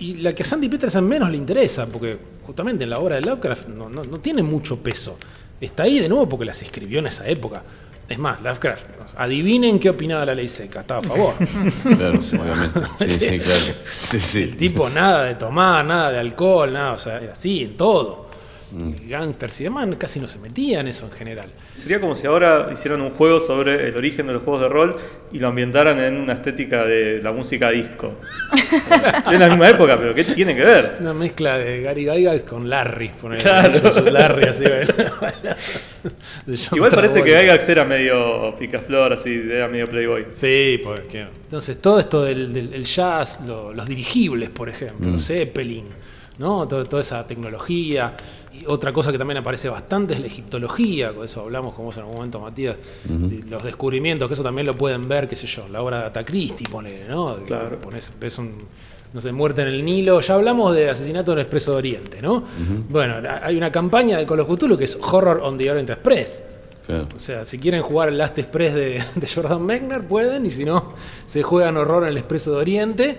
[0.00, 3.20] Y la que a Sandy Peterson menos le interesa, porque justamente en la obra de
[3.20, 5.16] Lovecraft no, no- no tiene mucho peso.
[5.60, 7.62] Está ahí de nuevo porque las escribió en esa época.
[8.10, 8.86] Es más, Lovecraft,
[9.18, 11.34] adivinen qué opinaba la ley seca, estaba a favor.
[11.82, 12.80] Claro, obviamente.
[12.98, 13.64] Sí, sí, claro.
[14.00, 14.42] Sí, sí.
[14.42, 18.29] El tipo nada de tomar, nada de alcohol, nada, o sea, era así en todo.
[19.08, 21.50] Gangsters y demás casi no se metían eso en general.
[21.74, 24.96] Sería como si ahora hicieran un juego sobre el origen de los juegos de rol
[25.32, 28.14] y lo ambientaran en una estética de la música disco.
[29.32, 30.96] es la misma época, pero ¿qué tiene que ver?
[31.00, 33.10] Una mezcla de Gary Gygax con Larry.
[33.20, 33.42] ponele.
[33.42, 33.80] Claro.
[33.82, 34.64] Yo soy Larry así.
[36.76, 37.30] Igual parece que.
[37.40, 40.26] Gygax era medio picaflor, así, era medio playboy.
[40.32, 45.84] Sí, porque entonces todo esto del, del- el jazz, lo- los dirigibles, por ejemplo, Zeppelin,
[46.38, 46.66] ¿no?
[46.66, 48.14] Todo- toda esa tecnología.
[48.66, 52.02] Otra cosa que también aparece bastante es la egiptología, con eso hablamos con vos en
[52.02, 55.66] algún momento, Matías, de los descubrimientos, que eso también lo pueden ver, qué sé yo,
[55.68, 57.36] la obra de Agatha Christie, ponele, ¿no?
[57.46, 57.78] Claro.
[57.78, 58.52] pones- ves un,
[59.12, 62.22] no sé, muerte en el Nilo, ya hablamos de asesinato en el Expreso de Oriente,
[62.22, 62.44] ¿no?
[62.88, 66.44] Bueno, hay una campaña de Call of Cthulhu que es Horror on the Orient Express.
[66.86, 67.06] Claro.
[67.14, 70.64] O sea, si quieren jugar el Last Express de, de Jordan Mechner, pueden, y si
[70.64, 70.94] no,
[71.26, 73.18] se juegan horror en el Expreso de Oriente,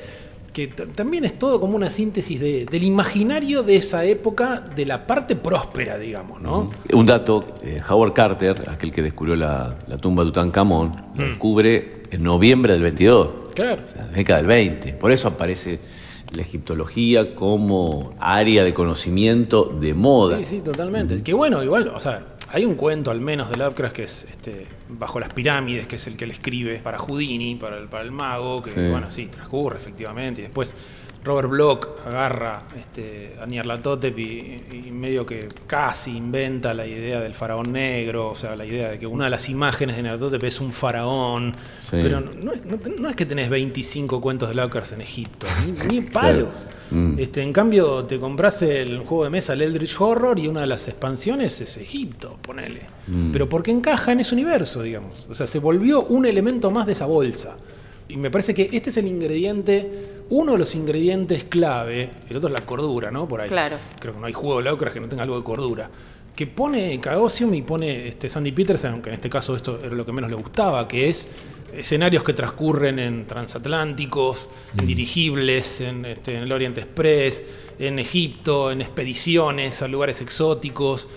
[0.54, 5.08] que también es todo como una síntesis de- del imaginario de esa época, de la
[5.08, 6.70] parte próspera, digamos, ¿no?
[6.94, 12.04] Un dato, eh, Howard Carter, aquel que descubrió la, la tumba de Tutankamón, lo descubre
[12.12, 13.82] en noviembre del 22, Claro.
[13.96, 14.94] la década del 20.
[14.94, 15.80] Por eso aparece
[16.36, 20.38] la egiptología como área de conocimiento de moda.
[20.40, 21.16] Sí, sí, totalmente.
[21.16, 22.24] Es que bueno, igual, o sea,
[22.54, 26.08] hay un cuento al menos de Lovecraft que es este, Bajo las pirámides, que es
[26.08, 28.82] el que le escribe para Houdini, para el, para el mago, que Sí.
[28.90, 30.42] bueno, sí, transcurre efectivamente.
[30.42, 30.76] Y después
[31.24, 34.58] Robert Bloch agarra este, a Nyarlathotep y,
[34.88, 38.98] y medio que casi inventa la idea del faraón negro, o sea, la idea de
[39.00, 41.54] que una de las imágenes de Nyarlathotep es un faraón.
[41.82, 41.98] Sí.
[42.02, 42.62] Pero no, no es-
[43.00, 46.48] no que tenés 25 cuentos de Lovecraft en Egipto, ni, ni palo.
[46.90, 47.20] Mm.
[47.20, 50.68] Este, en cambio, te compras el juego de mesa, el Eldritch Horror, y una de
[50.68, 52.82] las expansiones es Egipto, ponele.
[53.08, 53.32] Mm.
[53.32, 55.28] Pero porque encaja en ese universo, digamos.
[55.30, 57.56] O sea, se volvió un elemento más de esa bolsa.
[58.10, 59.90] Y me parece que este es el ingrediente,
[60.32, 63.28] uno de los ingredientes clave, el otro es la cordura, ¿no?
[63.28, 63.50] Por ahí.
[63.50, 63.78] Claro.
[64.00, 65.90] Creo que no hay juego de Lovecraft que no tenga algo de cordura.
[66.36, 70.06] que pone Cagosium y pone este, Sandy Peterson, aunque en este caso esto era lo
[70.06, 71.28] que menos le gustaba, que es
[71.74, 74.48] escenarios que transcurren en transatlánticos,
[74.78, 77.44] en dirigibles, en, este, en el Oriente Express,
[77.78, 81.08] en Egipto, en expediciones a lugares exóticos.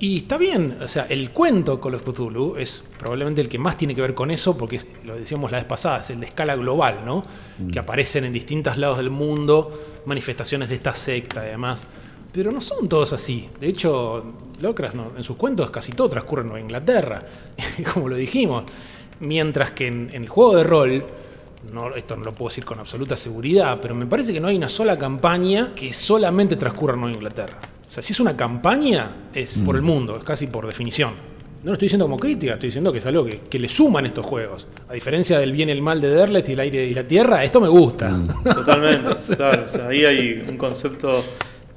[0.00, 3.76] Y está bien, o sea, el cuento Call of Cthulhu es probablemente el que más
[3.76, 6.54] tiene que ver con eso, porque lo decíamos la vez pasada, es el de escala
[6.54, 7.20] global, ¿no?
[7.72, 9.70] Que aparecen en distintos lados del mundo,
[10.06, 11.88] manifestaciones de esta secta y demás.
[12.32, 13.48] Pero no son todos así.
[13.60, 17.20] De hecho, no- en sus cuentos casi todo transcurre en Nueva Inglaterra,
[17.92, 18.64] como lo dijimos.
[19.18, 21.04] Mientras que en, en el juego de rol,
[21.72, 24.56] no, esto no lo puedo decir con absoluta seguridad, pero me parece que no hay
[24.56, 27.58] una sola campaña que solamente transcurra en Nueva Inglaterra.
[27.88, 31.14] O sea, si es una campaña, es por el mundo, es casi por definición.
[31.62, 34.04] No lo estoy diciendo como crítica, estoy diciendo que es algo que, que le suman
[34.04, 34.66] estos juegos.
[34.88, 37.42] A diferencia del bien y el mal de Derlet y el aire y la tierra,
[37.42, 38.14] esto me gusta.
[38.44, 39.64] Totalmente, claro.
[39.64, 41.24] O sea, ahí hay un concepto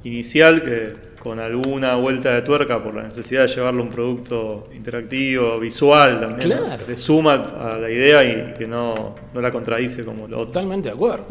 [0.04, 4.68] inicial que con alguna vuelta de tuerca por la necesidad de llevarlo a un producto
[4.74, 6.66] interactivo, visual también, ¿no?
[6.66, 6.84] Claro.
[6.86, 10.46] le suma a la idea y que no, no la contradice como lo otro.
[10.48, 11.26] Totalmente de acuerdo.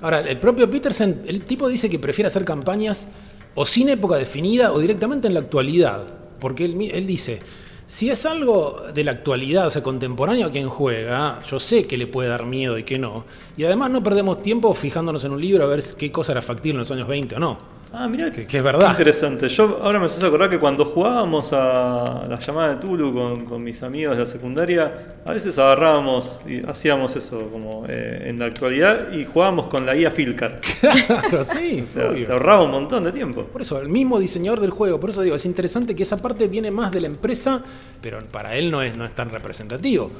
[0.00, 3.08] Ahora, el propio Peterson, el tipo dice que prefiere hacer campañas
[3.56, 6.04] o sin época definida o directamente en la actualidad.
[6.38, 7.40] Porque él, dice,
[7.86, 11.96] si es algo de la actualidad, o sea, contemporáneo a quien juega, yo sé que
[11.96, 13.24] le puede dar miedo y que no.
[13.56, 16.76] Y además no perdemos tiempo fijándonos en un libro a ver qué cosa era factible
[16.76, 17.75] en los años 20 o no.
[17.92, 18.90] Ah, mirá Que- que es verdad.
[18.90, 19.48] Interesante.
[19.48, 23.62] Yo ahora me haces acordar que cuando jugábamos a la llamada de Tulu con, con
[23.64, 28.46] mis amigos de la secundaria, a veces agarrábamos y hacíamos eso como eh, en la
[28.46, 30.60] actualidad y jugábamos con la guía Filcar.
[31.06, 33.44] Claro, sí, O sea, te ahorraba un montón de tiempo.
[33.44, 36.48] Por eso, el mismo diseñador del juego, por eso digo, es interesante que esa parte
[36.48, 37.62] viene más de la empresa,
[38.02, 40.10] pero para él no es, no es tan representativo.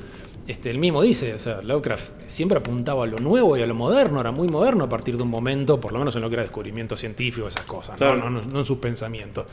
[0.47, 3.74] Este, él mismo dice, o sea, Lovecraft siempre apuntaba a lo nuevo y a lo
[3.74, 6.35] moderno, era muy moderno a partir de un momento, por lo menos en lo que
[6.35, 8.06] era descubrimiento científico, esas cosas, ¿no?
[8.06, 8.16] Claro.
[8.18, 9.47] no, no- no en sus pensamientos.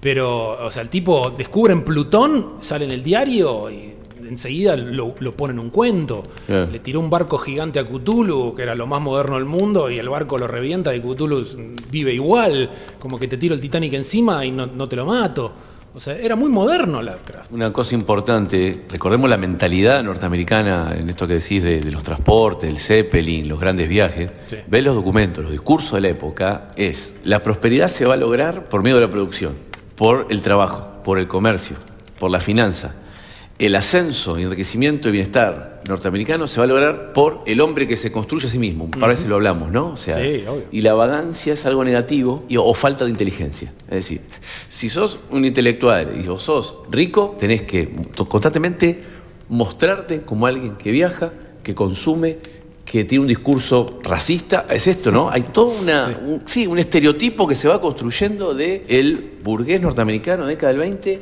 [0.00, 3.94] Pero, o sea, el tipo descubre en Plutón, sale en el diario y
[4.28, 6.22] enseguida lo, lo pone en un cuento.
[6.46, 6.70] Claro.
[6.70, 9.98] Le tiró un barco gigante a Cthulhu, que era lo más moderno del mundo, y
[9.98, 11.44] el barco lo revienta y Cthulhu
[11.90, 15.52] vive igual, como que te tiro el Titanic encima y no, no te lo mato.
[15.96, 17.52] O sea, era muy moderno Lovecraft.
[17.52, 22.68] Una cosa importante, recordemos la mentalidad norteamericana en esto que decís de, de los transportes,
[22.68, 24.32] el Zeppelin, los grandes viajes.
[24.48, 24.56] Sí.
[24.66, 28.64] Ve los documentos, los discursos de la época, es la prosperidad se va a lograr
[28.64, 29.54] por medio de la producción,
[29.94, 31.76] por el trabajo, por el comercio,
[32.18, 32.96] por la finanza.
[33.58, 38.10] El ascenso, enriquecimiento y bienestar norteamericano se va a lograr por el hombre que se
[38.10, 38.84] construye a sí mismo.
[38.84, 39.90] Un par de veces lo hablamos, ¿no?
[39.90, 40.64] O sea, Sí, obvio.
[40.72, 43.72] y la vagancia es algo negativo y- o falta de inteligencia.
[43.86, 44.22] Es decir,
[44.68, 47.88] si sos un intelectual y o sos rico, tenés que
[48.28, 49.02] constantemente
[49.48, 51.32] mostrarte como alguien que viaja,
[51.62, 52.38] que consume,
[52.84, 54.66] que tiene un discurso racista.
[54.68, 55.30] Es esto, ¿no?
[55.30, 60.44] Hay todo una, un, sí, un estereotipo que se va construyendo de el burgués norteamericano
[60.46, 61.20] década del 20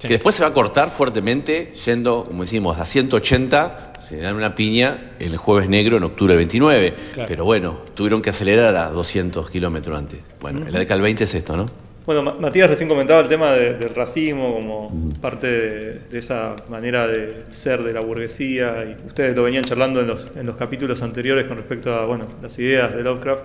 [0.00, 0.08] Sí.
[0.08, 4.54] que después se va a cortar fuertemente yendo, como decimos, a 180, se dan una
[4.54, 6.94] piña el jueves negro en octubre 29.
[7.14, 7.28] Claro.
[7.28, 10.20] Pero bueno, tuvieron que acelerar a 200 kilómetros antes.
[10.40, 11.66] Bueno, en la década del 20 es esto, ¿no?
[12.06, 14.90] Bueno, Ma- Matías recién comentaba el tema de- del racismo como
[15.20, 20.00] parte de, de esa manera de ser de la burguesía y ustedes lo venían charlando
[20.00, 23.42] en los, en los capítulos anteriores con respecto a bueno, las ideas de Lovecraft.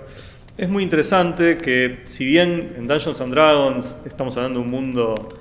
[0.58, 5.38] Es muy interesante que si bien en Dungeons and Dragons estamos hablando de un mundo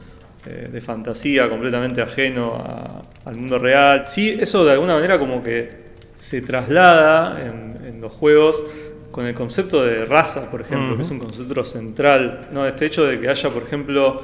[0.47, 5.43] eh, de fantasía completamente ajeno a- al mundo real, sí, eso de alguna manera como
[5.43, 5.85] que
[6.19, 8.63] se traslada en, en los juegos
[9.11, 12.49] con el concepto de raza, por ejemplo, que es un concepto central.
[12.53, 12.67] ¿no?
[12.67, 14.21] Este hecho de que haya, por ejemplo,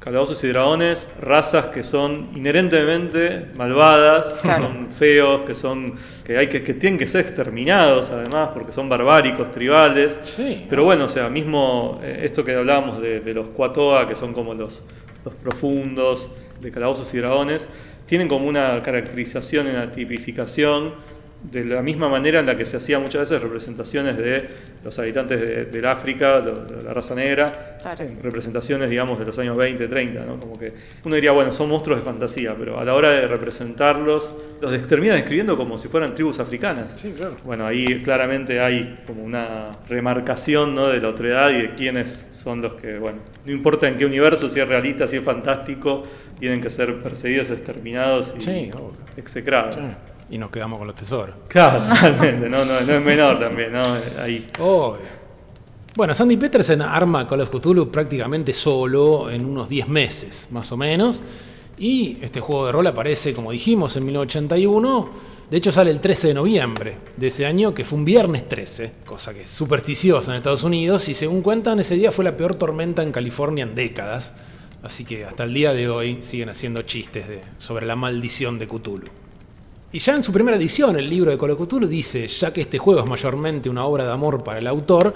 [0.00, 5.94] Calabozos y Dragones, razas que son inherentemente malvadas, que son feos, que son
[6.24, 10.18] que hay que, que tienen que ser exterminados además, porque son barbáricos, tribales.
[10.22, 10.66] Sí.
[10.70, 14.32] Pero bueno, o sea, mismo eh, esto que hablábamos de, de los Kuatoa, que son
[14.32, 14.82] como los,
[15.22, 17.68] los profundos de Calabozos y Dragones,
[18.06, 20.94] tienen como una caracterización una tipificación
[21.42, 24.48] de la misma manera en la que se hacía muchas veces representaciones de
[24.84, 27.50] los habitantes de- del África, de, de la raza negra,
[27.80, 28.04] Claro.
[28.04, 30.38] en representaciones, digamos, de los años 20, 30, ¿no?
[30.38, 30.72] Como que
[31.04, 35.16] uno diría, bueno, son monstruos de fantasía, pero a la hora de representarlos, los terminan
[35.16, 36.92] describiendo como si fueran tribus africanas.
[37.00, 37.36] Sí, claro.
[37.44, 40.88] Bueno, ahí claramente hay como una remarcación ¿no?
[40.88, 44.48] de la otredad y de quiénes son los que, bueno, no importa en qué universo,
[44.50, 46.02] si es realista, si es fantástico,
[46.38, 48.70] tienen que ser perseguidos, exterminados y Sí,
[49.16, 49.76] execrados.
[50.30, 51.34] Y nos quedamos con los tesoros.
[51.48, 53.82] Claro, totalmente, no, no, no es menor también, ¿no?
[54.22, 54.46] Ahí.
[54.60, 55.20] Obvio.
[55.96, 60.76] Bueno, Sandy Peterson arma Call of Cthulhu prácticamente solo en unos 10 meses, más o
[60.76, 61.22] menos.
[61.78, 65.10] Y este juego de rol aparece, como dijimos, en 1981.
[65.50, 68.92] De hecho, sale el 13 de noviembre de ese año, que fue un viernes 13,
[69.04, 71.08] cosa que es supersticiosa en Estados Unidos.
[71.08, 74.32] Y según cuentan, ese día fue la peor tormenta en California en décadas.
[74.84, 78.68] Así que hasta el día de hoy siguen haciendo chistes de- sobre la maldición de
[78.68, 79.08] Cthulhu.
[79.92, 83.00] Y ya en su primera edición, el libro de Cthulhu dice, ya que este juego
[83.00, 85.12] es mayormente una obra de amor para el autor,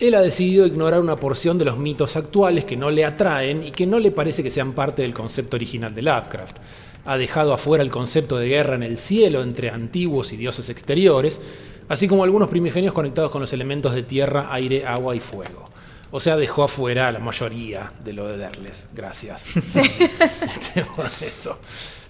[0.00, 3.70] él ha decidido ignorar una porción de los mitos actuales que no le atraen y
[3.70, 6.56] que no le parece que sean parte del concepto original de Lovecraft.
[7.04, 11.40] Ha dejado afuera el concepto de guerra en el cielo entre antiguos y dioses exteriores,
[11.88, 15.64] así como algunos primigenios conectados con los elementos de tierra, aire, agua y fuego.
[16.10, 18.88] O sea, dejó afuera a la mayoría de lo de Derles.
[18.92, 19.44] Gracias.
[20.96, 21.58] Por eso.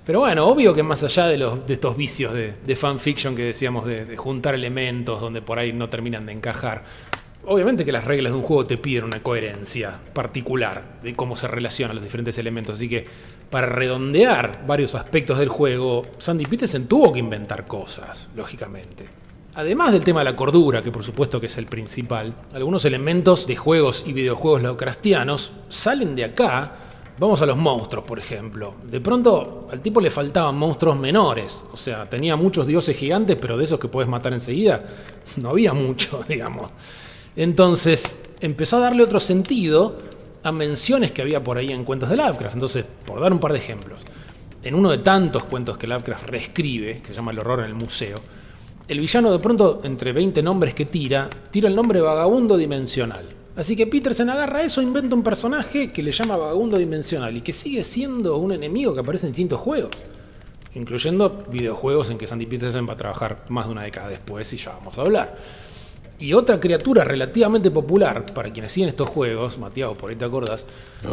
[0.05, 3.87] Pero bueno, obvio que más allá de, los, de estos vicios de, fanfiction que decíamos,
[3.87, 6.83] de, de juntar elementos donde por ahí no terminan de encajar,
[7.45, 11.47] obviamente que las reglas de un juego te piden una coherencia particular de cómo se
[11.47, 12.77] relacionan los diferentes elementos.
[12.77, 13.07] Así que
[13.51, 19.07] para redondear varios aspectos del juego, Sandy Peterson tuvo que inventar cosas, lógicamente.
[19.55, 23.47] Además del tema de la cordura, que por supuesto que es el principal, algunos elementos
[23.47, 26.73] de juegos y videojuegos lovecraftianos salen de acá.
[27.19, 28.75] Vamos a los monstruos, por ejemplo.
[28.83, 31.63] De pronto al tipo le faltaban monstruos menores.
[31.73, 34.85] O sea, tenía muchos dioses gigantes, pero de esos que puedes matar enseguida,
[35.37, 36.71] no había mucho, digamos.
[37.37, 39.97] Entonces empezó a darle otro sentido
[40.43, 42.55] a menciones que había por ahí en cuentos de Lovecraft.
[42.55, 44.01] Entonces, por dar un par de ejemplos,
[44.65, 47.75] en uno de tantos cuentos que Lovecraft reescribe, que se llama El horror en el
[47.75, 48.17] museo,
[48.89, 53.42] el villano de pronto, entre 20 nombres que tira, tira el nombre vagabundo dimensional.
[53.55, 57.53] Así que Peterson agarra eso, inventa un personaje que le llama vagabundo dimensional y que
[57.53, 59.91] sigue siendo un enemigo que aparece en distintos juegos,
[60.75, 64.57] incluyendo videojuegos en que Sandy Peterson va a trabajar más de una década después y
[64.57, 65.37] ya vamos a hablar.
[66.19, 70.65] Y otra criatura relativamente popular para quienes siguen estos juegos, Mateo, por ahí te acordás,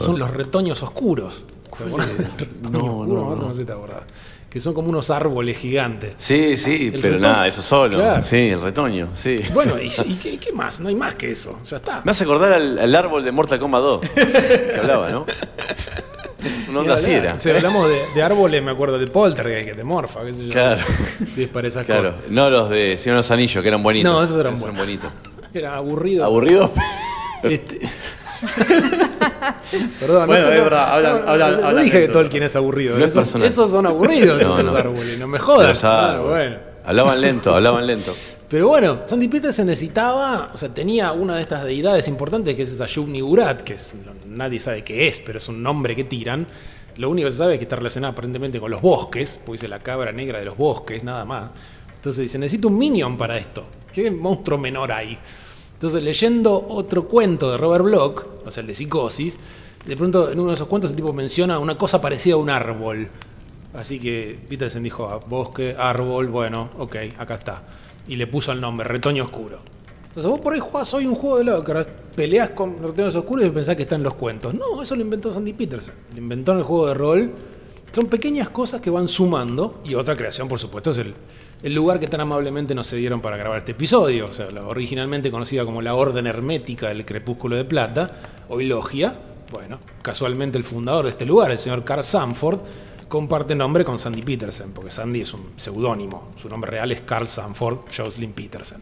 [0.01, 1.43] son los retoños oscuros.
[1.77, 3.53] ¿Te acordás de los retoños No, no, No, no.
[3.53, 4.03] sé si te acordás.
[4.49, 6.13] Que son como unos árboles gigantes.
[6.17, 7.31] Sí, sí, El pero retoño.
[7.33, 7.97] nada, eso solo.
[7.97, 8.23] Claro.
[8.23, 9.35] Sí, el retoño, sí.
[9.53, 10.79] Bueno, ¿y, y qué, qué más?
[10.79, 11.59] No hay más que eso.
[11.69, 12.01] Ya está.
[12.03, 15.25] Me hace acordar al, al árbol de Mortal Kombat 2, que hablaba, ¿no?
[16.69, 17.39] Una onda así era.
[17.39, 20.49] Si hablamos de, de árboles, me acuerdo de Poltergeist, que te morfa, qué sé yo.
[20.51, 20.81] Claro.
[21.35, 22.29] Sí, es para esas Claro, cosas.
[22.31, 24.11] no los de de los Anillos, que eran bonitos.
[24.11, 24.77] No, esos eran buenos.
[24.79, 25.11] bonitos.
[25.53, 26.25] Era aburrido.
[26.25, 26.71] ¿Aburridos?
[27.43, 27.79] Este-
[29.99, 32.07] Perdón, Bueno, esto es no- verdad, hablan- no, hablan- no hablan dije que.
[32.09, 32.97] Tolkien es aburrido.
[32.97, 34.75] No es esos, son aburridos No, esos no.
[34.75, 35.67] árboles, no me jodas.
[35.69, 36.49] Los Claro, árboles.
[36.49, 36.69] bueno.
[36.85, 38.15] Hablaban lento, hablaban lento.
[38.49, 42.71] Pero bueno, Sandy Peterson necesitaba, o sea, tenía una de estas deidades importantes que es
[42.71, 46.03] esa Yugni Gurat, que es- no- nadie sabe qué es, pero es un nombre que
[46.05, 46.47] tiran.
[46.97, 49.67] Lo único que se sabe es que está relacionada aparentemente con los bosques, pues dice
[49.69, 51.49] la cabra negra de los bosques, nada más.
[51.95, 53.65] Entonces dice, necesito un minion para esto.
[53.93, 55.17] ¿Qué monstruo menor hay?
[55.79, 59.37] Entonces leyendo otro cuento de Robert Bloch, o sea, el de Psicosis,
[59.85, 62.49] de pronto en uno de esos cuentos el tipo menciona una cosa parecida a un
[62.49, 63.07] árbol.
[63.73, 67.63] Así que Peterson dijo, ah, bosque, árbol, bueno, ok, acá está.
[68.09, 69.59] Y le puso el nombre, Retoño Oscuro.
[70.09, 73.49] Entonces vos por ahí jugás hoy un juego de Lovecraft, peleás con retoños oscuros y
[73.49, 74.53] pensás que está en los cuentos.
[74.53, 75.95] No, eso lo inventó Sandy Peterson.
[76.11, 77.31] Lo inventó en el juego de rol.
[77.93, 79.79] Son pequeñas cosas que van sumando.
[79.85, 81.13] Y otra creación, por supuesto, es el,
[81.61, 84.25] el lugar que tan amablemente nos cedieron para grabar este episodio.
[84.25, 88.09] O sea, originalmente conocida como la Orden Hermética del Crepúsculo de Plata,
[88.49, 89.13] hoy Logia.
[89.51, 92.59] Bueno, casualmente el fundador de este lugar, el señor Carl Sanford,
[93.07, 96.33] comparte nombre con Sandy Peterson, porque Sandy es un seudónimo.
[96.41, 98.81] Su nombre real es Carl Sanford Jocelyn Peterson.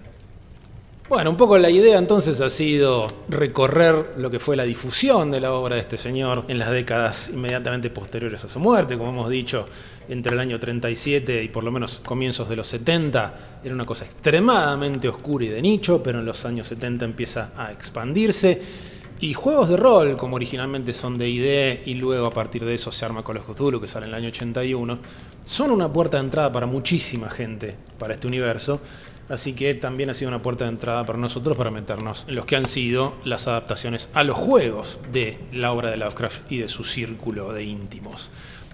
[1.09, 5.39] Bueno, un poco la idea entonces ha sido recorrer lo que fue la difusión de
[5.39, 8.97] la obra de este señor en las décadas inmediatamente posteriores a su muerte.
[8.97, 9.67] Como hemos dicho,
[10.09, 14.05] entre el año 37 y por lo menos comienzos de los 70 era una cosa
[14.05, 18.61] extremadamente oscura y de nicho, pero en los años 70 empieza a expandirse.
[19.19, 22.91] Y juegos de rol, como originalmente son de ID y luego a partir de eso
[22.91, 24.99] se arma Call of Cthulhu, que sale en el año 81,
[25.43, 28.79] son una puerta de entrada para muchísima gente para este universo.
[29.29, 32.45] Así que también ha sido una puerta de entrada para nosotros para meternos en los
[32.45, 36.69] que han sido las adaptaciones a los juegos de la obra de Lovecraft y de
[36.69, 38.29] su círculo de íntimos.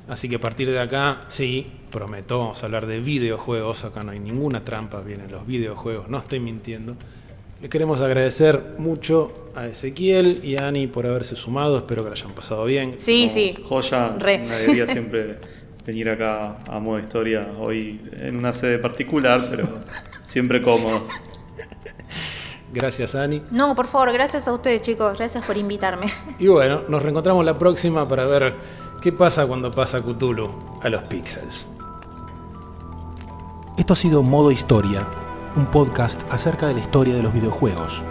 [0.08, 3.86] Así que a partir de acá, sí, prometo, vamos a hablar de videojuegos.
[3.86, 6.96] Acá no hay ninguna trampa, vienen los videojuegos, no estoy mintiendo.
[7.62, 11.78] Les queremos agradecer mucho a Ezequiel y a Ani por haberse sumado.
[11.78, 12.96] Espero que lo hayan pasado bien.
[12.98, 13.64] Sí, Somos sí.
[13.64, 14.42] Joya, Re.
[14.46, 15.38] una alegría siempre
[15.86, 19.70] venir acá a modo historia, hoy en una sede particular, pero
[20.24, 21.10] siempre cómodos.
[22.74, 23.42] Gracias, Ani.
[23.52, 25.18] No, por favor, gracias a ustedes, chicos.
[25.18, 26.08] Gracias por invitarme.
[26.40, 28.56] Y bueno, nos reencontramos la próxima para ver
[29.04, 30.50] qué pasa cuando pasa Cthulhu
[30.82, 31.68] a los pixels.
[33.78, 35.06] Esto ha sido Modo Historia,
[35.58, 38.02] un podcast acerca de la historia de los videojuegos.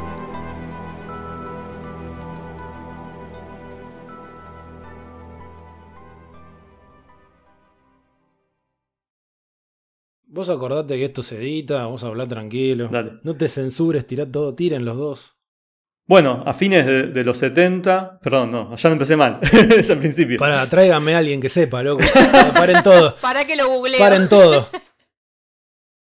[10.34, 12.88] Vos acordate que esto se edita, vos hablá tranquilo.
[12.90, 13.18] Dale.
[13.22, 15.36] No te censures, tirá todo, tiren los dos.
[16.06, 19.40] Bueno, a fines de, de los 70, perdón, no, ya no empecé mal,
[19.76, 20.38] es al principio.
[20.38, 22.02] Para, tráigame a alguien que sepa, loco.
[22.54, 23.14] Paren todo.
[23.20, 23.98] Para que lo googleo.
[23.98, 24.68] Paren todo.